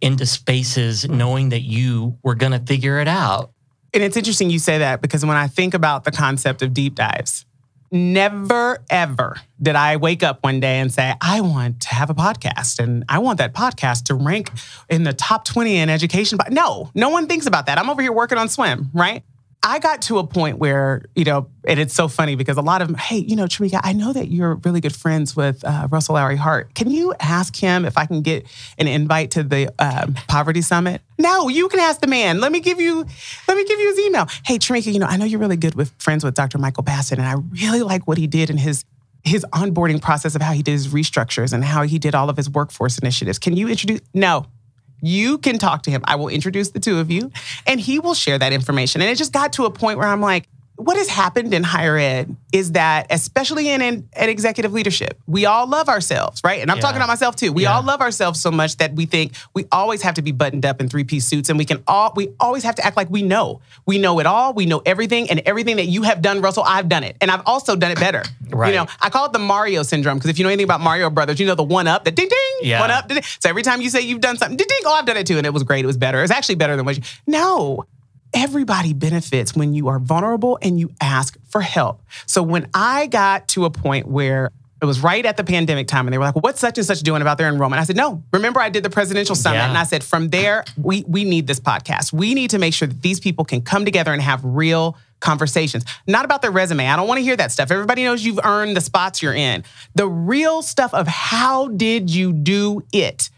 into 0.00 0.24
spaces 0.24 1.08
knowing 1.08 1.50
that 1.50 1.60
you 1.60 2.16
were 2.22 2.34
going 2.34 2.52
to 2.52 2.58
figure 2.58 3.00
it 3.00 3.08
out. 3.08 3.50
And 3.92 4.02
it's 4.02 4.16
interesting 4.16 4.48
you 4.48 4.58
say 4.58 4.78
that 4.78 5.02
because 5.02 5.26
when 5.26 5.36
I 5.36 5.46
think 5.46 5.74
about 5.74 6.04
the 6.04 6.10
concept 6.10 6.62
of 6.62 6.72
deep 6.72 6.94
dives, 6.94 7.44
never 7.90 8.78
ever 8.88 9.36
did 9.60 9.76
I 9.76 9.96
wake 9.96 10.22
up 10.22 10.42
one 10.42 10.60
day 10.60 10.78
and 10.78 10.92
say, 10.92 11.12
I 11.20 11.40
want 11.40 11.80
to 11.82 11.88
have 11.88 12.08
a 12.08 12.14
podcast 12.14 12.78
and 12.78 13.04
I 13.08 13.18
want 13.18 13.38
that 13.38 13.52
podcast 13.52 14.04
to 14.04 14.14
rank 14.14 14.50
in 14.88 15.02
the 15.02 15.12
top 15.12 15.44
20 15.44 15.76
in 15.76 15.90
education. 15.90 16.38
But 16.38 16.52
no, 16.52 16.90
no 16.94 17.08
one 17.08 17.26
thinks 17.26 17.46
about 17.46 17.66
that. 17.66 17.78
I'm 17.78 17.90
over 17.90 18.00
here 18.00 18.12
working 18.12 18.38
on 18.38 18.48
swim, 18.48 18.90
right? 18.94 19.22
I 19.62 19.78
got 19.78 20.00
to 20.02 20.18
a 20.18 20.26
point 20.26 20.56
where, 20.58 21.02
you 21.14 21.24
know, 21.24 21.46
and 21.66 21.78
it's 21.78 21.92
so 21.92 22.08
funny 22.08 22.34
because 22.34 22.56
a 22.56 22.62
lot 22.62 22.80
of, 22.80 22.96
hey, 22.96 23.18
you 23.18 23.36
know, 23.36 23.44
Tramika, 23.44 23.78
I 23.82 23.92
know 23.92 24.10
that 24.10 24.28
you're 24.28 24.54
really 24.54 24.80
good 24.80 24.96
friends 24.96 25.36
with 25.36 25.62
uh, 25.66 25.86
Russell 25.90 26.14
Lowery-Hart. 26.14 26.74
Can 26.74 26.90
you 26.90 27.12
ask 27.20 27.54
him 27.54 27.84
if 27.84 27.98
I 27.98 28.06
can 28.06 28.22
get 28.22 28.46
an 28.78 28.88
invite 28.88 29.32
to 29.32 29.42
the 29.42 29.70
um, 29.78 30.14
Poverty 30.28 30.62
Summit? 30.62 31.02
No, 31.18 31.48
you 31.48 31.68
can 31.68 31.78
ask 31.78 32.00
the 32.00 32.06
man. 32.06 32.40
Let 32.40 32.52
me 32.52 32.60
give 32.60 32.80
you, 32.80 33.04
let 33.48 33.56
me 33.56 33.64
give 33.66 33.78
you 33.78 33.88
his 33.88 33.98
email. 34.06 34.28
Hey, 34.46 34.58
Tramika, 34.58 34.90
you 34.90 34.98
know, 34.98 35.06
I 35.06 35.18
know 35.18 35.26
you're 35.26 35.40
really 35.40 35.58
good 35.58 35.74
with 35.74 35.92
friends 35.98 36.24
with 36.24 36.32
Dr. 36.34 36.56
Michael 36.56 36.82
Baston, 36.82 37.18
and 37.18 37.28
I 37.28 37.34
really 37.62 37.82
like 37.82 38.08
what 38.08 38.16
he 38.16 38.26
did 38.26 38.48
in 38.48 38.56
his 38.56 38.84
his 39.22 39.44
onboarding 39.52 40.00
process 40.00 40.34
of 40.34 40.40
how 40.40 40.52
he 40.52 40.62
did 40.62 40.72
his 40.72 40.88
restructures 40.88 41.52
and 41.52 41.62
how 41.62 41.82
he 41.82 41.98
did 41.98 42.14
all 42.14 42.30
of 42.30 42.38
his 42.38 42.48
workforce 42.48 42.96
initiatives. 42.96 43.38
Can 43.38 43.54
you 43.54 43.68
introduce? 43.68 44.00
No, 44.14 44.46
you 45.00 45.38
can 45.38 45.58
talk 45.58 45.82
to 45.84 45.90
him. 45.90 46.02
I 46.04 46.16
will 46.16 46.28
introduce 46.28 46.70
the 46.70 46.80
two 46.80 46.98
of 46.98 47.10
you 47.10 47.30
and 47.66 47.80
he 47.80 47.98
will 47.98 48.14
share 48.14 48.38
that 48.38 48.52
information. 48.52 49.00
And 49.00 49.10
it 49.10 49.16
just 49.16 49.32
got 49.32 49.52
to 49.54 49.64
a 49.64 49.70
point 49.70 49.98
where 49.98 50.08
I'm 50.08 50.20
like, 50.20 50.48
what 50.84 50.96
has 50.96 51.08
happened 51.08 51.52
in 51.54 51.62
higher 51.62 51.96
ed 51.96 52.34
is 52.52 52.72
that, 52.72 53.06
especially 53.10 53.68
in, 53.68 53.80
in, 53.80 54.08
in 54.16 54.28
executive 54.28 54.72
leadership, 54.72 55.18
we 55.26 55.46
all 55.46 55.66
love 55.68 55.88
ourselves, 55.88 56.40
right? 56.44 56.60
And 56.60 56.70
I'm 56.70 56.78
Yeah. 56.78 56.80
talking 56.82 56.96
about 56.96 57.08
myself 57.08 57.36
too. 57.36 57.52
We 57.52 57.62
Yeah. 57.62 57.76
all 57.76 57.82
love 57.82 58.00
ourselves 58.00 58.40
so 58.40 58.50
much 58.50 58.76
that 58.78 58.94
we 58.94 59.06
think 59.06 59.32
we 59.54 59.66
always 59.70 60.02
have 60.02 60.14
to 60.14 60.22
be 60.22 60.32
buttoned 60.32 60.64
up 60.66 60.80
in 60.80 60.88
three 60.88 61.04
piece 61.04 61.26
suits 61.26 61.48
and 61.48 61.58
we 61.58 61.64
can 61.64 61.82
all, 61.86 62.12
we 62.16 62.30
always 62.40 62.62
have 62.64 62.74
to 62.76 62.84
act 62.84 62.96
like 62.96 63.08
we 63.10 63.22
know. 63.22 63.60
We 63.86 63.98
know 63.98 64.18
it 64.18 64.26
all. 64.26 64.52
We 64.52 64.66
know 64.66 64.82
everything. 64.84 65.30
And 65.30 65.40
everything 65.46 65.76
that 65.76 65.86
you 65.86 66.02
have 66.02 66.22
done, 66.22 66.40
Russell, 66.40 66.64
I've 66.66 66.88
done 66.88 67.04
it. 67.04 67.16
And 67.20 67.30
I've 67.30 67.42
also 67.46 67.76
done 67.76 67.90
it 67.92 68.00
better. 68.00 68.22
Right. 68.48 68.70
You 68.70 68.76
know, 68.76 68.86
I 69.00 69.10
call 69.10 69.26
it 69.26 69.32
the 69.32 69.38
Mario 69.38 69.82
syndrome 69.82 70.18
because 70.18 70.30
if 70.30 70.38
you 70.38 70.44
know 70.44 70.48
anything 70.50 70.64
about 70.64 70.80
Mario 70.80 71.08
Brothers, 71.10 71.38
you 71.40 71.46
know 71.46 71.54
the 71.54 71.62
one 71.62 71.86
up, 71.88 72.04
the 72.04 72.10
ding 72.10 72.28
ding, 72.28 72.68
Yeah. 72.68 72.80
one 72.80 72.90
up. 72.90 73.08
ding, 73.08 73.16
ding. 73.16 73.24
So 73.40 73.48
every 73.48 73.62
time 73.62 73.80
you 73.80 73.90
say 73.90 74.00
you've 74.00 74.20
done 74.20 74.36
something, 74.36 74.56
ding 74.56 74.66
ding, 74.68 74.78
oh, 74.86 74.92
I've 74.94 75.06
done 75.06 75.16
it 75.16 75.26
too, 75.26 75.38
and 75.38 75.46
it 75.46 75.52
was 75.52 75.62
great. 75.64 75.84
It 75.84 75.86
was 75.88 75.96
better. 75.96 76.22
It's 76.22 76.30
actually 76.32 76.54
better 76.56 76.76
than 76.76 76.84
what 76.84 76.96
you. 76.96 77.02
No, 77.26 77.84
everybody 78.34 78.92
benefits 78.92 79.54
when 79.54 79.74
you 79.74 79.88
are 79.88 79.98
vulnerable 79.98 80.58
and 80.62 80.78
you 80.78 80.90
ask 81.00 81.36
for 81.48 81.60
help. 81.60 82.02
So 82.26 82.42
when 82.42 82.68
I 82.74 83.06
got 83.06 83.48
to 83.48 83.64
a 83.64 83.70
point 83.70 84.06
where 84.06 84.50
it 84.82 84.86
was 84.86 85.00
right 85.00 85.26
at 85.26 85.36
the 85.36 85.44
pandemic 85.44 85.88
time, 85.88 86.06
and 86.06 86.12
they 86.12 86.16
were 86.16 86.24
like, 86.24 86.34
well, 86.34 86.40
"What's 86.40 86.58
such 86.58 86.78
and 86.78 86.86
such 86.86 87.00
doing 87.00 87.20
about 87.20 87.36
their 87.36 87.48
enrollment?" 87.48 87.80
I 87.80 87.84
said, 87.84 87.96
"No, 87.96 88.22
remember 88.32 88.60
I 88.60 88.70
did 88.70 88.82
the 88.82 88.88
presidential 88.88 89.34
summit, 89.34 89.58
Yeah. 89.58 89.68
and 89.68 89.76
I 89.76 89.82
said 89.84 90.02
from 90.02 90.30
there 90.30 90.64
we 90.78 91.04
we 91.06 91.24
need 91.24 91.46
this 91.46 91.60
podcast. 91.60 92.14
We 92.14 92.32
need 92.32 92.50
to 92.50 92.58
make 92.58 92.72
sure 92.72 92.88
that 92.88 93.02
these 93.02 93.20
people 93.20 93.44
can 93.44 93.60
come 93.60 93.84
together 93.84 94.12
and 94.12 94.22
have 94.22 94.40
real." 94.42 94.96
Conversations, 95.20 95.84
not 96.06 96.24
about 96.24 96.40
their 96.40 96.50
resume. 96.50 96.88
I 96.88 96.96
don't 96.96 97.06
want 97.06 97.18
to 97.18 97.22
hear 97.22 97.36
that 97.36 97.52
stuff. 97.52 97.70
Everybody 97.70 98.04
knows 98.04 98.24
you've 98.24 98.40
earned 98.42 98.74
the 98.74 98.80
spots 98.80 99.20
you're 99.20 99.34
in. 99.34 99.64
The 99.94 100.08
real 100.08 100.62
stuff 100.62 100.94
of 100.94 101.06
how 101.06 101.68
did 101.68 102.08
you 102.08 102.32
do 102.32 102.82
it? 102.90 103.28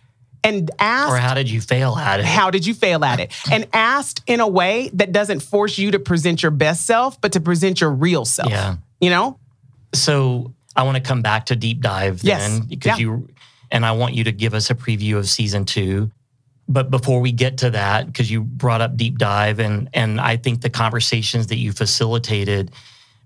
And 0.45 0.71
ask 0.79 1.09
Or 1.11 1.17
how 1.19 1.35
did 1.35 1.49
you 1.49 1.61
fail 1.61 1.97
at 1.97 2.19
it? 2.21 2.27
how 2.27 2.51
did 2.51 2.67
you 2.67 2.75
fail 2.75 3.05
at 3.05 3.21
it? 3.21 3.33
And 3.51 3.67
asked 3.73 4.23
in 4.27 4.41
a 4.41 4.49
way 4.49 4.91
that 4.95 5.13
doesn't 5.13 5.41
force 5.41 5.79
you 5.79 5.93
to 5.93 5.99
present 6.01 6.43
your 6.43 6.51
best 6.51 6.85
self, 6.85 7.21
but 7.21 7.33
to 7.33 7.41
present 7.41 7.81
your 7.81 7.91
real 7.93 8.25
self. 8.25 8.51
Yeah. 8.51 8.77
You 9.01 9.11
know? 9.11 9.39
So 9.95 10.53
I 10.75 10.83
want 10.83 10.97
to 10.97 11.03
come 11.03 11.23
back 11.23 11.47
to 11.47 11.57
deep 11.57 11.81
dive 11.81 12.25
Yes. 12.25 12.41
then 12.41 12.63
because 12.67 12.99
Yeah. 12.99 13.03
you 13.03 13.29
and 13.71 13.87
I 13.87 13.93
want 13.93 14.15
you 14.15 14.25
to 14.25 14.33
give 14.33 14.53
us 14.53 14.69
a 14.71 14.75
preview 14.75 15.17
of 15.17 15.29
season 15.29 15.65
two. 15.65 16.11
But 16.69 16.91
before 16.91 17.21
we 17.21 17.33
get 17.33 17.59
to 17.59 17.71
that, 17.71 18.07
because 18.07 18.31
you 18.31 18.43
brought 18.43 18.81
up 18.81 18.97
deep 18.97 19.19
dive 19.19 19.61
and 19.61 19.89
and 19.95 20.21
I 20.21 20.37
think 20.37 20.61
the 20.63 20.71
conversations 20.71 21.49
that 21.49 21.57
you 21.59 21.73
facilitated 21.73 22.71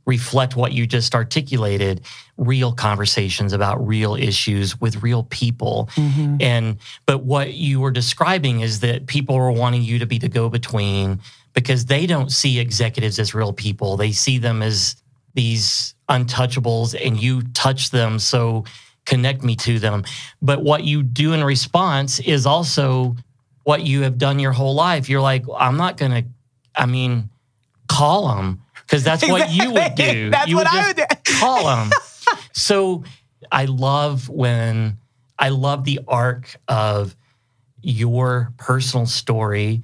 reflect 0.07 0.57
what 0.57 0.73
you 0.73 0.87
just 0.87 1.15
articulated, 1.15 2.01
real 2.37 2.73
conversations 2.73 3.53
about 3.53 3.85
real 3.87 4.15
issues 4.15 4.81
with 4.81 5.03
real 5.03 5.25
people. 5.25 5.89
Mm-hmm. 5.95 6.37
And 6.41 6.79
but 7.07 7.25
what 7.25 7.55
you 7.55 7.81
were 7.81 7.91
describing 7.91 8.61
is 8.61 8.81
that 8.81 9.07
people 9.07 9.35
are 9.35 9.51
wanting 9.51 9.83
you 9.83 9.99
to 9.99 10.07
be 10.07 10.19
the 10.19 10.29
go-between 10.29 11.21
because 11.53 11.87
they 11.87 12.07
don't 12.07 12.31
see 12.31 12.59
executives 12.59 13.19
as 13.19 13.35
real 13.35 13.53
people. 13.53 13.97
They 13.97 14.13
see 14.13 14.39
them 14.39 14.63
as 14.63 14.97
these 15.35 15.95
untouchables 16.09 16.95
and 17.05 17.21
you 17.21 17.43
touch 17.55 17.91
them 17.91 18.19
so 18.19 18.65
connect 19.05 19.43
me 19.43 19.57
to 19.57 19.79
them. 19.79 20.05
But 20.41 20.63
what 20.63 20.85
you 20.85 21.03
do 21.03 21.33
in 21.33 21.43
response 21.43 22.21
is 22.21 22.47
also 22.47 23.17
what 23.65 23.83
you 23.83 24.03
have 24.03 24.19
done 24.19 24.39
your 24.39 24.53
whole 24.53 24.75
life. 24.75 25.09
You're 25.09 25.21
like, 25.21 25.45
I'm 25.59 25.77
not 25.77 25.97
going 25.97 26.13
to 26.13 26.25
I 26.77 26.87
mean, 26.87 27.31
call 27.89 28.29
them 28.29 28.63
because 28.87 29.03
that's 29.05 29.27
what 29.29 29.51
you 29.51 29.73
would 29.73 29.95
do. 29.97 30.31
That's 30.31 30.49
you 30.49 30.57
what 30.57 30.67
I 30.67 30.87
would 30.89 30.97
do. 30.97 31.05
call 31.41 31.65
them. 31.65 31.91
so 32.53 33.03
I 33.51 33.65
love 33.67 34.29
when 34.29 34.99
I 35.39 35.49
love 35.51 35.85
the 35.85 36.01
arc 36.09 36.57
of 36.69 37.17
your 37.83 38.53
personal 38.57 39.07
story 39.07 39.83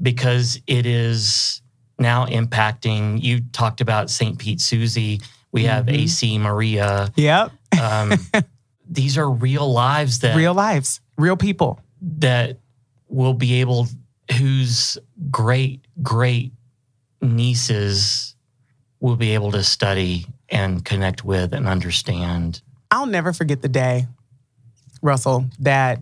because 0.00 0.60
it 0.66 0.86
is 0.86 1.60
now 1.98 2.26
impacting. 2.26 3.22
You 3.22 3.40
talked 3.52 3.80
about 3.80 4.10
St. 4.10 4.38
Pete 4.38 4.60
Susie. 4.60 5.20
We 5.52 5.64
have 5.64 5.86
Mhm. 5.86 6.02
AC 6.04 6.38
Maria. 6.38 7.10
Yep. 7.16 7.52
Um, 7.80 8.12
these 8.88 9.16
are 9.18 9.28
real 9.30 9.72
lives 9.72 10.20
that 10.20 10.36
Real 10.36 10.54
lives, 10.54 11.00
real 11.18 11.36
people. 11.36 11.80
that 12.18 12.58
will 13.08 13.34
be 13.34 13.60
able 13.60 13.88
whose 14.38 14.98
great 15.30 15.80
great 16.02 16.52
nieces 17.22 18.35
will 19.00 19.16
be 19.16 19.34
able 19.34 19.52
to 19.52 19.62
study 19.62 20.26
and 20.48 20.84
connect 20.84 21.24
with 21.24 21.52
and 21.52 21.66
understand 21.66 22.60
I'll 22.90 23.06
never 23.06 23.32
forget 23.32 23.62
the 23.62 23.68
day, 23.68 24.06
Russell, 25.02 25.46
that 25.60 26.00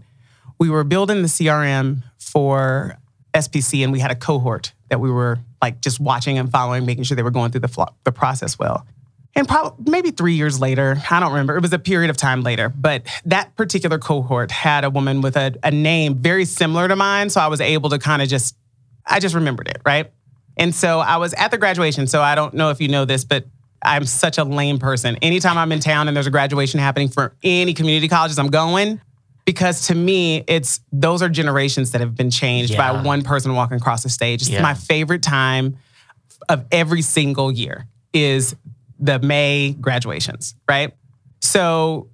we 0.58 0.70
were 0.70 0.84
building 0.84 1.22
the 1.22 1.28
CRM 1.28 2.02
for 2.18 2.98
SPC 3.32 3.82
and 3.82 3.92
we 3.92 4.00
had 4.00 4.10
a 4.10 4.14
cohort 4.14 4.72
that 4.90 5.00
we 5.00 5.10
were 5.10 5.38
like 5.60 5.80
just 5.80 5.98
watching 5.98 6.38
and 6.38 6.50
following, 6.50 6.86
making 6.86 7.04
sure 7.04 7.16
they 7.16 7.22
were 7.22 7.30
going 7.30 7.50
through 7.50 7.62
the, 7.62 7.92
the 8.04 8.12
process 8.12 8.58
well. 8.58 8.86
And 9.36 9.48
probably 9.48 9.90
maybe 9.90 10.10
three 10.12 10.34
years 10.34 10.60
later, 10.60 10.96
I 11.10 11.18
don't 11.18 11.32
remember, 11.32 11.56
it 11.56 11.62
was 11.62 11.72
a 11.72 11.78
period 11.78 12.10
of 12.10 12.16
time 12.16 12.42
later, 12.42 12.68
but 12.68 13.02
that 13.24 13.56
particular 13.56 13.98
cohort 13.98 14.52
had 14.52 14.84
a 14.84 14.90
woman 14.90 15.22
with 15.22 15.36
a, 15.36 15.56
a 15.64 15.72
name 15.72 16.16
very 16.16 16.44
similar 16.44 16.86
to 16.86 16.94
mine. 16.94 17.30
So 17.30 17.40
I 17.40 17.48
was 17.48 17.60
able 17.60 17.90
to 17.90 17.98
kind 17.98 18.22
of 18.22 18.28
just, 18.28 18.56
I 19.04 19.18
just 19.18 19.34
remembered 19.34 19.66
it, 19.66 19.82
right? 19.84 20.12
And 20.56 20.74
so 20.74 21.00
I 21.00 21.16
was 21.16 21.34
at 21.34 21.50
the 21.50 21.58
graduation. 21.58 22.06
So 22.06 22.22
I 22.22 22.34
don't 22.34 22.54
know 22.54 22.70
if 22.70 22.80
you 22.80 22.88
know 22.88 23.04
this, 23.04 23.24
but 23.24 23.44
I'm 23.82 24.06
such 24.06 24.38
a 24.38 24.44
lame 24.44 24.78
person. 24.78 25.16
Anytime 25.20 25.58
I'm 25.58 25.72
in 25.72 25.80
town 25.80 26.08
and 26.08 26.16
there's 26.16 26.26
a 26.26 26.30
graduation 26.30 26.80
happening 26.80 27.08
for 27.08 27.34
any 27.42 27.74
community 27.74 28.08
colleges, 28.08 28.38
I'm 28.38 28.48
going 28.48 29.00
because 29.44 29.88
to 29.88 29.94
me, 29.94 30.42
it's 30.46 30.80
those 30.90 31.20
are 31.22 31.28
generations 31.28 31.90
that 31.92 32.00
have 32.00 32.14
been 32.14 32.30
changed 32.30 32.72
Yeah. 32.72 32.92
by 32.92 33.02
one 33.02 33.22
person 33.22 33.54
walking 33.54 33.76
across 33.76 34.02
the 34.02 34.08
stage. 34.08 34.40
It's 34.42 34.50
Yeah. 34.50 34.62
my 34.62 34.74
favorite 34.74 35.22
time 35.22 35.76
of 36.48 36.64
every 36.72 37.02
single 37.02 37.52
year 37.52 37.86
is 38.14 38.56
the 38.98 39.18
May 39.18 39.72
graduations, 39.72 40.54
right? 40.68 40.94
So 41.40 42.08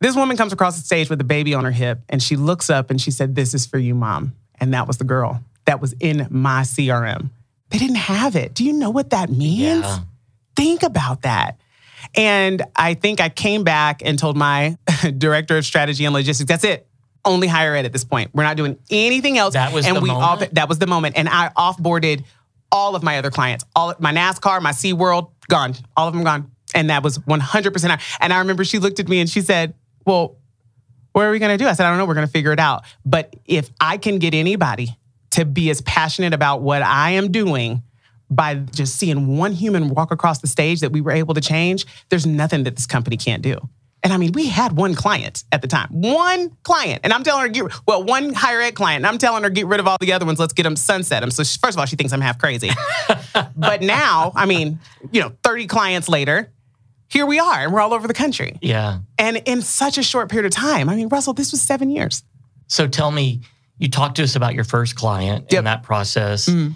this 0.00 0.16
woman 0.16 0.36
comes 0.38 0.52
across 0.54 0.76
the 0.78 0.84
stage 0.86 1.10
with 1.10 1.20
a 1.20 1.24
baby 1.24 1.52
on 1.54 1.64
her 1.64 1.70
hip 1.70 2.00
and 2.08 2.22
she 2.22 2.36
looks 2.36 2.70
up 2.70 2.88
and 2.90 2.98
she 3.00 3.10
said, 3.10 3.34
This 3.34 3.52
is 3.52 3.66
for 3.66 3.78
you, 3.78 3.94
mom. 3.94 4.34
And 4.58 4.72
that 4.72 4.86
was 4.86 4.96
the 4.96 5.04
girl 5.04 5.42
that 5.66 5.80
was 5.80 5.94
in 6.00 6.26
my 6.30 6.62
CRM. 6.62 7.30
They 7.70 7.78
didn't 7.78 7.96
have 7.96 8.36
it. 8.36 8.54
Do 8.54 8.64
you 8.64 8.72
know 8.72 8.90
what 8.90 9.10
that 9.10 9.30
means? 9.30 9.84
Yeah. 9.84 9.98
Think 10.56 10.82
about 10.82 11.22
that. 11.22 11.60
And 12.14 12.62
I 12.74 12.94
think 12.94 13.20
I 13.20 13.28
came 13.28 13.64
back 13.64 14.02
and 14.04 14.18
told 14.18 14.36
my 14.36 14.76
director 15.18 15.56
of 15.56 15.64
strategy 15.64 16.04
and 16.04 16.12
logistics, 16.12 16.48
that's 16.48 16.64
it. 16.64 16.86
Only 17.24 17.46
higher 17.46 17.74
ed 17.74 17.84
at 17.84 17.92
this 17.92 18.04
point. 18.04 18.30
We're 18.34 18.42
not 18.44 18.56
doing 18.56 18.78
anything 18.90 19.38
else. 19.38 19.54
That 19.54 19.72
was 19.72 19.86
and 19.86 19.96
the 19.96 20.00
we 20.00 20.10
Off, 20.10 20.38
moment? 20.38 20.54
that 20.54 20.68
was 20.68 20.78
the 20.78 20.86
moment. 20.86 21.16
And 21.16 21.28
I 21.28 21.50
offboarded 21.56 22.24
all 22.72 22.96
of 22.96 23.02
my 23.02 23.18
other 23.18 23.30
clients. 23.30 23.64
All 23.76 23.94
my 23.98 24.12
NASCAR, 24.12 24.60
my 24.62 24.72
SeaWorld, 24.72 25.30
gone. 25.48 25.74
All 25.96 26.08
of 26.08 26.14
them 26.14 26.24
gone. 26.24 26.50
And 26.74 26.90
that 26.90 27.02
was 27.02 27.18
100% 27.18 27.90
out. 27.90 28.00
And 28.20 28.32
I 28.32 28.38
remember 28.38 28.64
she 28.64 28.78
looked 28.78 29.00
at 29.00 29.08
me 29.08 29.20
and 29.20 29.28
she 29.28 29.42
said, 29.42 29.74
Well, 30.06 30.36
what 31.12 31.24
are 31.24 31.30
we 31.30 31.38
going 31.38 31.56
to 31.56 31.62
do? 31.62 31.68
I 31.68 31.72
said, 31.72 31.86
I 31.86 31.90
don't 31.90 31.98
know. 31.98 32.06
We're 32.06 32.14
going 32.14 32.26
to 32.26 32.32
figure 32.32 32.52
it 32.52 32.60
out. 32.60 32.84
But 33.04 33.34
if 33.44 33.68
I 33.80 33.98
can 33.98 34.18
get 34.18 34.32
anybody 34.32 34.96
to 35.30 35.44
be 35.44 35.70
as 35.70 35.80
passionate 35.82 36.34
about 36.34 36.62
what 36.62 36.82
I 36.82 37.10
am 37.10 37.30
doing 37.30 37.82
by 38.30 38.54
just 38.54 38.96
seeing 38.96 39.36
one 39.36 39.52
human 39.52 39.88
walk 39.88 40.12
across 40.12 40.38
the 40.38 40.46
stage 40.46 40.80
that 40.80 40.92
we 40.92 41.00
were 41.00 41.10
able 41.10 41.34
to 41.34 41.40
change, 41.40 41.86
there's 42.08 42.26
nothing 42.26 42.64
that 42.64 42.76
this 42.76 42.86
company 42.86 43.16
can't 43.16 43.42
do. 43.42 43.58
And 44.02 44.12
I 44.12 44.16
mean, 44.16 44.32
we 44.32 44.46
had 44.46 44.72
one 44.72 44.94
client 44.94 45.44
at 45.52 45.60
the 45.60 45.68
time, 45.68 45.88
one 45.90 46.56
client. 46.62 47.00
And 47.04 47.12
I'm 47.12 47.22
telling 47.22 47.42
her, 47.42 47.48
get, 47.48 47.86
well, 47.86 48.02
one 48.02 48.32
higher 48.32 48.60
ed 48.60 48.74
client. 48.74 49.00
And 49.00 49.06
I'm 49.06 49.18
telling 49.18 49.42
her, 49.42 49.50
get 49.50 49.66
rid 49.66 49.78
of 49.78 49.86
all 49.86 49.98
the 50.00 50.12
other 50.12 50.24
ones. 50.24 50.38
Let's 50.38 50.54
get 50.54 50.62
them 50.62 50.76
sunset 50.76 51.20
them. 51.20 51.30
So, 51.30 51.42
she- 51.42 51.58
first 51.58 51.76
of 51.76 51.80
all, 51.80 51.86
she 51.86 51.96
thinks 51.96 52.12
I'm 52.12 52.22
half 52.22 52.38
crazy. 52.38 52.70
but 53.56 53.82
now, 53.82 54.32
I 54.34 54.46
mean, 54.46 54.80
you 55.12 55.20
know, 55.20 55.32
30 55.42 55.66
clients 55.66 56.08
later, 56.08 56.50
here 57.08 57.26
we 57.26 57.40
are, 57.40 57.64
and 57.64 57.72
we're 57.72 57.80
all 57.80 57.92
over 57.92 58.06
the 58.06 58.14
country. 58.14 58.56
Yeah. 58.62 59.00
And 59.18 59.36
in 59.44 59.60
such 59.62 59.98
a 59.98 60.02
short 60.02 60.30
period 60.30 60.46
of 60.46 60.52
time, 60.52 60.88
I 60.88 60.96
mean, 60.96 61.08
Russell, 61.08 61.34
this 61.34 61.50
was 61.50 61.60
seven 61.60 61.90
years. 61.90 62.22
So 62.68 62.86
tell 62.86 63.10
me, 63.10 63.40
you 63.80 63.88
talked 63.88 64.16
to 64.16 64.22
us 64.22 64.36
about 64.36 64.54
your 64.54 64.62
first 64.64 64.94
client 64.94 65.46
Yep. 65.50 65.58
and 65.58 65.66
that 65.66 65.82
process. 65.82 66.46
Mhm. 66.48 66.74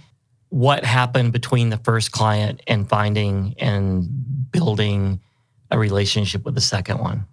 What 0.49 0.85
happened 0.85 1.33
between 1.33 1.71
the 1.71 1.77
first 1.79 2.11
client 2.13 2.61
and 2.67 2.89
finding 2.89 3.55
and 3.59 4.51
building 4.51 5.21
a 5.71 5.79
relationship 5.79 6.45
with 6.45 6.55
the 6.55 6.61
second 6.61 6.99
one? 6.99 7.27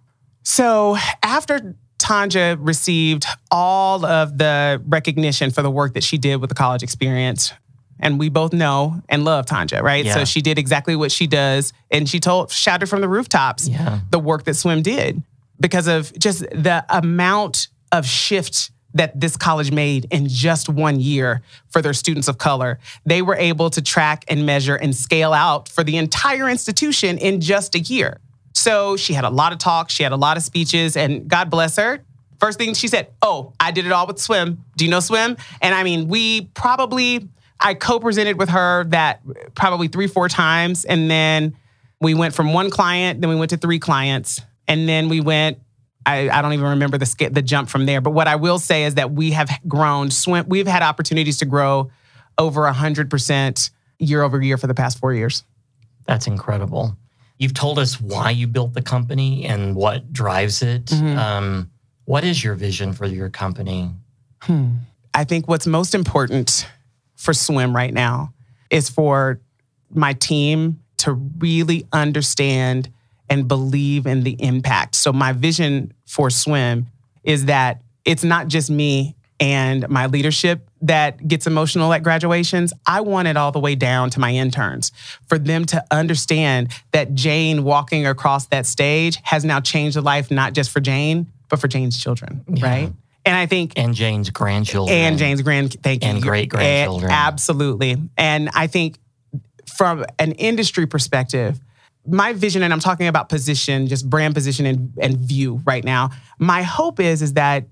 So 0.44 0.96
after 1.22 1.74
Tonjua 1.98 2.58
received 2.60 3.24
all 3.50 4.04
of 4.04 4.36
the 4.36 4.82
recognition 4.86 5.50
for 5.52 5.62
the 5.62 5.70
work 5.70 5.94
that 5.94 6.02
she 6.02 6.18
did 6.18 6.36
with 6.40 6.48
the 6.48 6.54
college 6.56 6.82
experience, 6.82 7.52
and 8.00 8.18
we 8.18 8.28
both 8.28 8.52
know 8.52 9.00
and 9.08 9.24
love 9.24 9.46
Tonjua, 9.46 9.80
right? 9.82 10.04
Yeah. 10.04 10.14
So 10.14 10.24
she 10.24 10.40
did 10.42 10.58
exactly 10.58 10.96
what 10.96 11.12
she 11.12 11.28
does, 11.28 11.72
and 11.92 12.08
she 12.08 12.18
told 12.18 12.50
shouted 12.50 12.88
from 12.88 13.00
the 13.02 13.08
rooftops 13.08 13.68
Yeah. 13.68 14.00
the 14.10 14.18
work 14.18 14.44
that 14.44 14.54
Swim 14.54 14.82
did 14.82 15.22
because 15.60 15.86
of 15.86 16.12
just 16.18 16.40
the 16.40 16.84
amount 16.88 17.68
of 17.92 18.04
shift 18.04 18.71
that 18.94 19.18
this 19.18 19.36
college 19.36 19.72
made 19.72 20.06
in 20.10 20.28
just 20.28 20.68
one 20.68 21.00
year 21.00 21.42
for 21.70 21.82
their 21.82 21.94
students 21.94 22.28
of 22.28 22.38
color. 22.38 22.78
They 23.06 23.22
were 23.22 23.36
able 23.36 23.70
to 23.70 23.82
track 23.82 24.24
and 24.28 24.44
measure 24.44 24.76
and 24.76 24.94
scale 24.94 25.32
out 25.32 25.68
for 25.68 25.82
the 25.82 25.96
entire 25.96 26.48
institution 26.48 27.18
in 27.18 27.40
just 27.40 27.74
a 27.74 27.80
year. 27.80 28.18
So 28.54 28.96
she 28.96 29.14
had 29.14 29.24
a 29.24 29.30
lot 29.30 29.52
of 29.52 29.58
talk, 29.58 29.90
she 29.90 30.02
had 30.02 30.12
a 30.12 30.16
lot 30.16 30.36
of 30.36 30.42
speeches, 30.42 30.96
and 30.96 31.26
God 31.28 31.50
bless 31.50 31.76
her. 31.76 32.04
First 32.38 32.58
thing 32.58 32.74
she 32.74 32.88
said, 32.88 33.08
Oh, 33.22 33.52
I 33.60 33.70
did 33.70 33.86
it 33.86 33.92
all 33.92 34.06
with 34.06 34.18
Swim. 34.18 34.64
Do 34.76 34.84
you 34.84 34.90
know 34.90 35.00
Swim? 35.00 35.36
And 35.60 35.74
I 35.74 35.84
mean, 35.84 36.08
we 36.08 36.46
probably, 36.54 37.28
I 37.60 37.74
co 37.74 38.00
presented 38.00 38.38
with 38.38 38.50
her 38.50 38.84
that 38.84 39.20
probably 39.54 39.88
three, 39.88 40.08
four 40.08 40.28
times. 40.28 40.84
And 40.84 41.10
then 41.10 41.56
we 42.00 42.14
went 42.14 42.34
from 42.34 42.52
one 42.52 42.68
client, 42.68 43.20
then 43.20 43.30
we 43.30 43.36
went 43.36 43.50
to 43.50 43.56
three 43.56 43.78
clients, 43.78 44.40
and 44.68 44.88
then 44.88 45.08
we 45.08 45.20
went. 45.20 45.58
I, 46.04 46.28
I 46.30 46.42
don't 46.42 46.52
even 46.52 46.66
remember 46.66 46.98
the 46.98 47.30
the 47.32 47.42
jump 47.42 47.68
from 47.68 47.86
there. 47.86 48.00
But 48.00 48.10
what 48.10 48.28
I 48.28 48.36
will 48.36 48.58
say 48.58 48.84
is 48.84 48.94
that 48.96 49.12
we 49.12 49.32
have 49.32 49.50
grown. 49.68 50.10
Swim. 50.10 50.46
We've 50.48 50.66
had 50.66 50.82
opportunities 50.82 51.38
to 51.38 51.44
grow 51.44 51.90
over 52.38 52.66
hundred 52.72 53.10
percent 53.10 53.70
year 53.98 54.22
over 54.22 54.40
year 54.42 54.58
for 54.58 54.66
the 54.66 54.74
past 54.74 54.98
four 54.98 55.14
years. 55.14 55.44
That's 56.06 56.26
incredible. 56.26 56.96
You've 57.38 57.54
told 57.54 57.78
us 57.78 58.00
why 58.00 58.30
you 58.30 58.46
built 58.46 58.74
the 58.74 58.82
company 58.82 59.44
and 59.46 59.74
what 59.74 60.12
drives 60.12 60.62
it. 60.62 60.86
Mhm. 60.86 61.16
Um, 61.16 61.70
what 62.04 62.24
is 62.24 62.42
your 62.42 62.54
vision 62.54 62.92
for 62.92 63.06
your 63.06 63.30
company? 63.30 63.90
I 65.14 65.24
think 65.24 65.46
what's 65.46 65.66
most 65.66 65.94
important 65.94 66.66
for 67.16 67.32
swim 67.32 67.74
right 67.76 67.94
now 67.94 68.32
is 68.70 68.88
for 68.88 69.40
my 69.94 70.14
team 70.14 70.80
to 70.98 71.12
really 71.12 71.86
understand 71.92 72.90
and 73.32 73.48
believe 73.48 74.06
in 74.06 74.22
the 74.24 74.36
impact. 74.42 74.94
So 74.94 75.12
my 75.12 75.32
vision 75.32 75.92
for 76.06 76.28
swim 76.28 76.86
is 77.24 77.46
that 77.46 77.80
it's 78.04 78.22
not 78.24 78.48
just 78.48 78.68
me 78.70 79.16
and 79.40 79.88
my 79.88 80.06
leadership 80.06 80.68
that 80.82 81.26
gets 81.26 81.46
emotional 81.46 81.92
at 81.94 82.02
graduations. 82.02 82.72
I 82.86 83.00
want 83.00 83.28
it 83.28 83.36
all 83.36 83.50
the 83.50 83.58
way 83.58 83.74
down 83.74 84.10
to 84.10 84.20
my 84.20 84.32
interns 84.34 84.92
for 85.28 85.38
them 85.38 85.64
to 85.66 85.82
understand 85.90 86.68
that 86.92 87.14
Jane 87.14 87.64
walking 87.64 88.06
across 88.06 88.46
that 88.48 88.66
stage 88.66 89.18
has 89.22 89.44
now 89.44 89.60
changed 89.60 89.96
the 89.96 90.02
life 90.02 90.30
not 90.30 90.52
just 90.52 90.70
for 90.70 90.80
Jane, 90.80 91.26
but 91.48 91.58
for 91.58 91.68
Jane's 91.68 91.96
children, 91.98 92.44
Yeah. 92.52 92.66
right? 92.66 92.92
And 93.24 93.36
I 93.36 93.46
think 93.46 93.72
And 93.76 93.94
Jane's 93.94 94.28
grandchildren. 94.30 94.96
and 94.98 95.16
Jane's 95.16 95.40
grand 95.42 95.76
thank 95.82 96.04
you 96.04 96.10
And 96.10 96.20
great-grandchildren. 96.22 97.10
Absolutely 97.10 97.96
and 98.18 98.50
I 98.52 98.66
think 98.66 98.98
from 99.74 100.04
an 100.18 100.32
industry 100.32 100.86
perspective 100.86 101.58
my 102.06 102.32
vision 102.32 102.62
and 102.62 102.72
I'm 102.72 102.80
talking 102.80 103.06
about 103.06 103.28
position 103.28 103.86
just 103.86 104.08
brand 104.08 104.34
position 104.34 104.66
and, 104.66 104.92
and 105.00 105.16
view 105.18 105.60
right 105.64 105.84
now. 105.84 106.10
My 106.38 106.62
hope 106.62 107.00
is 107.00 107.22
is 107.22 107.34
that 107.34 107.66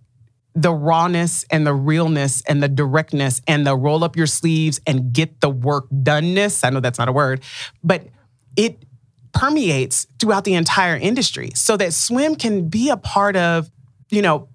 the 0.55 0.73
rawness 0.73 1.45
and 1.51 1.67
the 1.67 1.75
realness 1.75 2.43
and 2.43 2.63
the 2.63 2.69
directness 2.69 3.41
and 3.47 3.67
the 3.67 3.77
roll 3.77 4.03
up 4.03 4.17
your 4.17 4.27
sleeves 4.27 4.81
and 4.87 5.13
get 5.13 5.41
the 5.41 5.49
work 5.49 5.89
doneness 5.91 6.65
I 6.65 6.71
know 6.71 6.81
that's 6.81 6.99
not 6.99 7.09
a 7.09 7.13
word 7.13 7.43
but 7.85 8.09
it 8.57 8.85
permeates 9.33 10.09
throughout 10.19 10.43
the 10.43 10.55
entire 10.55 10.97
industry 10.97 11.51
so 11.55 11.77
that 11.77 11.95
swim 11.95 12.35
can 12.35 12.69
be 12.69 12.89
a 12.89 12.97
part 12.97 13.37
of 13.37 13.71
you 14.11 14.23
know 14.23 14.49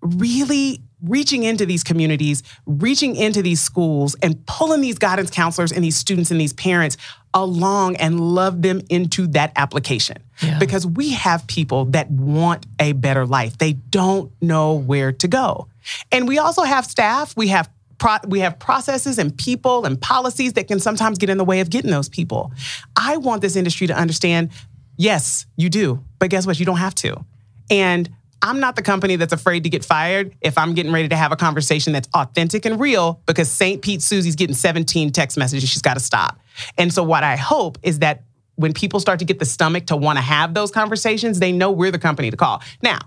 really 0.00 0.80
reaching 1.02 1.42
into 1.42 1.66
these 1.66 1.84
communities, 1.84 2.42
reaching 2.64 3.16
into 3.16 3.42
these 3.42 3.60
schools, 3.60 4.16
and 4.22 4.44
pulling 4.46 4.80
these 4.80 4.98
guidance 4.98 5.30
counselors 5.30 5.72
and 5.72 5.84
these 5.84 5.96
students 5.96 6.30
and 6.30 6.40
these 6.40 6.52
parents 6.52 6.96
along 7.36 7.96
and 7.96 8.18
love 8.18 8.62
them 8.62 8.80
into 8.88 9.26
that 9.28 9.52
application. 9.56 10.16
Yeah. 10.42 10.58
Because 10.58 10.86
we 10.86 11.10
have 11.10 11.46
people 11.46 11.84
that 11.86 12.10
want 12.10 12.66
a 12.80 12.92
better 12.92 13.26
life. 13.26 13.58
They 13.58 13.74
don't 13.74 14.32
know 14.40 14.74
where 14.74 15.12
to 15.12 15.28
go. 15.28 15.68
And 16.10 16.26
we 16.26 16.38
also 16.38 16.62
have 16.62 16.86
staff, 16.86 17.36
we 17.36 17.48
have 17.48 17.70
Pro- 17.98 18.18
we 18.26 18.40
have 18.40 18.58
processes 18.58 19.18
and 19.18 19.34
people 19.34 19.86
and 19.86 19.98
policies 19.98 20.52
that 20.52 20.68
can 20.68 20.78
sometimes 20.80 21.16
get 21.16 21.30
in 21.30 21.38
the 21.38 21.44
way 21.44 21.60
of 21.60 21.70
getting 21.70 21.90
those 21.90 22.10
people. 22.10 22.52
I 22.94 23.16
want 23.16 23.40
this 23.40 23.56
industry 23.56 23.86
to 23.86 23.96
understand 23.96 24.50
yes, 24.98 25.46
you 25.56 25.70
do, 25.70 26.04
but 26.18 26.28
guess 26.28 26.46
what? 26.46 26.60
You 26.60 26.66
don't 26.66 26.76
have 26.76 26.94
to. 26.96 27.24
And 27.70 28.10
I'm 28.42 28.60
not 28.60 28.76
the 28.76 28.82
company 28.82 29.16
that's 29.16 29.32
afraid 29.32 29.64
to 29.64 29.70
get 29.70 29.84
fired 29.84 30.34
if 30.40 30.58
I'm 30.58 30.74
getting 30.74 30.92
ready 30.92 31.08
to 31.08 31.16
have 31.16 31.32
a 31.32 31.36
conversation 31.36 31.92
that's 31.92 32.08
authentic 32.14 32.64
and 32.64 32.78
real 32.78 33.20
because 33.26 33.50
St. 33.50 33.82
Pete 33.82 34.02
Susie's 34.02 34.36
getting 34.36 34.54
17 34.54 35.10
text 35.10 35.38
messages. 35.38 35.68
She's 35.68 35.82
got 35.82 35.94
to 35.94 36.00
stop. 36.00 36.38
And 36.76 36.92
so, 36.92 37.02
what 37.02 37.24
I 37.24 37.36
hope 37.36 37.78
is 37.82 38.00
that 38.00 38.22
when 38.56 38.72
people 38.72 39.00
start 39.00 39.18
to 39.18 39.24
get 39.24 39.38
the 39.38 39.44
stomach 39.44 39.86
to 39.86 39.96
want 39.96 40.18
to 40.18 40.22
have 40.22 40.54
those 40.54 40.70
conversations, 40.70 41.38
they 41.38 41.52
know 41.52 41.70
we're 41.70 41.90
the 41.90 41.98
company 41.98 42.30
to 42.30 42.36
call. 42.36 42.62
Now, 42.82 42.98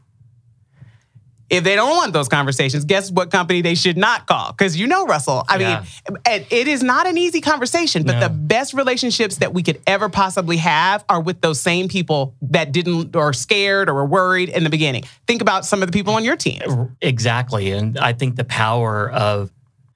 If 1.49 1.63
they 1.63 1.75
don't 1.75 1.89
want 1.89 2.13
those 2.13 2.27
conversations, 2.27 2.85
guess 2.85 3.09
what 3.09 3.31
company 3.31 3.61
they 3.61 3.73
should 3.73 3.97
not 3.97 4.27
call? 4.27 4.51
Because 4.51 4.77
you 4.77 4.85
know, 4.85 5.05
Russell, 5.05 5.43
I 5.47 5.57
Yeah. 5.57 5.83
mean, 6.07 6.17
it, 6.27 6.47
it 6.51 6.67
is 6.67 6.83
not 6.83 7.07
an 7.07 7.17
easy 7.17 7.41
conversation, 7.41 8.03
but 8.03 8.13
No. 8.13 8.19
the 8.21 8.29
best 8.29 8.73
relationships 8.73 9.37
that 9.37 9.53
we 9.53 9.63
could 9.63 9.81
ever 9.87 10.09
possibly 10.09 10.57
have 10.57 11.03
are 11.09 11.19
with 11.19 11.41
those 11.41 11.59
same 11.59 11.87
people 11.87 12.35
that 12.41 12.71
didn't 12.71 13.15
or 13.15 13.33
scared 13.33 13.89
or 13.89 13.95
were 13.95 14.05
worried 14.05 14.49
in 14.49 14.63
the 14.63 14.69
beginning. 14.69 15.03
Think 15.25 15.41
about 15.41 15.65
some 15.65 15.81
of 15.81 15.87
the 15.87 15.93
people 15.93 16.13
on 16.13 16.23
your 16.23 16.35
team. 16.35 16.61
Exactly. 17.01 17.71
And 17.71 17.97
I 17.97 18.13
think 18.13 18.35
the 18.35 18.43
power 18.43 19.09
of 19.09 19.51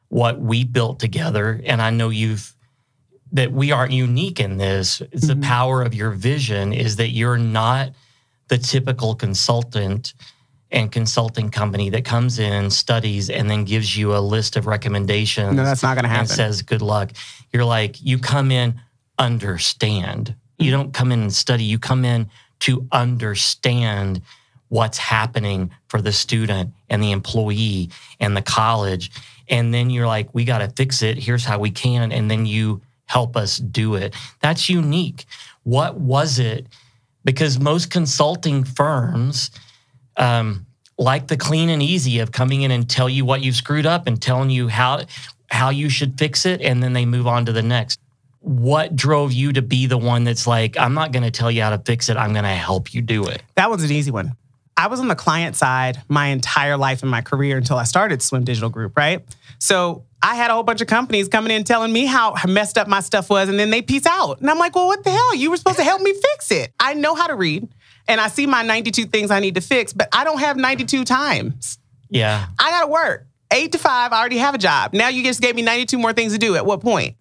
what 0.10 0.40
we 0.40 0.64
built 0.64 1.00
together, 1.00 1.62
and 1.66 1.82
I 1.82 1.92
know 1.92 2.10
you've, 2.10 2.56
that 3.32 3.52
we 3.52 3.72
aren't 3.72 3.92
unique 3.94 4.40
in 4.40 4.58
this, 4.58 5.02
is 5.12 5.28
the 5.28 5.34
mm-hmm. 5.34 5.42
power 5.44 5.82
of 5.84 5.94
your 5.94 6.12
vision 6.12 6.74
is 6.74 6.96
that 6.98 7.10
you're 7.10 7.38
not 7.38 7.92
the 8.48 8.58
typical 8.58 9.16
consultant 9.16 10.14
and 10.74 10.92
consulting 10.92 11.50
company 11.50 11.90
that 11.92 12.04
comes 12.04 12.40
in, 12.40 12.70
studies, 12.70 13.30
and 13.30 13.50
then 13.50 13.64
gives 13.64 13.96
you 13.96 14.16
a 14.16 14.20
list 14.20 14.58
of 14.58 14.66
recommendations. 14.66 15.56
No, 15.56 15.64
that's 15.64 15.84
not 15.84 15.94
going 15.94 16.04
to 16.04 16.10
happen. 16.10 16.22
And 16.22 16.30
says, 16.30 16.64
good 16.64 16.82
luck. 16.82 17.12
You're 17.54 17.64
like, 17.64 18.04
you 18.04 18.18
come 18.18 18.52
in, 18.52 18.82
understand. 19.20 20.36
You 20.58 20.72
don't 20.72 20.92
come 20.92 21.12
in 21.12 21.22
and 21.22 21.32
study, 21.32 21.64
you 21.64 21.78
come 21.78 22.04
in 22.04 22.30
to 22.62 22.88
understand 22.92 24.22
what's 24.70 24.98
happening 24.98 25.70
for 25.88 26.02
the 26.02 26.12
student 26.12 26.74
and 26.90 27.04
the 27.04 27.12
employee 27.12 27.92
and 28.20 28.36
the 28.36 28.42
college. 28.42 29.12
And 29.48 29.72
then 29.72 29.92
you're 29.92 30.08
like, 30.08 30.34
we 30.34 30.44
got 30.44 30.60
to 30.60 30.70
fix 30.70 31.04
it. 31.04 31.18
Here's 31.18 31.46
how 31.46 31.60
we 31.60 31.70
can. 31.70 32.12
And 32.12 32.32
then 32.32 32.48
you 32.48 32.82
help 33.06 33.38
us 33.38 33.58
do 33.58 33.94
it. 33.94 34.16
That's 34.40 34.70
unique. 34.70 35.26
What 35.62 36.00
was 36.00 36.40
it? 36.40 36.66
Because 37.24 37.60
most 37.60 37.92
consulting 37.92 38.64
firms, 38.64 39.52
um, 40.18 40.66
like 40.98 41.28
the 41.28 41.38
clean 41.38 41.70
and 41.70 41.82
easy 41.82 42.20
of 42.20 42.32
coming 42.32 42.62
in 42.62 42.72
and 42.72 42.90
tell 42.90 43.10
you 43.10 43.26
what 43.26 43.42
you've 43.42 43.56
screwed 43.56 43.86
up 43.86 44.08
and 44.08 44.22
telling 44.22 44.50
you 44.50 44.68
how 44.68 45.02
how 45.50 45.70
you 45.70 45.90
should 45.90 46.18
fix 46.18 46.46
it, 46.46 46.62
and 46.62 46.82
then 46.82 46.94
they 46.94 47.06
move 47.06 47.28
on 47.28 47.46
to 47.46 47.52
the 47.52 47.62
next. 47.62 48.00
What 48.40 48.96
drove 48.96 49.32
you 49.32 49.54
to 49.54 49.62
be 49.62 49.86
the 49.86 49.98
one 49.98 50.24
that's 50.26 50.46
like, 50.46 50.78
I'm 50.78 50.94
not 50.94 51.12
going 51.12 51.24
to 51.24 51.32
tell 51.32 51.50
you 51.50 51.62
how 51.62 51.70
to 51.70 51.78
fix 51.78 52.10
it. 52.10 52.18
I'm 52.18 52.34
going 52.34 52.44
to 52.44 52.50
help 52.50 52.94
you 52.94 53.02
do 53.02 53.26
it. 53.28 53.42
That 53.56 53.70
was 53.70 53.84
an 53.84 53.92
easy 53.92 54.12
one. 54.12 54.36
I 54.76 54.88
was 54.88 55.00
on 55.00 55.08
the 55.08 55.16
client 55.16 55.56
side 55.56 56.02
my 56.10 56.28
entire 56.28 56.76
life 56.76 57.04
in 57.04 57.10
my 57.10 57.22
career 57.22 57.58
until 57.58 57.78
I 57.78 57.84
started 57.84 58.22
Swim 58.22 58.44
Digital 58.44 58.70
Group, 58.70 58.98
right? 58.98 59.24
So 59.60 60.04
I 60.22 60.36
had 60.36 60.50
a 60.50 60.54
whole 60.56 60.64
bunch 60.64 60.82
of 60.82 60.88
companies 60.88 61.28
coming 61.28 61.52
in 61.52 61.64
telling 61.64 61.94
me 61.94 62.06
how 62.06 62.36
messed 62.48 62.78
up 62.78 62.88
my 62.88 63.00
stuff 63.00 63.30
was, 63.30 63.48
and 63.48 63.60
then 63.60 63.70
they 63.70 63.82
peace 63.82 64.06
out. 64.06 64.42
And 64.42 64.50
I'm 64.50 64.58
like, 64.58 64.76
well, 64.76 64.88
what 64.88 65.04
the 65.04 65.12
hell? 65.12 65.36
You 65.36 65.52
were 65.52 65.58
supposed 65.58 65.78
to 65.78 65.84
help 65.84 66.02
me 66.02 66.14
fix 66.14 66.52
it. 66.52 66.74
I 66.80 66.96
know 66.96 67.14
how 67.14 67.28
to 67.28 67.36
read, 67.36 67.68
and 68.08 68.20
I 68.20 68.28
see 68.28 68.48
my 68.48 68.64
92 68.64 69.06
things 69.06 69.32
I 69.32 69.40
need 69.40 69.56
to 69.56 69.62
fix, 69.62 69.94
but 69.94 70.10
I 70.12 70.24
don't 70.24 70.40
have 70.40 70.58
92 70.58 71.06
times. 71.06 71.80
Yeah. 72.10 72.48
I 72.60 72.72
gotta 72.72 72.88
work. 72.88 73.28
Eight 73.52 73.72
to 73.74 73.78
five, 73.78 74.12
I 74.14 74.20
already 74.20 74.38
have 74.38 74.56
a 74.56 74.58
job. 74.58 74.94
Now 74.94 75.10
you 75.10 75.24
just 75.24 75.42
gave 75.42 75.56
me 75.56 75.62
92 75.62 75.98
more 75.98 76.14
things 76.14 76.34
to 76.34 76.40
do. 76.40 76.56
At 76.56 76.66
what 76.66 76.82
point? 76.82 77.16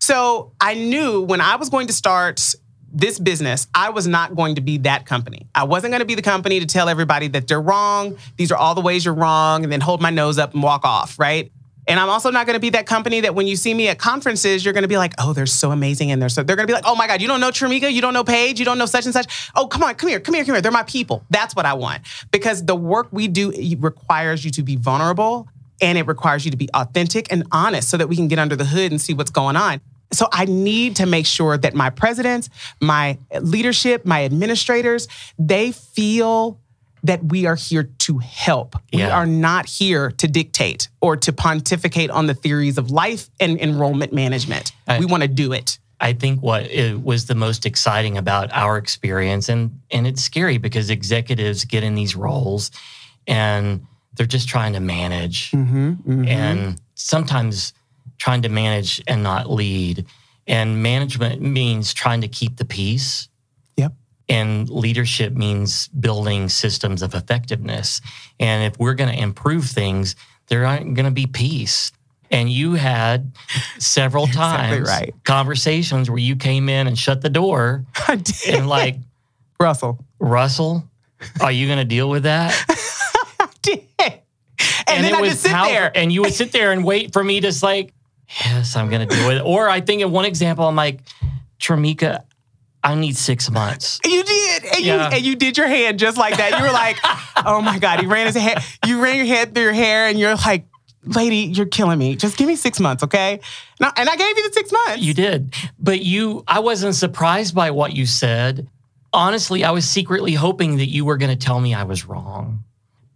So 0.00 0.52
I 0.60 0.74
knew 0.74 1.22
when 1.22 1.40
I 1.40 1.56
was 1.56 1.70
going 1.70 1.86
to 1.88 1.92
start 1.92 2.54
this 2.92 3.18
business, 3.18 3.66
I 3.74 3.90
was 3.90 4.06
not 4.06 4.34
going 4.34 4.54
to 4.54 4.60
be 4.60 4.78
that 4.78 5.06
company. 5.06 5.46
I 5.54 5.64
wasn't 5.64 5.92
going 5.92 6.00
to 6.00 6.06
be 6.06 6.14
the 6.14 6.22
company 6.22 6.60
to 6.60 6.66
tell 6.66 6.88
everybody 6.88 7.28
that 7.28 7.46
they're 7.46 7.60
wrong. 7.60 8.16
These 8.36 8.50
are 8.50 8.56
all 8.56 8.74
the 8.74 8.80
ways 8.80 9.04
you're 9.04 9.14
wrong, 9.14 9.64
and 9.64 9.72
then 9.72 9.80
hold 9.80 10.00
my 10.00 10.10
nose 10.10 10.38
up 10.38 10.54
and 10.54 10.62
walk 10.62 10.84
off, 10.84 11.18
right? 11.18 11.52
And 11.88 11.98
I'm 11.98 12.10
also 12.10 12.30
not 12.30 12.46
going 12.46 12.54
to 12.54 12.60
be 12.60 12.70
that 12.70 12.86
company 12.86 13.20
that 13.22 13.34
when 13.34 13.46
you 13.46 13.56
see 13.56 13.72
me 13.72 13.88
at 13.88 13.98
conferences, 13.98 14.62
you're 14.62 14.74
going 14.74 14.82
to 14.82 14.88
be 14.88 14.98
like, 14.98 15.14
"Oh, 15.18 15.32
they're 15.32 15.46
so 15.46 15.72
amazing," 15.72 16.12
and 16.12 16.20
they're 16.20 16.28
so 16.28 16.42
they're 16.42 16.54
going 16.54 16.66
to 16.66 16.70
be 16.70 16.74
like, 16.74 16.84
"Oh 16.86 16.94
my 16.94 17.06
God, 17.06 17.22
you 17.22 17.26
don't 17.26 17.40
know 17.40 17.50
Tramika, 17.50 17.90
you 17.90 18.02
don't 18.02 18.12
know 18.12 18.24
Paige, 18.24 18.58
you 18.58 18.66
don't 18.66 18.78
know 18.78 18.86
such 18.86 19.06
and 19.06 19.14
such. 19.14 19.50
Oh, 19.56 19.66
come 19.66 19.82
on, 19.82 19.94
come 19.94 20.10
here, 20.10 20.20
come 20.20 20.34
here, 20.34 20.44
come 20.44 20.54
here. 20.54 20.60
They're 20.60 20.70
my 20.70 20.82
people. 20.82 21.24
That's 21.30 21.56
what 21.56 21.64
I 21.64 21.72
want 21.72 22.02
because 22.30 22.64
the 22.64 22.76
work 22.76 23.08
we 23.10 23.26
do 23.26 23.52
requires 23.78 24.44
you 24.44 24.50
to 24.52 24.62
be 24.62 24.76
vulnerable 24.76 25.48
and 25.80 25.96
it 25.96 26.06
requires 26.06 26.44
you 26.44 26.50
to 26.50 26.56
be 26.56 26.68
authentic 26.74 27.32
and 27.32 27.44
honest 27.52 27.88
so 27.88 27.96
that 27.96 28.08
we 28.08 28.16
can 28.16 28.28
get 28.28 28.38
under 28.38 28.56
the 28.56 28.64
hood 28.64 28.90
and 28.90 29.00
see 29.00 29.14
what's 29.14 29.30
going 29.30 29.56
on. 29.56 29.80
So 30.12 30.28
I 30.32 30.46
need 30.46 30.96
to 30.96 31.06
make 31.06 31.26
sure 31.26 31.58
that 31.58 31.74
my 31.74 31.90
presidents, 31.90 32.48
my 32.80 33.18
leadership, 33.40 34.04
my 34.04 34.24
administrators, 34.24 35.06
they 35.38 35.72
feel 35.72 36.58
that 37.02 37.24
we 37.24 37.46
are 37.46 37.54
here 37.54 37.84
to 37.84 38.18
help. 38.18 38.76
We 38.92 39.02
are 39.02 39.26
not 39.26 39.66
here 39.66 40.10
to 40.12 40.28
dictate 40.28 40.88
or 41.00 41.16
to 41.16 41.32
pontificate 41.32 42.10
on 42.10 42.26
the 42.26 42.34
theories 42.34 42.78
of 42.78 42.90
life 42.90 43.30
and 43.40 43.58
enrollment 43.60 44.12
management. 44.12 44.72
I- 44.86 44.98
we 44.98 45.06
want 45.06 45.22
to 45.22 45.28
do 45.28 45.52
it. 45.52 45.78
I 46.00 46.12
think 46.12 46.42
what 46.42 46.64
it 46.70 47.02
was 47.02 47.26
the 47.26 47.34
most 47.34 47.66
exciting 47.66 48.16
about 48.16 48.52
our 48.52 48.78
experience, 48.78 49.48
and 49.48 49.80
and 49.90 50.06
it's 50.06 50.22
scary 50.22 50.58
because 50.58 50.90
executives 50.90 51.64
get 51.64 51.82
in 51.82 51.96
these 51.96 52.14
roles, 52.14 52.70
and 53.26 53.84
they're 54.14 54.26
just 54.26 54.48
trying 54.48 54.74
to 54.74 54.80
manage, 54.80 55.50
mm-hmm, 55.50 55.90
mm-hmm. 55.90 56.24
and 56.28 56.80
sometimes 56.94 57.72
trying 58.18 58.42
to 58.42 58.48
manage 58.48 59.02
and 59.06 59.22
not 59.22 59.50
lead. 59.50 60.06
And 60.46 60.82
management 60.82 61.42
means 61.42 61.92
trying 61.92 62.20
to 62.22 62.28
keep 62.28 62.56
the 62.56 62.64
peace. 62.64 63.28
And 64.28 64.68
leadership 64.68 65.32
means 65.32 65.88
building 65.88 66.48
systems 66.48 67.02
of 67.02 67.14
effectiveness. 67.14 68.00
And 68.38 68.64
if 68.64 68.78
we're 68.78 68.94
going 68.94 69.14
to 69.14 69.20
improve 69.20 69.66
things, 69.66 70.16
there 70.48 70.66
aren't 70.66 70.94
going 70.94 71.06
to 71.06 71.10
be 71.10 71.26
peace. 71.26 71.92
And 72.30 72.50
you 72.50 72.74
had 72.74 73.32
several 73.78 74.24
Exactly 74.26 74.78
times 74.78 74.88
right. 74.88 75.14
conversations 75.24 76.10
where 76.10 76.18
you 76.18 76.36
came 76.36 76.68
in 76.68 76.86
and 76.86 76.98
shut 76.98 77.22
the 77.22 77.30
door 77.30 77.84
I 78.08 78.16
did. 78.16 78.54
and 78.54 78.68
like, 78.68 78.96
Russell. 79.58 79.98
Russell, 80.18 80.84
are 81.40 81.52
you 81.52 81.66
going 81.66 81.78
to 81.78 81.84
deal 81.84 82.08
with 82.08 82.24
that? 82.24 82.54
I 83.40 83.48
did. 83.62 83.84
And, 84.86 85.04
then 85.04 85.14
I 85.14 85.24
just 85.24 85.42
sit 85.42 85.52
powerful. 85.52 85.72
there. 85.72 85.92
and 85.94 86.12
you 86.12 86.22
would 86.22 86.32
sit 86.32 86.50
there 86.52 86.72
and 86.72 86.84
wait 86.84 87.12
for 87.12 87.22
me 87.22 87.40
to 87.40 87.52
like, 87.62 87.92
yes, 88.44 88.76
I'm 88.76 88.88
going 88.90 89.06
to 89.06 89.14
deal 89.14 89.28
with 89.28 89.38
it. 89.38 89.42
Or 89.44 89.68
I 89.68 89.80
think 89.80 90.02
in 90.02 90.10
one 90.10 90.24
example, 90.24 90.66
I'm 90.66 90.76
like, 90.76 91.00
Tramika, 91.60 92.22
I 92.84 92.94
need 92.94 93.16
six 93.16 93.50
months. 93.50 93.98
You 94.04 94.22
did, 94.22 94.64
and 94.64 94.84
Yeah. 94.84 94.94
you 95.10 95.16
and 95.16 95.24
you 95.26 95.36
did 95.36 95.56
your 95.58 95.66
hand 95.66 95.98
just 95.98 96.16
like 96.16 96.36
that. 96.36 96.58
You 96.58 96.64
were 96.64 96.72
like, 96.72 96.96
"Oh 97.46 97.60
my 97.60 97.78
god!" 97.78 98.00
He 98.00 98.06
ran 98.06 98.26
his 98.26 98.36
hair. 98.36 98.56
You 98.86 99.02
ran 99.02 99.16
your 99.16 99.26
head 99.26 99.54
through 99.54 99.64
your 99.64 99.72
hair, 99.72 100.06
and 100.08 100.18
you're 100.18 100.34
like, 100.36 100.66
"Lady, 101.04 101.38
you're 101.52 101.66
killing 101.66 101.98
me. 101.98 102.14
Just 102.16 102.36
give 102.36 102.46
me 102.46 102.54
six 102.56 102.78
months, 102.80 103.02
okay?" 103.02 103.40
No, 103.80 103.90
and 103.96 104.08
I 104.08 104.16
gave 104.16 104.36
you 104.36 104.46
the 104.48 104.52
six 104.54 104.70
months. 104.72 105.02
You 105.02 105.12
did. 105.14 105.54
But 105.78 106.02
you, 106.04 106.44
I 106.46 106.60
wasn't 106.60 106.94
surprised 106.94 107.54
by 107.54 107.70
what 107.72 107.94
you 107.96 108.06
said. 108.06 108.68
Honestly, 109.12 109.64
I 109.64 109.70
was 109.72 109.88
secretly 109.88 110.34
hoping 110.34 110.76
that 110.76 110.86
you 110.88 111.04
were 111.04 111.16
going 111.16 111.36
to 111.36 111.44
tell 111.44 111.60
me 111.60 111.74
I 111.74 111.82
was 111.84 112.04
wrong. 112.06 112.64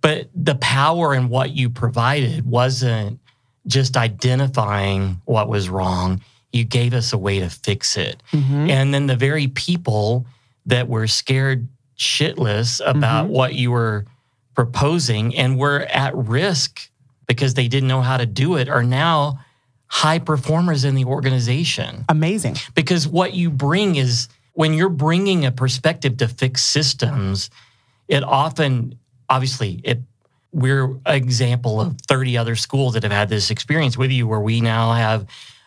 But 0.00 0.28
the 0.34 0.54
power 0.56 1.14
in 1.14 1.28
what 1.28 1.50
you 1.50 1.70
provided 1.70 2.44
wasn't 2.44 3.20
just 3.66 3.96
identifying 3.96 5.20
what 5.24 5.48
was 5.48 5.68
wrong. 5.68 6.20
You 6.52 6.64
gave 6.64 6.92
us 6.94 7.12
a 7.12 7.18
way 7.18 7.40
to 7.40 7.48
fix 7.48 7.96
it. 7.96 8.22
Mhm. 8.32 8.68
And 8.70 8.92
then 8.94 9.06
the 9.06 9.16
very 9.16 9.48
people 9.48 10.26
that 10.66 10.88
were 10.88 11.06
scared 11.06 11.66
shitless 11.98 12.80
about 12.84 13.26
Mhm. 13.26 13.30
what 13.30 13.54
you 13.54 13.70
were 13.70 14.04
proposing 14.54 15.34
and 15.34 15.56
were 15.58 15.80
at 15.92 16.14
risk 16.14 16.90
because 17.26 17.54
they 17.54 17.68
didn't 17.68 17.88
know 17.88 18.02
how 18.02 18.18
to 18.18 18.26
do 18.26 18.56
it 18.56 18.68
are 18.68 18.82
now 18.84 19.38
high 19.86 20.18
performers 20.18 20.84
in 20.84 20.94
the 20.94 21.04
organization. 21.04 22.04
Amazing. 22.08 22.56
Because 22.74 23.08
what 23.08 23.34
you 23.34 23.50
bring 23.50 23.96
is 23.96 24.28
when 24.54 24.74
you're 24.74 24.88
bringing 24.90 25.44
a 25.46 25.50
perspective 25.52 26.18
to 26.18 26.28
fix 26.28 26.62
systems, 26.62 27.48
it 28.08 28.22
often, 28.22 28.94
obviously, 29.28 29.80
it 29.84 30.02
we're 30.54 30.84
an 31.06 31.14
example 31.14 31.80
of 31.80 31.96
30 32.06 32.36
other 32.36 32.54
schools 32.56 32.92
that 32.92 33.02
have 33.02 33.12
had 33.12 33.30
this 33.30 33.50
experience 33.50 33.96
with 33.96 34.10
you 34.10 34.26
where 34.26 34.40
we 34.40 34.60
now 34.60 34.92
have 34.92 35.24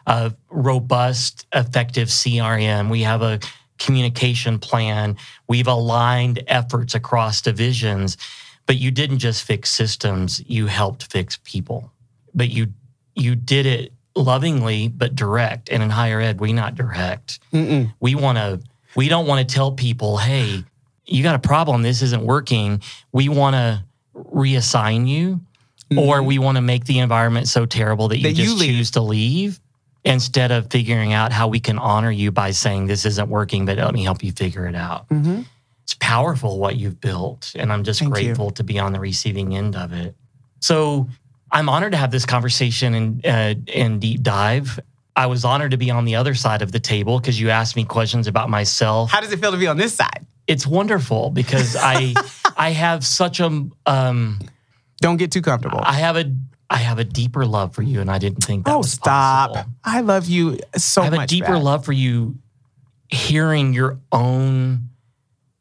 a 0.07 0.33
robust, 0.49 1.45
effective 1.53 2.09
CRM. 2.09 2.89
We 2.89 3.01
have 3.03 3.21
a 3.21 3.39
communication 3.79 4.59
plan. 4.59 5.17
We've 5.47 5.67
aligned 5.67 6.43
efforts 6.47 6.95
across 6.95 7.41
divisions. 7.41 8.17
But 8.67 8.77
you 8.77 8.89
didn't 8.91 9.19
just 9.19 9.43
fix 9.43 9.69
systems, 9.69 10.41
you 10.47 10.65
helped 10.65 11.11
fix 11.11 11.37
people. 11.43 11.91
But 12.33 12.49
you 12.49 12.73
you 13.15 13.35
did 13.35 13.65
it 13.65 13.93
lovingly 14.15 14.87
but 14.87 15.15
direct. 15.15 15.69
And 15.69 15.83
in 15.83 15.89
higher 15.89 16.19
ed, 16.19 16.39
we 16.39 16.51
not 16.51 16.75
direct. 16.75 17.39
Mm-mm. 17.53 17.93
We 17.99 18.15
want 18.15 18.37
to 18.37 18.61
we 18.95 19.07
don't 19.07 19.27
want 19.27 19.47
to 19.47 19.53
tell 19.53 19.71
people, 19.71 20.17
"Hey, 20.17 20.63
you 21.05 21.21
got 21.21 21.35
a 21.35 21.39
problem, 21.39 21.83
this 21.83 22.01
isn't 22.01 22.23
working." 22.23 22.81
We 23.11 23.29
want 23.29 23.55
to 23.55 23.83
reassign 24.15 25.07
you 25.07 25.41
or 25.97 26.23
we 26.23 26.39
want 26.39 26.55
to 26.55 26.61
make 26.61 26.85
the 26.85 26.99
environment 26.99 27.47
so 27.47 27.65
terrible 27.65 28.07
that 28.07 28.17
you 28.17 28.27
Mm-hmm. 28.29 28.35
That 28.37 28.43
just 28.43 28.57
leave. 28.57 28.69
choose 28.69 28.91
to 28.91 29.01
leave 29.01 29.59
instead 30.05 30.51
of 30.51 30.69
figuring 30.71 31.11
out 31.13 31.31
how 31.31 31.47
we 31.47 31.59
can 31.59 31.77
honor 31.79 32.11
you 32.11 32.31
by 32.31 32.51
saying 32.51 32.85
this 32.85 33.05
isn't 33.05 33.27
working, 33.27 33.65
but 33.65 33.77
let 33.77 33.93
me 33.93 34.03
help 34.03 34.23
you 34.23 34.31
figure 34.31 34.67
it 34.67 34.75
out. 34.75 35.09
Mhm. 35.09 35.45
It's 35.83 35.95
powerful 35.95 36.59
what 36.59 36.77
you've 36.77 37.01
built, 37.01 37.51
and 37.57 37.73
I'm 37.73 37.83
just 37.83 37.99
Thank 37.99 38.09
you. 38.17 38.23
grateful 38.23 38.51
to 38.51 38.63
be 38.63 38.79
on 38.79 38.93
the 38.93 38.99
receiving 38.99 39.55
end 39.55 39.75
of 39.75 39.91
it. 39.93 40.15
So 40.59 41.09
I'm 41.51 41.69
honored 41.69 41.91
to 41.91 41.97
have 41.97 42.11
this 42.11 42.25
conversation 42.25 42.93
and 42.93 43.25
uh, 43.25 43.55
and 43.73 43.99
deep 43.99 44.21
dive. 44.21 44.79
I 45.15 45.27
was 45.27 45.45
honored 45.45 45.71
to 45.71 45.77
be 45.77 45.91
on 45.91 46.05
the 46.05 46.15
other 46.15 46.35
side 46.35 46.61
of 46.61 46.71
the 46.71 46.79
table 46.79 47.19
because 47.19 47.39
you 47.39 47.49
asked 47.49 47.75
me 47.75 47.85
questions 47.85 48.27
about 48.27 48.49
myself 48.49 49.11
How 49.11 49.21
does 49.21 49.31
it 49.31 49.39
feel 49.39 49.51
to 49.51 49.57
be 49.57 49.67
on 49.67 49.77
this 49.77 49.93
side? 49.93 50.25
it's 50.47 50.67
wonderful 50.67 51.31
because 51.31 51.75
I 51.75 52.13
I 52.57 52.71
have 52.71 53.03
such 53.05 53.39
a 53.39 53.47
um 53.85 54.39
Don't 55.01 55.17
get 55.17 55.31
too 55.31 55.41
comfortable. 55.41 55.79
I 55.83 55.93
have 55.93 56.17
a 56.17 56.31
I 56.69 56.77
have 56.77 56.99
a 56.99 57.03
deeper 57.03 57.45
love 57.45 57.73
for 57.75 57.83
you, 57.83 58.01
and 58.01 58.09
I 58.09 58.17
didn't 58.17 58.43
think 58.43 58.65
that 58.65 58.71
was. 58.71 58.75
oh, 58.75 58.79
was 58.79 58.91
stop. 58.93 59.53
possible. 59.53 59.71
I 59.83 60.01
love 60.01 60.25
you 60.27 60.59
so 60.75 61.01
much. 61.01 61.07
I 61.07 61.11
have 61.11 61.13
much. 61.13 61.31
a 61.31 61.35
deeper 61.35 61.57
love 61.57 61.85
for 61.85 61.93
you 61.93 62.35
hearing 63.09 63.73
your 63.73 63.99
own 64.11 64.89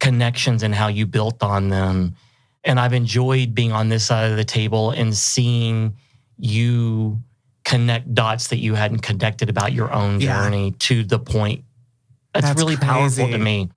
connections 0.00 0.62
and 0.62 0.74
how 0.74 0.88
you 0.88 1.07
built 1.07 1.42
on 1.42 1.68
them. 1.68 2.14
And 2.64 2.80
I've 2.80 2.94
enjoyed 2.94 3.55
being 3.55 3.72
on 3.72 3.90
this 3.90 4.05
side 4.05 4.30
of 4.30 4.36
the 4.36 4.44
table 4.44 4.90
and 4.90 5.14
seeing 5.14 5.96
you 6.38 7.20
connect 7.64 8.14
dots 8.14 8.48
that 8.48 8.59
you 8.59 8.74
hadn't 8.74 9.00
connected 9.00 9.48
about 9.50 9.72
your 9.72 9.92
own 9.92 10.20
Yeah. 10.20 10.42
journey 10.42 10.72
to 10.72 11.05
the 11.05 11.18
point. 11.18 11.64
That's, 12.32 12.46
That's 12.46 12.59
really 12.59 12.76
powerful 12.76 13.28
to 13.28 13.38
me. 13.38 13.70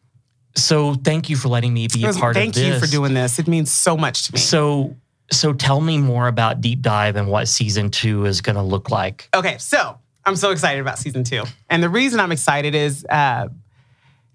So 0.55 0.95
thank 0.95 1.29
you 1.29 1.35
for 1.35 1.49
letting 1.49 1.73
me 1.73 1.87
be 1.93 2.03
It 2.03 2.15
a 2.15 2.19
part 2.19 2.35
of 2.35 2.43
this. 2.43 2.55
Thank 2.55 2.73
you 2.73 2.79
for 2.79 2.87
doing 2.87 3.13
this. 3.13 3.37
It 3.37 3.47
means 3.47 3.71
so 3.71 3.95
much 3.95 4.27
to 4.27 4.33
me. 4.33 4.39
So 4.39 4.95
so 5.31 5.53
tell 5.53 5.81
me 5.81 5.97
more 5.97 6.27
about 6.27 6.61
Deep 6.61 6.81
Dive 6.81 7.15
and 7.15 7.27
what 7.27 7.47
season 7.47 7.91
two 7.91 8.25
is 8.25 8.41
going 8.41 8.55
to 8.55 8.61
look 8.61 8.89
like. 8.89 9.29
Okay, 9.35 9.57
so 9.57 9.97
I'm 10.25 10.35
so 10.35 10.51
excited 10.51 10.81
about 10.81 10.97
season 10.99 11.23
two. 11.23 11.43
And 11.69 11.81
the 11.83 11.89
reason 11.89 12.19
I'm 12.19 12.31
excited 12.31 12.75
is 12.75 13.05
uh, 13.09 13.49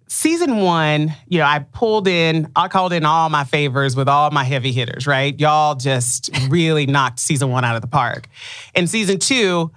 season 0.09 0.59
one, 0.59 1.15
you 1.29 1.39
know, 1.39 1.47
I 1.47 1.61
pulled 1.61 2.07
in, 2.07 2.51
I 2.55 2.69
called 2.69 2.93
in 2.93 3.05
all 3.07 3.31
my 3.31 3.45
favors 3.45 3.97
with 3.97 4.09
all 4.09 4.31
my 4.31 4.45
heavy 4.45 4.73
hitters, 4.73 5.07
right? 5.07 5.39
Y'all 5.41 5.75
just 5.75 6.31
really 6.49 6.87
knocked 6.87 7.19
season 7.19 7.51
one 7.51 7.65
out 7.65 7.77
of 7.77 7.83
the 7.83 7.89
park. 7.89 8.29
In 8.75 8.87
season 8.87 9.19
two, 9.19 9.71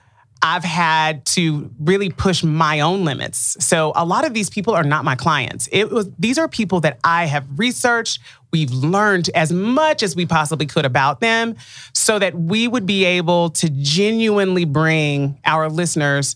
I've 0.45 0.63
had 0.63 1.25
to 1.25 1.71
really 1.79 2.11
push 2.11 2.43
my 2.43 2.81
own 2.81 3.03
limits. 3.03 3.57
So 3.65 3.93
a 3.95 4.05
lot 4.05 4.27
of 4.27 4.35
these 4.35 4.47
people 4.47 4.75
are 4.75 4.83
not 4.83 5.03
my 5.03 5.15
clients. 5.15 5.67
It 5.71 5.89
was 5.89 6.07
these 6.19 6.37
are 6.37 6.47
people 6.47 6.81
that 6.81 6.99
I 7.03 7.25
have 7.25 7.47
researched. 7.57 8.19
We've 8.51 8.69
learned 8.69 9.31
as 9.33 9.51
much 9.51 10.03
as 10.03 10.15
we 10.15 10.27
possibly 10.27 10.67
could 10.67 10.85
about 10.85 11.19
them 11.19 11.55
so 11.93 12.19
that 12.19 12.35
we 12.35 12.67
would 12.67 12.85
be 12.85 13.05
able 13.05 13.49
to 13.51 13.71
genuinely 13.71 14.65
bring 14.65 15.39
our 15.45 15.67
listeners 15.67 16.35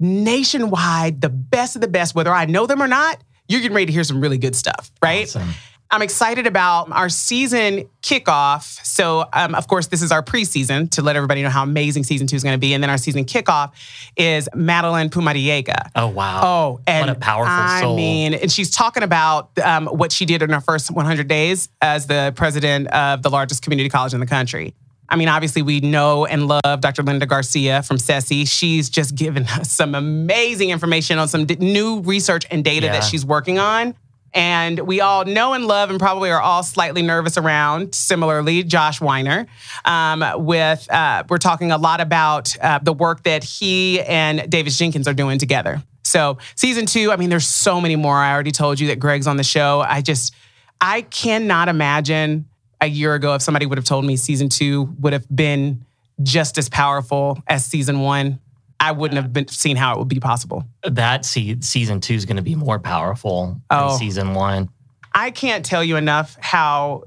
nationwide 0.00 1.20
the 1.20 1.28
best 1.28 1.74
of 1.74 1.82
the 1.82 1.88
best, 1.88 2.14
whether 2.14 2.32
I 2.32 2.46
know 2.46 2.66
them 2.66 2.82
or 2.82 2.88
not. 2.88 3.22
You're 3.46 3.60
getting 3.60 3.74
ready 3.74 3.86
to 3.86 3.92
hear 3.92 4.04
some 4.04 4.22
really 4.22 4.38
good 4.38 4.56
stuff, 4.56 4.90
right? 5.02 5.24
Awesome. 5.24 5.50
I'm 5.94 6.02
excited 6.02 6.48
about 6.48 6.90
our 6.90 7.08
season 7.08 7.88
kickoff. 8.02 8.84
So, 8.84 9.26
um, 9.32 9.54
of 9.54 9.68
course, 9.68 9.86
this 9.86 10.02
is 10.02 10.10
our 10.10 10.24
preseason 10.24 10.90
to 10.90 11.02
let 11.02 11.14
everybody 11.14 11.40
know 11.42 11.50
how 11.50 11.62
amazing 11.62 12.02
season 12.02 12.26
two 12.26 12.34
is 12.34 12.42
going 12.42 12.54
to 12.54 12.58
be. 12.58 12.74
And 12.74 12.82
then 12.82 12.90
our 12.90 12.98
season 12.98 13.24
kickoff 13.24 13.70
is 14.16 14.48
Madeline 14.54 15.08
Pumariega. 15.08 15.90
Oh 15.94 16.08
wow. 16.08 16.40
Oh, 16.42 16.80
and 16.88 17.10
a 17.10 17.14
powerful 17.14 17.52
I 17.52 17.80
soul. 17.82 17.96
mean, 17.96 18.34
and 18.34 18.50
she's 18.50 18.70
talking 18.70 19.04
about 19.04 19.56
um, 19.60 19.86
what 19.86 20.10
she 20.10 20.24
did 20.26 20.42
in 20.42 20.50
her 20.50 20.60
first 20.60 20.90
100 20.90 21.28
days 21.28 21.68
as 21.80 22.08
the 22.08 22.32
president 22.34 22.88
of 22.88 23.22
the 23.22 23.30
largest 23.30 23.62
community 23.62 23.88
college 23.88 24.14
in 24.14 24.20
the 24.20 24.26
country. 24.26 24.74
I 25.08 25.16
mean, 25.16 25.28
obviously, 25.28 25.62
we 25.62 25.78
know 25.80 26.24
and 26.26 26.48
love 26.48 26.80
Dr. 26.80 27.02
Linda 27.04 27.26
Garcia 27.26 27.82
from 27.82 27.98
CESI. 27.98 28.48
She's 28.48 28.90
just 28.90 29.14
given 29.14 29.44
us 29.44 29.70
some 29.70 29.94
amazing 29.94 30.70
information 30.70 31.18
on 31.18 31.28
some 31.28 31.44
d- 31.44 31.56
new 31.56 32.00
research 32.00 32.46
and 32.50 32.64
data 32.64 32.86
Yeah. 32.86 32.92
that 32.94 33.04
she's 33.04 33.24
working 33.24 33.58
on. 33.58 33.94
And 34.34 34.80
we 34.80 35.00
all 35.00 35.24
know 35.24 35.52
and 35.52 35.66
love 35.66 35.90
and 35.90 35.98
probably 35.98 36.30
are 36.30 36.40
all 36.40 36.64
slightly 36.64 37.02
nervous 37.02 37.38
around, 37.38 37.94
similarly, 37.94 38.64
Josh 38.64 38.98
Wyner. 38.98 39.46
Um, 39.84 40.24
with 40.44 40.90
uh, 40.90 41.22
We're 41.28 41.38
talking 41.38 41.70
a 41.70 41.78
lot 41.78 42.00
about 42.00 42.58
uh, 42.58 42.80
the 42.82 42.92
work 42.92 43.22
that 43.22 43.44
he 43.44 44.00
and 44.02 44.50
Davis 44.50 44.76
Jenkins 44.76 45.06
are 45.06 45.14
doing 45.14 45.38
together. 45.38 45.82
So, 46.02 46.38
season 46.56 46.86
two, 46.86 47.12
I 47.12 47.16
mean, 47.16 47.30
there's 47.30 47.46
so 47.46 47.80
many 47.80 47.96
more. 47.96 48.16
I 48.16 48.32
already 48.32 48.50
told 48.50 48.80
you 48.80 48.88
that 48.88 48.98
Greg's 48.98 49.26
on 49.26 49.36
the 49.36 49.44
show. 49.44 49.80
I 49.80 50.02
just, 50.02 50.34
I 50.80 51.02
cannot 51.02 51.68
imagine 51.68 52.46
a 52.80 52.86
year 52.86 53.14
ago 53.14 53.34
if 53.34 53.42
somebody 53.42 53.66
would 53.66 53.78
have 53.78 53.86
told 53.86 54.04
me 54.04 54.16
season 54.16 54.48
two 54.48 54.94
would 55.00 55.12
have 55.12 55.26
been 55.34 55.84
just 56.22 56.58
as 56.58 56.68
powerful 56.68 57.42
as 57.46 57.64
season 57.64 58.00
one. 58.00 58.40
I 58.80 58.92
wouldn't 58.92 59.20
have 59.20 59.32
been 59.32 59.48
seen 59.48 59.76
how 59.76 59.94
it 59.94 59.98
would 59.98 60.08
be 60.08 60.20
possible. 60.20 60.64
that 60.82 61.24
se- 61.24 61.58
season 61.60 62.00
two 62.00 62.14
is 62.14 62.26
going 62.26 62.36
to 62.36 62.42
be 62.42 62.54
more 62.54 62.78
powerful 62.78 63.60
Oh. 63.70 63.88
than 63.90 63.98
season 63.98 64.34
one. 64.34 64.68
I 65.14 65.30
can't 65.30 65.64
tell 65.64 65.82
you 65.82 65.96
enough 65.96 66.36
how 66.40 67.04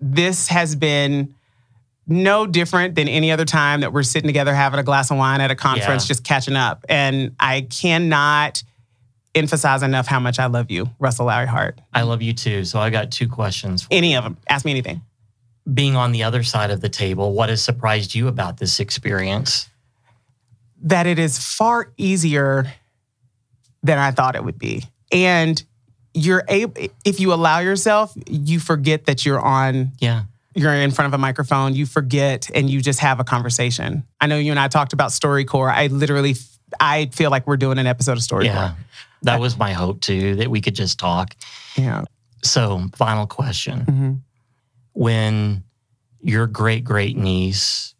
this 0.00 0.48
has 0.48 0.74
been 0.74 1.34
no 2.08 2.46
different 2.46 2.94
than 2.94 3.08
any 3.08 3.30
other 3.32 3.44
time 3.44 3.80
that 3.80 3.92
we're 3.92 4.02
sitting 4.02 4.28
together 4.28 4.54
having 4.54 4.78
a 4.78 4.82
glass 4.82 5.10
of 5.10 5.16
wine 5.18 5.40
at 5.40 5.50
a 5.50 5.54
conference, 5.56 6.04
Yeah. 6.04 6.08
just 6.08 6.24
catching 6.24 6.56
up. 6.56 6.84
And 6.88 7.32
I 7.40 7.62
cannot 7.62 8.62
emphasize 9.34 9.82
enough 9.82 10.06
how 10.06 10.18
much 10.20 10.38
I 10.38 10.46
love 10.46 10.70
you, 10.70 10.88
Russell 10.98 11.26
Lowery-Hart. 11.26 11.78
I 11.92 12.02
love 12.02 12.22
you 12.22 12.32
too. 12.32 12.64
So 12.64 12.78
I 12.80 12.90
got 12.90 13.10
two 13.10 13.28
questions. 13.28 13.82
For 13.82 13.88
Any 13.90 14.16
of 14.16 14.24
them. 14.24 14.36
Ask 14.48 14.64
me 14.64 14.70
anything. 14.70 15.02
Being 15.72 15.96
on 15.96 16.12
the 16.12 16.22
other 16.22 16.42
side 16.42 16.70
of 16.70 16.80
the 16.80 16.88
table, 16.88 17.32
what 17.32 17.48
has 17.48 17.62
surprised 17.62 18.14
you 18.14 18.28
about 18.28 18.56
this 18.58 18.78
experience? 18.80 19.68
That 20.82 21.06
it 21.06 21.18
is 21.18 21.38
far 21.38 21.92
easier 21.96 22.72
than 23.82 23.98
I 23.98 24.10
thought 24.10 24.36
it 24.36 24.44
would 24.44 24.58
be. 24.58 24.84
And 25.12 25.62
you're 26.14 26.44
able, 26.48 26.74
if 27.04 27.20
you 27.20 27.32
allow 27.32 27.58
yourself, 27.60 28.12
you 28.28 28.58
forget 28.58 29.06
that 29.06 29.24
you're 29.26 29.40
on 29.40 29.92
Yeah. 30.00 30.24
you're 30.54 30.72
in 30.74 30.90
front 30.90 31.06
of 31.06 31.14
a 31.14 31.18
microphone, 31.18 31.74
you 31.74 31.84
forget 31.86 32.50
and 32.54 32.68
you 32.70 32.80
just 32.80 33.00
have 33.00 33.20
a 33.20 33.24
conversation. 33.24 34.04
I 34.20 34.26
know 34.26 34.38
you 34.38 34.50
and 34.50 34.58
I 34.60 34.68
talked 34.68 34.92
about 34.94 35.10
StoryCorps. 35.10 35.72
I 35.74 35.86
literally, 35.88 36.34
I 36.80 37.06
feel 37.12 37.30
like 37.30 37.46
we're 37.46 37.58
doing 37.58 37.78
an 37.78 37.86
episode 37.86 38.12
of 38.12 38.18
StoryCorps. 38.18 38.44
Yeah. 38.44 38.74
That 39.22 39.40
was 39.40 39.56
my 39.58 39.72
hope 39.72 40.00
too, 40.00 40.36
that 40.36 40.50
we 40.50 40.60
could 40.60 40.74
just 40.74 40.98
talk. 40.98 41.34
Yeah. 41.76 42.04
So, 42.42 42.88
final 42.94 43.26
question. 43.26 43.84
Mhm. 43.84 44.20
When 44.92 45.64
your 46.20 46.46
great 46.46 46.84
great 46.84 47.16
niece 47.16 47.94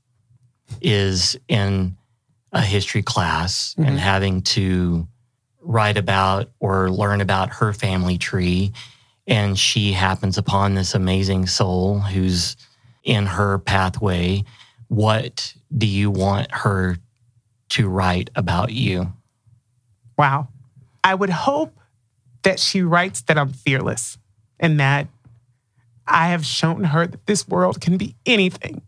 is 0.81 1.37
in 1.49 1.97
a 2.57 2.63
history 2.63 3.03
class 3.03 3.75
Mhm. 3.79 3.87
and 3.87 3.99
having 4.01 4.41
to 4.41 5.07
write 5.61 5.99
about 5.99 6.51
or 6.59 6.91
learn 6.91 7.21
about 7.21 7.51
her 7.55 7.73
family 7.73 8.17
tree, 8.19 8.73
and 9.27 9.59
she 9.59 9.93
happens 9.93 10.39
upon 10.39 10.75
this 10.75 10.95
amazing 10.95 11.47
soul 11.47 12.01
who's 12.01 12.57
in 13.05 13.27
her 13.27 13.59
pathway, 13.59 14.43
what 14.89 15.55
do 15.77 15.87
you 15.87 16.11
want 16.11 16.51
her 16.53 16.97
to 17.69 17.89
write 17.89 18.31
about 18.35 18.73
you? 18.73 19.13
Wow. 20.17 20.49
I 21.05 21.15
would 21.15 21.31
hope 21.31 21.79
that 22.43 22.59
she 22.59 22.81
writes 22.83 23.21
that 23.23 23.37
I'm 23.37 23.53
fearless 23.53 24.17
and 24.59 24.81
that 24.81 25.09
I 26.07 26.29
have 26.29 26.47
shown 26.47 26.85
her 26.85 27.07
that 27.07 27.27
this 27.27 27.47
world 27.49 27.81
can 27.81 27.97
be 27.99 28.15
anything. 28.25 28.81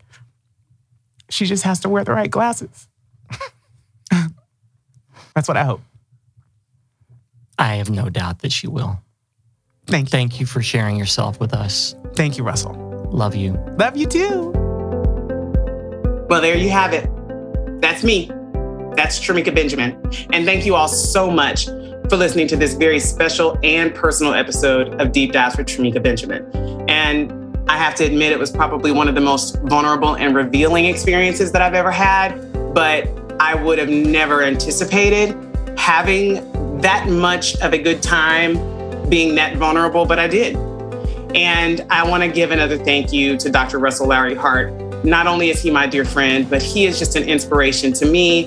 She 1.28 1.44
just 1.44 1.64
has 1.64 1.80
to 1.80 1.88
wear 1.88 2.04
the 2.04 2.12
right 2.12 2.30
glasses. 2.30 2.87
That's 5.38 5.46
what 5.46 5.56
I 5.56 5.62
hope. 5.62 5.80
I 7.60 7.76
have 7.76 7.90
no 7.90 8.08
doubt 8.08 8.40
that 8.40 8.50
she 8.50 8.66
will. 8.66 8.98
Thank 9.86 10.08
you. 10.08 10.10
Thank 10.10 10.40
you 10.40 10.46
for 10.46 10.60
sharing 10.62 10.96
yourself 10.96 11.38
with 11.38 11.54
us. 11.54 11.94
Thank 12.16 12.38
you, 12.38 12.42
Russell. 12.42 12.74
Love 13.12 13.36
you. 13.36 13.52
Love 13.78 13.96
you 13.96 14.08
too. 14.08 14.50
Well, 16.28 16.40
there 16.40 16.56
you 16.56 16.70
have 16.70 16.92
it. 16.92 17.08
That's 17.80 18.02
me. 18.02 18.32
That's 18.96 19.20
Tramika 19.20 19.54
Benjamin. 19.54 19.92
And 20.32 20.44
thank 20.44 20.66
you 20.66 20.74
all 20.74 20.88
so 20.88 21.30
much 21.30 21.66
for 21.66 22.16
listening 22.16 22.48
to 22.48 22.56
this 22.56 22.74
very 22.74 22.98
special 22.98 23.56
and 23.62 23.94
personal 23.94 24.34
episode 24.34 25.00
of 25.00 25.12
Deep 25.12 25.30
Dives 25.30 25.56
with 25.56 25.68
Tramika 25.68 26.02
Benjamin. 26.02 26.44
And 26.90 27.32
I 27.70 27.76
have 27.76 27.94
to 27.94 28.04
admit, 28.04 28.32
it 28.32 28.40
was 28.40 28.50
probably 28.50 28.90
one 28.90 29.06
of 29.06 29.14
the 29.14 29.20
most 29.20 29.56
vulnerable 29.62 30.16
and 30.16 30.34
revealing 30.34 30.86
experiences 30.86 31.52
that 31.52 31.62
I've 31.62 31.74
ever 31.74 31.92
had. 31.92 32.74
But 32.74 33.27
I 33.40 33.54
would 33.54 33.78
have 33.78 33.88
never 33.88 34.42
anticipated 34.42 35.36
having 35.76 36.80
that 36.80 37.08
much 37.08 37.56
of 37.60 37.72
a 37.72 37.78
good 37.78 38.02
time 38.02 38.54
being 39.08 39.34
that 39.36 39.56
vulnerable, 39.56 40.04
but 40.04 40.18
I 40.18 40.28
did. 40.28 40.56
And 41.34 41.84
I 41.90 42.08
want 42.08 42.22
to 42.22 42.28
give 42.28 42.50
another 42.50 42.76
thank 42.76 43.12
you 43.12 43.36
to 43.38 43.50
Dr. 43.50 43.78
Russell 43.78 44.08
Lowery-Hart. 44.08 45.04
Not 45.04 45.26
only 45.26 45.50
is 45.50 45.62
he 45.62 45.70
my 45.70 45.86
dear 45.86 46.04
friend, 46.04 46.48
but 46.50 46.62
he 46.62 46.86
is 46.86 46.98
just 46.98 47.16
an 47.16 47.24
inspiration 47.24 47.92
to 47.94 48.06
me 48.06 48.46